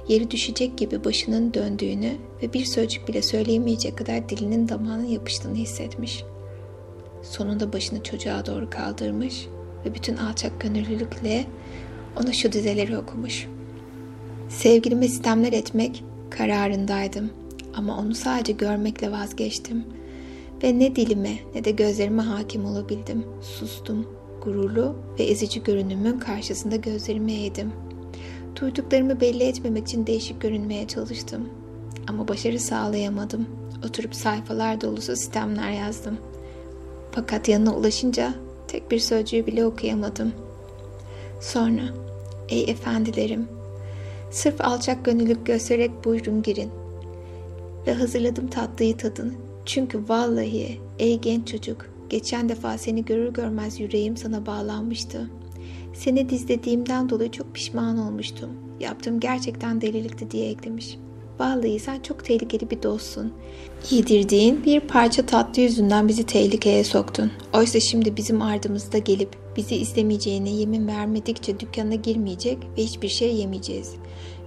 yeri 0.09 0.31
düşecek 0.31 0.79
gibi 0.79 1.05
başının 1.05 1.55
döndüğünü 1.55 2.13
ve 2.43 2.53
bir 2.53 2.65
sözcük 2.65 3.09
bile 3.09 3.23
söyleyemeyecek 3.23 3.99
kadar 3.99 4.29
dilinin 4.29 4.69
damağına 4.69 5.07
yapıştığını 5.07 5.55
hissetmiş. 5.55 6.25
Sonunda 7.23 7.73
başını 7.73 8.03
çocuğa 8.03 8.47
doğru 8.47 8.71
kaldırmış 8.71 9.47
ve 9.85 9.95
bütün 9.95 10.17
alçak 10.17 10.61
gönüllülükle 10.61 11.45
ona 12.23 12.33
şu 12.33 12.53
dizeleri 12.53 12.99
okumuş. 12.99 13.47
Sevgilime 14.49 15.09
sistemler 15.09 15.53
etmek 15.53 16.05
kararındaydım 16.31 17.42
ama 17.75 17.99
onu 17.99 18.15
sadece 18.15 18.53
görmekle 18.53 19.13
vazgeçtim. 19.13 19.85
Ve 20.63 20.79
ne 20.79 20.97
dilime 20.97 21.39
ne 21.55 21.65
de 21.65 21.71
gözlerime 21.71 22.23
hakim 22.23 22.65
olabildim. 22.65 23.25
Sustum, 23.41 24.07
gururlu 24.45 24.97
ve 25.19 25.23
ezici 25.23 25.63
görünümün 25.63 26.19
karşısında 26.19 26.77
gözlerimi 26.77 27.33
eğdim. 27.33 27.73
Duyduklarımı 28.61 29.21
belli 29.21 29.45
etmemek 29.45 29.89
için 29.89 30.07
değişik 30.07 30.41
görünmeye 30.41 30.87
çalıştım. 30.87 31.49
Ama 32.09 32.29
başarı 32.29 32.59
sağlayamadım. 32.59 33.47
Oturup 33.89 34.15
sayfalar 34.15 34.81
dolusu 34.81 35.17
sistemler 35.17 35.71
yazdım. 35.71 36.19
Fakat 37.13 37.49
yanına 37.49 37.77
ulaşınca 37.77 38.35
tek 38.69 38.91
bir 38.91 38.99
sözcüğü 38.99 39.47
bile 39.47 39.67
okuyamadım. 39.67 40.33
Sonra 41.41 41.83
Ey 42.49 42.71
efendilerim, 42.71 43.49
sırf 44.31 44.61
alçak 44.61 45.05
gönüllük 45.05 45.47
göstererek 45.47 46.05
buyurun 46.05 46.43
girin. 46.43 46.82
Ve 47.87 47.95
hazırladım 47.95 48.47
tatlıyı 48.47 48.97
tadın. 48.97 49.35
Çünkü 49.67 50.09
vallahi 50.09 50.81
ey 50.99 51.21
genç 51.21 51.49
çocuk, 51.49 51.87
geçen 52.09 52.49
defa 52.49 52.79
seni 52.79 53.05
görür 53.05 53.33
görmez 53.33 53.81
yüreğim 53.81 54.17
sana 54.17 54.47
bağlanmıştı. 54.47 55.31
Seni 55.95 56.29
dizlediğimden 56.29 57.09
dolayı 57.09 57.31
çok 57.31 57.55
pişman 57.55 57.99
olmuştum. 57.99 58.51
Yaptığım 58.81 59.21
gerçekten 59.21 59.81
delilikti 59.81 60.31
diye 60.31 60.51
eklemiş. 60.51 60.99
Vallahi 61.39 61.79
sen 61.79 62.01
çok 62.01 62.25
tehlikeli 62.25 62.71
bir 62.71 62.83
dostsun. 62.83 63.33
Yedirdiğin 63.91 64.65
bir 64.65 64.81
parça 64.81 65.27
tatlı 65.27 65.63
yüzünden 65.63 66.09
bizi 66.09 66.27
tehlikeye 66.27 66.85
soktun. 66.85 67.33
Oysa 67.55 67.81
şimdi 67.81 68.17
bizim 68.17 68.43
ardımızda 68.43 68.99
gelip 68.99 69.29
bizi 69.57 69.77
istemeyeceğine 69.77 70.51
yemin 70.51 70.89
vermedikçe 70.89 71.61
dükkana 71.61 71.95
girmeyecek 71.95 72.59
ve 72.79 72.83
hiçbir 72.83 73.09
şey 73.09 73.35
yemeyeceğiz. 73.35 73.95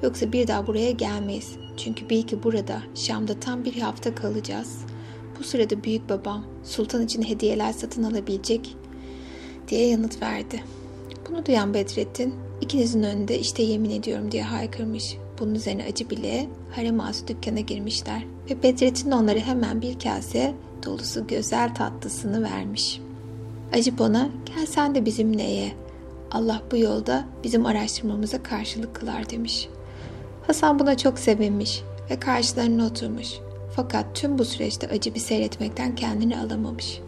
Yoksa 0.03 0.31
bir 0.31 0.47
daha 0.47 0.67
buraya 0.67 0.91
gelmeyiz. 0.91 1.55
Çünkü 1.77 2.09
bil 2.09 2.23
ki 2.23 2.43
burada 2.43 2.81
Şam'da 2.95 3.39
tam 3.39 3.65
bir 3.65 3.75
hafta 3.81 4.15
kalacağız. 4.15 4.77
Bu 5.39 5.43
sırada 5.43 5.83
büyük 5.83 6.09
babam 6.09 6.43
sultan 6.63 7.05
için 7.05 7.21
hediyeler 7.21 7.73
satın 7.73 8.03
alabilecek 8.03 8.75
diye 9.67 9.87
yanıt 9.87 10.21
verdi. 10.21 10.63
Bunu 11.29 11.45
duyan 11.45 11.73
Bedrettin 11.73 12.33
ikinizin 12.61 13.03
önünde 13.03 13.39
işte 13.39 13.63
yemin 13.63 13.89
ediyorum 13.89 14.31
diye 14.31 14.43
haykırmış. 14.43 15.17
Bunun 15.39 15.55
üzerine 15.55 15.83
acı 15.83 16.09
bile 16.09 16.47
harem 16.71 16.99
ağası 16.99 17.27
dükkana 17.27 17.59
girmişler 17.59 18.25
ve 18.49 18.63
Bedrettin 18.63 19.11
onlara 19.11 19.39
hemen 19.39 19.81
bir 19.81 19.99
kase 19.99 20.53
dolusu 20.85 21.27
güzel 21.27 21.75
tatlısını 21.75 22.43
vermiş. 22.43 23.01
Acip 23.73 24.01
ona 24.01 24.29
gel 24.45 24.65
sen 24.65 24.95
de 24.95 25.05
bizimle 25.05 25.43
ye. 25.43 25.73
Allah 26.31 26.61
bu 26.71 26.77
yolda 26.77 27.25
bizim 27.43 27.65
araştırmamıza 27.65 28.43
karşılık 28.43 28.95
kılar 28.95 29.29
demiş. 29.29 29.69
Hasan 30.47 30.79
buna 30.79 30.97
çok 30.97 31.19
sevinmiş 31.19 31.83
ve 32.09 32.19
karşılarına 32.19 32.85
oturmuş. 32.85 33.33
Fakat 33.75 34.05
tüm 34.15 34.37
bu 34.37 34.45
süreçte 34.45 34.87
acı 34.87 35.15
bir 35.15 35.19
seyretmekten 35.19 35.95
kendini 35.95 36.39
alamamış. 36.39 37.01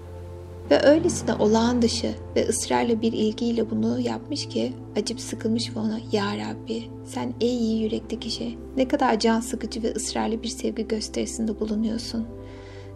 Ve 0.72 0.82
öylesine 0.82 1.34
olağan 1.34 1.82
dışı 1.82 2.16
ve 2.36 2.48
ısrarla 2.48 3.02
bir 3.02 3.14
ilgiyle 3.14 3.70
bunu 3.70 4.00
yapmış 4.00 4.48
ki 4.48 4.74
acip 4.96 5.22
sıkılmış 5.22 5.76
ve 5.76 5.80
ona 5.80 6.00
Ya 6.12 6.38
Rabbi 6.38 6.84
sen 7.06 7.34
ey 7.42 7.58
iyi 7.58 7.82
yürekli 7.82 8.20
kişi 8.20 8.58
ne 8.78 8.88
kadar 8.88 9.20
can 9.20 9.40
sıkıcı 9.40 9.84
ve 9.84 9.94
ısrarlı 9.94 10.44
bir 10.44 10.48
sevgi 10.48 10.88
gösterisinde 10.88 11.60
bulunuyorsun. 11.60 12.28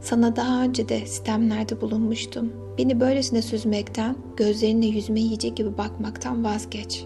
Sana 0.01 0.35
daha 0.35 0.63
önce 0.63 0.89
de 0.89 0.99
sistemlerde 0.99 1.81
bulunmuştum. 1.81 2.53
Beni 2.77 2.99
böylesine 2.99 3.41
süzmekten, 3.41 4.15
gözlerinle 4.37 4.85
yüzme 4.85 5.19
yiyecek 5.19 5.57
gibi 5.57 5.77
bakmaktan 5.77 6.43
vazgeç. 6.43 7.05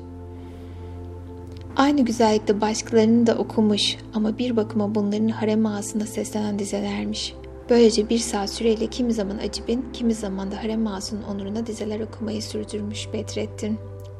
Aynı 1.75 2.01
güzellikte 2.01 2.61
başkalarını 2.61 3.27
da 3.27 3.37
okumuş 3.37 3.97
ama 4.13 4.37
bir 4.37 4.55
bakıma 4.55 4.95
bunların 4.95 5.27
harem 5.27 5.65
ağasında 5.65 6.05
seslenen 6.05 6.59
dizelermiş. 6.59 7.33
Böylece 7.69 8.09
bir 8.09 8.17
saat 8.17 8.49
süreyle 8.49 8.87
kimi 8.87 9.13
zaman 9.13 9.37
Acib'in, 9.37 9.85
kimi 9.93 10.13
zaman 10.13 10.51
da 10.51 10.63
Harem 10.63 10.87
Ağası'nın 10.87 11.23
onuruna 11.23 11.65
dizeler 11.65 11.99
okumayı 11.99 12.41
sürdürmüş 12.41 13.13
Bedrettin. 13.13 13.77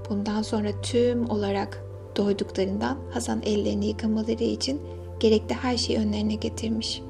Bundan 0.10 0.42
sonra 0.42 0.82
tüm 0.82 1.30
olarak 1.30 1.84
Doyduklarından 2.16 2.98
Hasan 3.14 3.42
ellerini 3.42 3.88
yıkamaları 3.88 4.44
için 4.44 4.82
gerekli 5.20 5.56
her 5.56 5.78
şeyi 5.78 6.00
önlerine 6.00 6.36
getirmiş. 6.36 7.02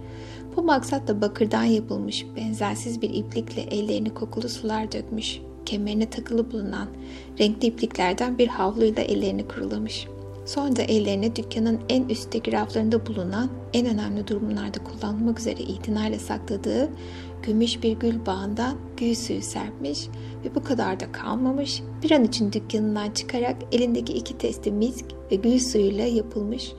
Bu 0.55 0.63
maksatla 0.63 1.21
bakırdan 1.21 1.63
yapılmış 1.63 2.25
benzersiz 2.35 3.01
bir 3.01 3.09
iplikle 3.13 3.61
ellerini 3.61 4.13
kokulu 4.13 4.49
sular 4.49 4.91
dökmüş. 4.91 5.39
Kemerine 5.65 6.09
takılı 6.09 6.51
bulunan 6.51 6.87
renkli 7.39 7.67
ipliklerden 7.67 8.37
bir 8.37 8.47
havluyla 8.47 9.03
ellerini 9.03 9.47
kurulamış. 9.47 10.07
Sonra 10.45 10.75
da 10.75 10.81
ellerini 10.81 11.35
dükkanın 11.35 11.79
en 11.89 12.09
üstteki 12.09 12.51
raflarında 12.51 13.05
bulunan 13.05 13.49
en 13.73 13.85
önemli 13.85 14.27
durumlarda 14.27 14.83
kullanmak 14.83 15.39
üzere 15.39 15.63
itinayla 15.63 16.19
sakladığı 16.19 16.89
gümüş 17.43 17.83
bir 17.83 17.91
gül 17.91 18.25
bağından 18.25 18.77
gül 18.97 19.15
suyu 19.15 19.41
serpmiş 19.41 20.07
ve 20.45 20.55
bu 20.55 20.63
kadar 20.63 20.99
da 20.99 21.11
kalmamış. 21.11 21.81
Bir 22.03 22.11
an 22.11 22.23
için 22.23 22.51
dükkanından 22.51 23.11
çıkarak 23.11 23.55
elindeki 23.71 24.13
iki 24.13 24.37
testi 24.37 24.71
misk 24.71 25.05
ve 25.31 25.35
gül 25.35 25.59
suyuyla 25.59 26.05
yapılmış 26.05 26.71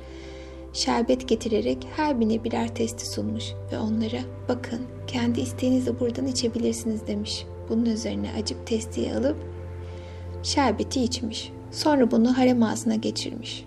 şerbet 0.76 1.28
getirerek 1.28 1.86
her 1.96 2.20
birine 2.20 2.44
birer 2.44 2.74
testi 2.74 3.06
sunmuş 3.10 3.44
ve 3.72 3.78
onlara 3.78 4.20
bakın 4.48 4.80
kendi 5.06 5.40
isteğinizle 5.40 6.00
buradan 6.00 6.26
içebilirsiniz 6.26 7.06
demiş. 7.06 7.46
Bunun 7.68 7.84
üzerine 7.84 8.30
acıp 8.38 8.66
testiyi 8.66 9.14
alıp 9.14 9.36
şerbeti 10.42 11.02
içmiş. 11.02 11.52
Sonra 11.76 12.10
bunu 12.10 12.38
harem 12.38 12.62
ağzına 12.62 12.94
geçirmiş. 12.94 13.64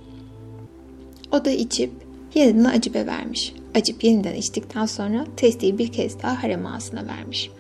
O 1.32 1.46
da 1.46 1.50
içip 1.50 1.92
yeniden 2.36 2.64
Acip'e 2.64 3.08
vermiş. 3.08 3.54
Acip 3.76 4.04
yeniden 4.04 4.34
içtikten 4.34 4.86
sonra 4.86 5.26
testiyi 5.38 5.78
bir 5.78 5.92
kez 5.92 6.22
daha 6.22 6.44
harem 6.44 6.66
ağzına 6.66 7.08
vermiş. 7.08 7.52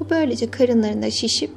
Bu 0.00 0.10
böylece 0.10 0.50
karınlarında 0.50 1.10
şişip 1.10 1.50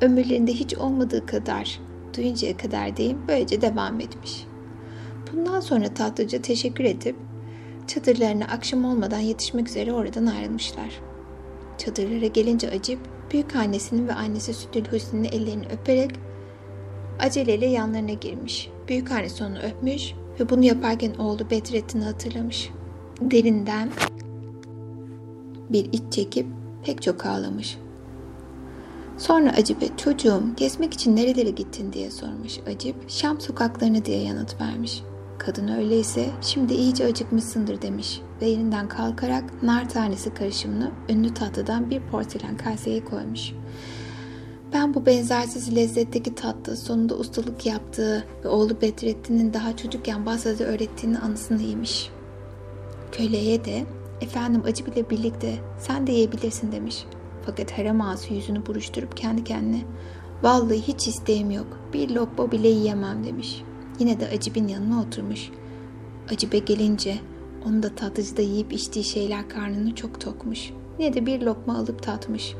ömürlerinde 0.00 0.52
hiç 0.52 0.74
olmadığı 0.74 1.26
kadar 1.26 1.80
duyuncaya 2.16 2.56
kadar 2.56 2.96
deyim 2.96 3.18
böylece 3.28 3.60
devam 3.60 4.00
etmiş. 4.00 4.44
Bundan 5.32 5.60
sonra 5.60 5.94
tatlıca 5.94 6.42
teşekkür 6.42 6.84
edip 6.84 7.16
çadırlarına 7.86 8.44
akşam 8.44 8.84
olmadan 8.84 9.20
yetişmek 9.20 9.68
üzere 9.68 9.92
oradan 9.92 10.26
ayrılmışlar. 10.26 11.00
Çadırlara 11.78 12.26
gelince 12.26 12.70
Acip, 12.70 12.98
büyük 13.32 13.56
annesinin 13.56 14.08
ve 14.08 14.12
annesi 14.12 14.54
Sütül 14.54 14.84
Hüsnü'nün 14.92 15.28
ellerini 15.32 15.66
öperek 15.72 16.10
aceleyle 17.18 17.66
yanlarına 17.66 18.12
girmiş. 18.12 18.70
Büyük 18.88 19.10
annesi 19.10 19.44
onu 19.44 19.58
öpmüş 19.58 20.12
ve 20.40 20.50
bunu 20.50 20.64
yaparken 20.64 21.14
oğlu 21.14 21.50
Bedrettin'i 21.50 22.04
hatırlamış. 22.04 22.70
Derinden 23.20 23.90
bir 25.70 25.92
iç 25.92 26.02
çekip 26.10 26.46
pek 26.84 27.02
çok 27.02 27.26
ağlamış. 27.26 27.78
Sonra 29.18 29.52
Acip'e 29.56 29.88
çocuğum 29.96 30.42
gezmek 30.56 30.94
için 30.94 31.16
nerelere 31.16 31.50
gittin 31.50 31.92
diye 31.92 32.10
sormuş 32.10 32.58
Acip. 32.66 33.10
Şam 33.10 33.40
sokaklarını 33.40 34.04
diye 34.04 34.22
yanıt 34.22 34.60
vermiş. 34.60 35.02
Kadın 35.38 35.68
öyleyse 35.68 36.26
şimdi 36.42 36.74
iyice 36.74 37.04
acıkmışsındır 37.06 37.82
demiş 37.82 38.20
ve 38.42 38.46
yerinden 38.46 38.88
kalkarak 38.88 39.62
nar 39.62 39.88
tanesi 39.88 40.34
karışımını 40.34 40.90
ünlü 41.08 41.34
tatlıdan 41.34 41.90
bir 41.90 42.00
porselen 42.00 42.56
kaseye 42.56 43.04
koymuş. 43.04 43.52
Ben 44.72 44.94
bu 44.94 45.06
benzersiz 45.06 45.76
lezzetteki 45.76 46.34
tatlı 46.34 46.76
sonunda 46.76 47.14
ustalık 47.14 47.66
yaptığı 47.66 48.24
ve 48.44 48.48
oğlu 48.48 48.80
Bedrettin'in 48.80 49.52
daha 49.52 49.76
çocukken 49.76 50.26
Basra'da 50.26 50.64
öğrettiğini 50.64 51.18
anısını 51.18 51.62
yemiş. 51.62 52.10
Köleye 53.12 53.64
de 53.64 53.84
efendim 54.20 54.62
acı 54.66 54.86
bile 54.86 55.10
birlikte 55.10 55.54
sen 55.78 56.06
de 56.06 56.12
yiyebilirsin 56.12 56.72
demiş. 56.72 57.04
Fakat 57.46 57.78
harem 57.78 58.00
ağası 58.00 58.34
yüzünü 58.34 58.66
buruşturup 58.66 59.16
kendi 59.16 59.44
kendine 59.44 59.82
vallahi 60.42 60.82
hiç 60.82 61.08
isteğim 61.08 61.50
yok 61.50 61.66
bir 61.92 62.10
lokma 62.10 62.52
bile 62.52 62.68
yiyemem 62.68 63.24
demiş. 63.24 63.62
Yine 63.98 64.20
de 64.20 64.28
Acip'in 64.28 64.68
yanına 64.68 65.00
oturmuş. 65.00 65.50
Acip'e 66.32 66.58
gelince 66.58 67.18
onu 67.66 67.82
da 67.82 67.94
tatlıcıda 67.94 68.42
yiyip 68.42 68.72
içtiği 68.72 69.04
şeyler 69.04 69.48
karnını 69.48 69.94
çok 69.94 70.20
tokmuş. 70.20 70.70
Yine 70.98 71.14
de 71.14 71.26
bir 71.26 71.42
lokma 71.42 71.78
alıp 71.78 72.02
tatmış. 72.02 72.54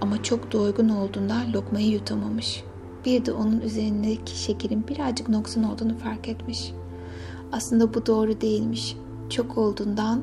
Ama 0.00 0.22
çok 0.22 0.52
doygun 0.52 0.88
olduğundan 0.88 1.52
lokmayı 1.52 1.88
yutamamış. 1.88 2.64
Bir 3.04 3.24
de 3.24 3.32
onun 3.32 3.60
üzerindeki 3.60 4.38
şekerin 4.38 4.88
birazcık 4.88 5.28
noksan 5.28 5.64
olduğunu 5.64 5.98
fark 5.98 6.28
etmiş. 6.28 6.72
Aslında 7.52 7.94
bu 7.94 8.06
doğru 8.06 8.40
değilmiş. 8.40 8.96
Çok 9.30 9.58
olduğundan 9.58 10.22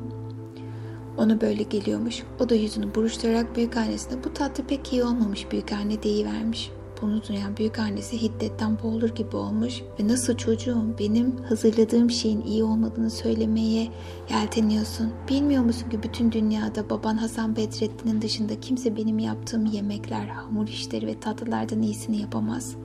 ona 1.16 1.40
böyle 1.40 1.62
geliyormuş. 1.62 2.22
O 2.40 2.48
da 2.48 2.54
yüzünü 2.54 2.94
buruşturarak 2.94 3.56
büyük 3.56 3.76
annesine 3.76 4.24
bu 4.24 4.34
tatlı 4.34 4.64
pek 4.64 4.92
iyi 4.92 5.04
olmamış 5.04 5.50
büyük 5.50 5.72
anne 5.72 6.02
deyivermiş. 6.02 6.70
Bunu 7.02 7.22
duyan 7.28 7.56
büyük 7.56 7.78
annesi 7.78 8.22
hiddetten 8.22 8.78
boğulur 8.82 9.08
gibi 9.08 9.36
olmuş 9.36 9.82
ve 10.00 10.08
nasıl 10.08 10.36
çocuğum 10.36 10.84
benim 10.98 11.36
hazırladığım 11.36 12.10
şeyin 12.10 12.40
iyi 12.40 12.64
olmadığını 12.64 13.10
söylemeye 13.10 13.88
yelteniyorsun. 14.30 15.12
Bilmiyor 15.28 15.64
musun 15.64 15.90
ki 15.90 16.02
bütün 16.02 16.32
dünyada 16.32 16.90
baban 16.90 17.16
Hasan 17.16 17.56
Bedrettin'in 17.56 18.22
dışında 18.22 18.60
kimse 18.60 18.96
benim 18.96 19.18
yaptığım 19.18 19.66
yemekler, 19.66 20.26
hamur 20.26 20.68
işleri 20.68 21.06
ve 21.06 21.20
tatlılardan 21.20 21.82
iyisini 21.82 22.20
yapamaz. 22.20 22.76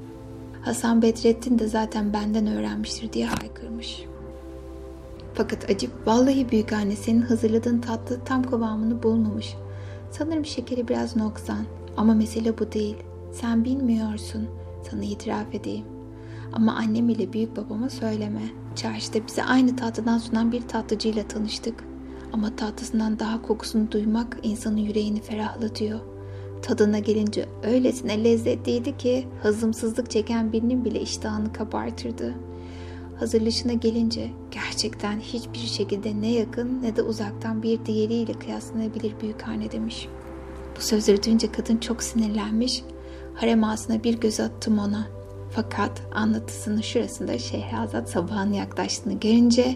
Hasan 0.62 1.02
Bedrettin 1.02 1.60
de 1.60 1.68
zaten 1.68 2.14
benden 2.14 2.48
öğrenmiştir 2.48 3.14
diye 3.14 3.26
haykırmış. 3.26 4.06
Fakat 5.34 5.70
acip 5.70 6.08
vallahi 6.08 6.52
büyük 6.52 6.74
anne 6.74 6.96
senin 6.96 7.22
hazırladığın 7.22 7.80
tatlı 7.80 8.20
tam 8.26 8.44
kıvamını 8.44 9.04
bulmamış. 9.04 9.56
Sanırım 10.12 10.46
şekeri 10.46 10.88
biraz 10.88 11.16
noksan 11.16 11.66
ama 11.98 12.14
mesele 12.14 12.60
bu 12.60 12.72
değil.'' 12.72 13.13
Sen 13.34 13.66
bilmiyorsun. 13.66 14.48
Sana 14.92 15.04
itiraf 15.04 15.56
edeyim. 15.56 15.86
Ama 16.54 16.76
annem 16.76 17.10
ile 17.10 17.34
büyük 17.34 17.58
babama 17.58 17.90
söyleme. 17.90 18.42
Çarşıda 18.76 19.28
bize 19.28 19.44
aynı 19.44 19.76
tatlıdan 19.76 20.18
sunan 20.18 20.52
bir 20.52 20.62
tatlıcıyla 20.62 21.28
tanıştık. 21.28 21.84
Ama 22.34 22.56
tatlısından 22.56 23.20
daha 23.20 23.42
kokusunu 23.42 23.92
duymak 23.92 24.38
insanın 24.44 24.78
yüreğini 24.78 25.22
ferahlatıyor. 25.22 26.00
Tadına 26.62 27.00
gelince 27.00 27.46
öylesine 27.64 28.24
lezzetliydi 28.24 28.98
ki 28.98 29.28
hazımsızlık 29.44 30.12
çeken 30.12 30.54
birinin 30.54 30.86
bile 30.86 31.02
iştahını 31.02 31.54
kabartırdı. 31.54 32.34
Hazırlışına 33.20 33.74
gelince 33.74 34.30
gerçekten 34.52 35.20
hiçbir 35.20 35.68
şekilde 35.68 36.22
ne 36.22 36.32
yakın 36.32 36.82
ne 36.82 36.96
de 36.96 37.02
uzaktan 37.02 37.64
bir 37.64 37.86
diğeriyle 37.86 38.34
kıyaslanabilir 38.34 39.14
büyük 39.22 39.48
anne 39.48 39.72
demiş. 39.72 40.08
Bu 40.78 40.82
sözleri 40.82 41.24
duyunca 41.24 41.52
kadın 41.52 41.78
çok 41.78 42.04
sinirlenmiş 42.04 42.84
harem 43.36 43.64
ağasına 43.64 44.04
bir 44.04 44.20
göz 44.20 44.40
attım 44.40 44.80
ona. 44.80 45.08
Fakat 45.52 46.02
anlatısının 46.14 46.82
şurasında 46.82 47.38
Şehrazat 47.38 48.10
sabahın 48.10 48.54
yaklaştığını 48.54 49.14
görünce 49.14 49.76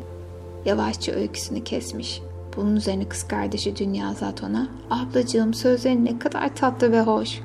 yavaşça 0.66 1.12
öyküsünü 1.12 1.64
kesmiş. 1.64 2.22
Bunun 2.56 2.76
üzerine 2.76 3.10
kız 3.10 3.28
kardeşi 3.28 3.76
Dünyazat 3.76 4.44
ona 4.44 4.68
ablacığım 4.90 5.54
sözlerin 5.54 6.06
ne 6.06 6.20
kadar 6.20 6.56
tatlı 6.56 6.92
ve 6.92 7.02
hoş. 7.02 7.40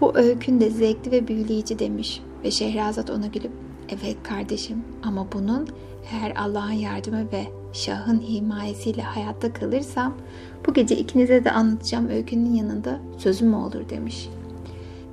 Bu 0.00 0.16
öykün 0.16 0.60
de 0.60 0.70
zevkli 0.70 1.10
ve 1.10 1.28
büyüleyici 1.28 1.78
demiş 1.78 2.22
ve 2.44 2.50
Şehrazat 2.50 3.10
ona 3.10 3.26
gülüp 3.26 3.52
evet 3.88 4.16
kardeşim 4.22 4.84
ama 5.02 5.32
bunun 5.32 5.68
eğer 6.12 6.36
Allah'ın 6.36 6.72
yardımı 6.72 7.32
ve 7.32 7.44
Şah'ın 7.72 8.20
himayesiyle 8.20 9.02
hayatta 9.02 9.52
kalırsam 9.52 10.16
bu 10.66 10.74
gece 10.74 10.96
ikinize 10.96 11.44
de 11.44 11.50
anlatacağım 11.50 12.08
öykünün 12.08 12.54
yanında 12.54 13.00
sözüm 13.18 13.54
olur 13.54 13.88
demiş.'' 13.88 14.39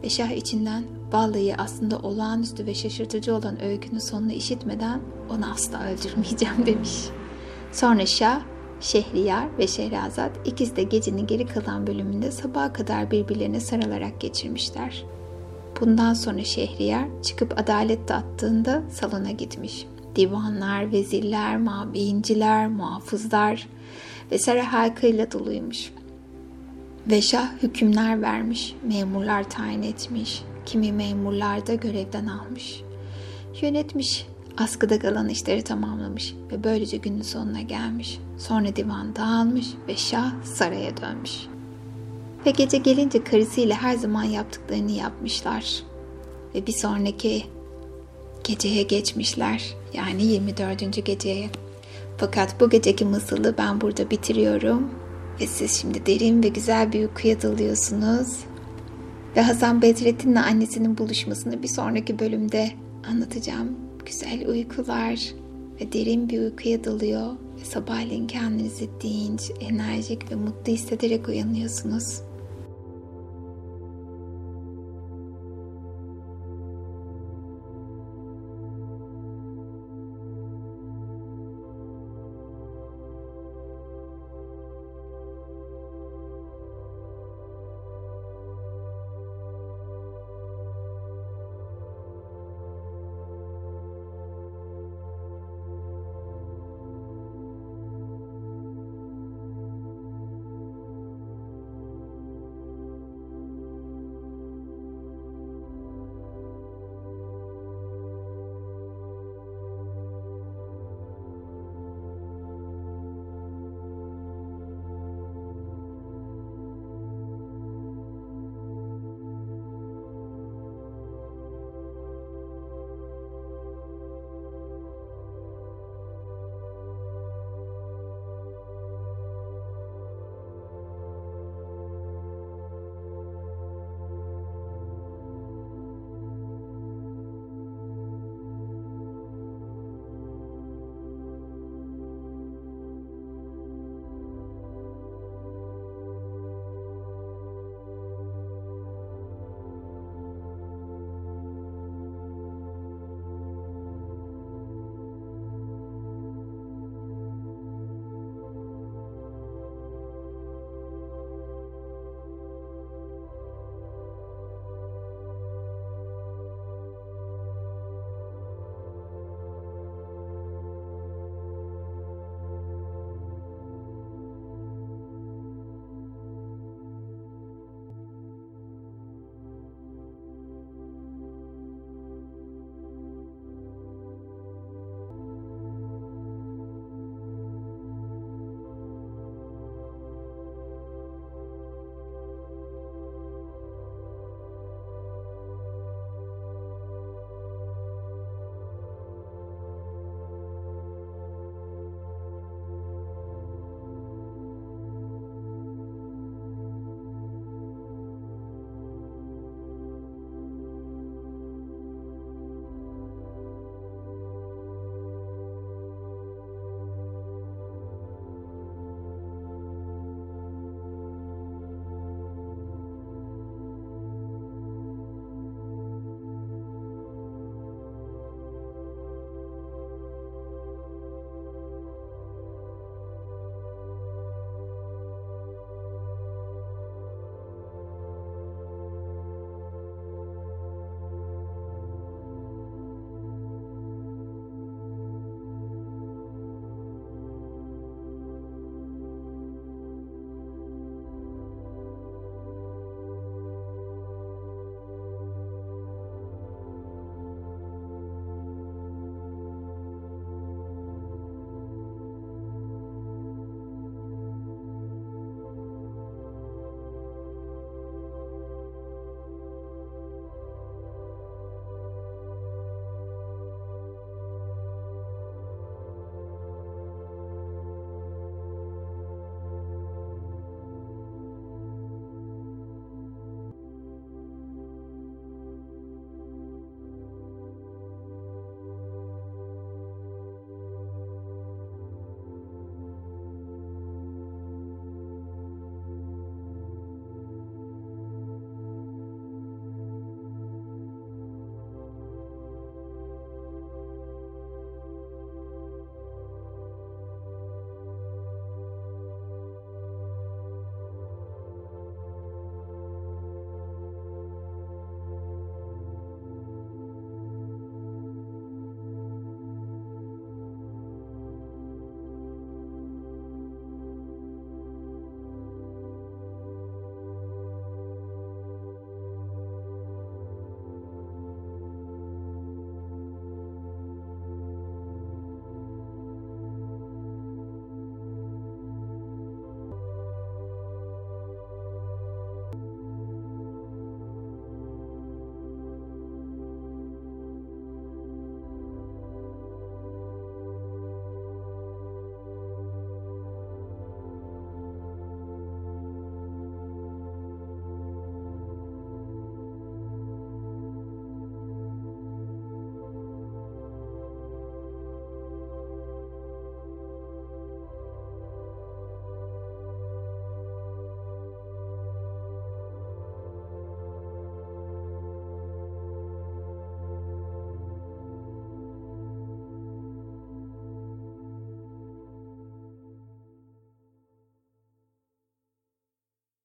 Ve 0.08 0.12
Şah 0.12 0.32
içinden 0.32 0.84
vallahi 1.12 1.56
aslında 1.58 2.00
olağanüstü 2.00 2.66
ve 2.66 2.74
şaşırtıcı 2.74 3.36
olan 3.36 3.64
öykünün 3.64 4.00
sonunu 4.00 4.32
işitmeden 4.32 5.02
onu 5.30 5.52
asla 5.52 5.84
öldürmeyeceğim 5.84 6.56
demiş. 6.66 7.06
Sonra 7.72 8.06
Şah, 8.06 8.42
Şehriyar 8.82 9.58
ve 9.58 9.68
Şehrazat 9.68 10.32
ikisi 10.46 10.76
de 10.76 10.84
gecenin 10.84 11.28
geri 11.28 11.46
kalan 11.46 11.88
bölümünde 11.88 12.32
sabaha 12.32 12.74
kadar 12.74 13.12
birbirlerine 13.12 13.60
sarılarak 13.60 14.22
geçirmişler. 14.22 15.04
Bundan 15.82 16.14
sonra 16.14 16.44
Şehriyar 16.44 17.08
çıkıp 17.24 17.60
adalet 17.60 18.08
dağıttığında 18.08 18.84
salona 18.90 19.32
gitmiş. 19.32 19.86
Divanlar, 20.16 20.92
vezirler, 20.92 21.58
mabeyinciler, 21.58 22.68
muhafızlar 22.68 23.68
ve 24.32 24.38
saray 24.38 24.66
halkıyla 24.66 25.32
doluymuş. 25.32 25.92
Ve 27.10 27.22
şah 27.22 27.50
hükümler 27.64 28.22
vermiş, 28.22 28.76
memurlar 28.84 29.50
tayin 29.50 29.84
etmiş, 29.84 30.44
kimi 30.66 30.92
memurlar 30.92 31.68
da 31.68 31.74
görevden 31.74 32.28
almış. 32.28 32.82
Yönetmiş, 33.62 34.28
askıda 34.58 35.00
kalan 35.00 35.30
işleri 35.30 35.62
tamamlamış 35.62 36.36
ve 36.52 36.64
böylece 36.64 36.98
günün 36.98 37.22
sonuna 37.22 37.62
gelmiş. 37.62 38.20
Sonra 38.38 38.76
divan 38.76 39.16
dağılmış 39.16 39.68
ve 39.88 39.96
şah 39.96 40.44
saraya 40.44 40.98
dönmüş. 40.98 41.32
Ve 42.46 42.52
gece 42.52 42.78
gelince 42.78 43.24
karısıyla 43.24 43.82
her 43.82 43.96
zaman 43.96 44.24
yaptıklarını 44.24 44.92
yapmışlar. 44.92 45.84
Ve 46.56 46.68
bir 46.68 46.72
sonraki 46.72 47.44
geceye 48.44 48.84
geçmişler. 48.84 49.64
Yani 49.94 50.24
24. 50.26 51.06
geceye. 51.06 51.50
Fakat 52.18 52.60
bu 52.60 52.70
geceki 52.70 53.06
mısılı 53.06 53.56
ben 53.58 53.82
burada 53.82 54.10
bitiriyorum. 54.10 55.07
Ve 55.42 55.48
siz 55.48 55.72
şimdi 55.72 56.06
derin 56.06 56.44
ve 56.44 56.48
güzel 56.48 56.94
bir 56.94 57.02
uykuya 57.02 57.42
dalıyorsunuz. 57.42 58.40
Ve 59.36 59.42
Hasan 59.42 59.82
Bedrettin'le 59.82 60.36
annesinin 60.36 60.98
buluşmasını 60.98 61.64
bir 61.64 61.68
sonraki 61.68 62.20
bölümde 62.20 62.72
anlatacağım. 63.10 63.78
güzel 64.06 64.48
uykular 64.48 65.34
ve 65.82 65.94
derin 65.94 66.30
bir 66.30 66.42
uykuya 66.42 66.84
dalıyor 66.84 67.32
ve 67.60 67.66
sabahleyin 67.66 68.28
kendinizi 68.28 68.90
dinç, 69.02 69.52
enerjik 69.60 70.32
ve 70.32 70.36
mutlu 70.36 70.74
hissederek 70.74 71.30
uyanıyorsunuz. 71.30 72.22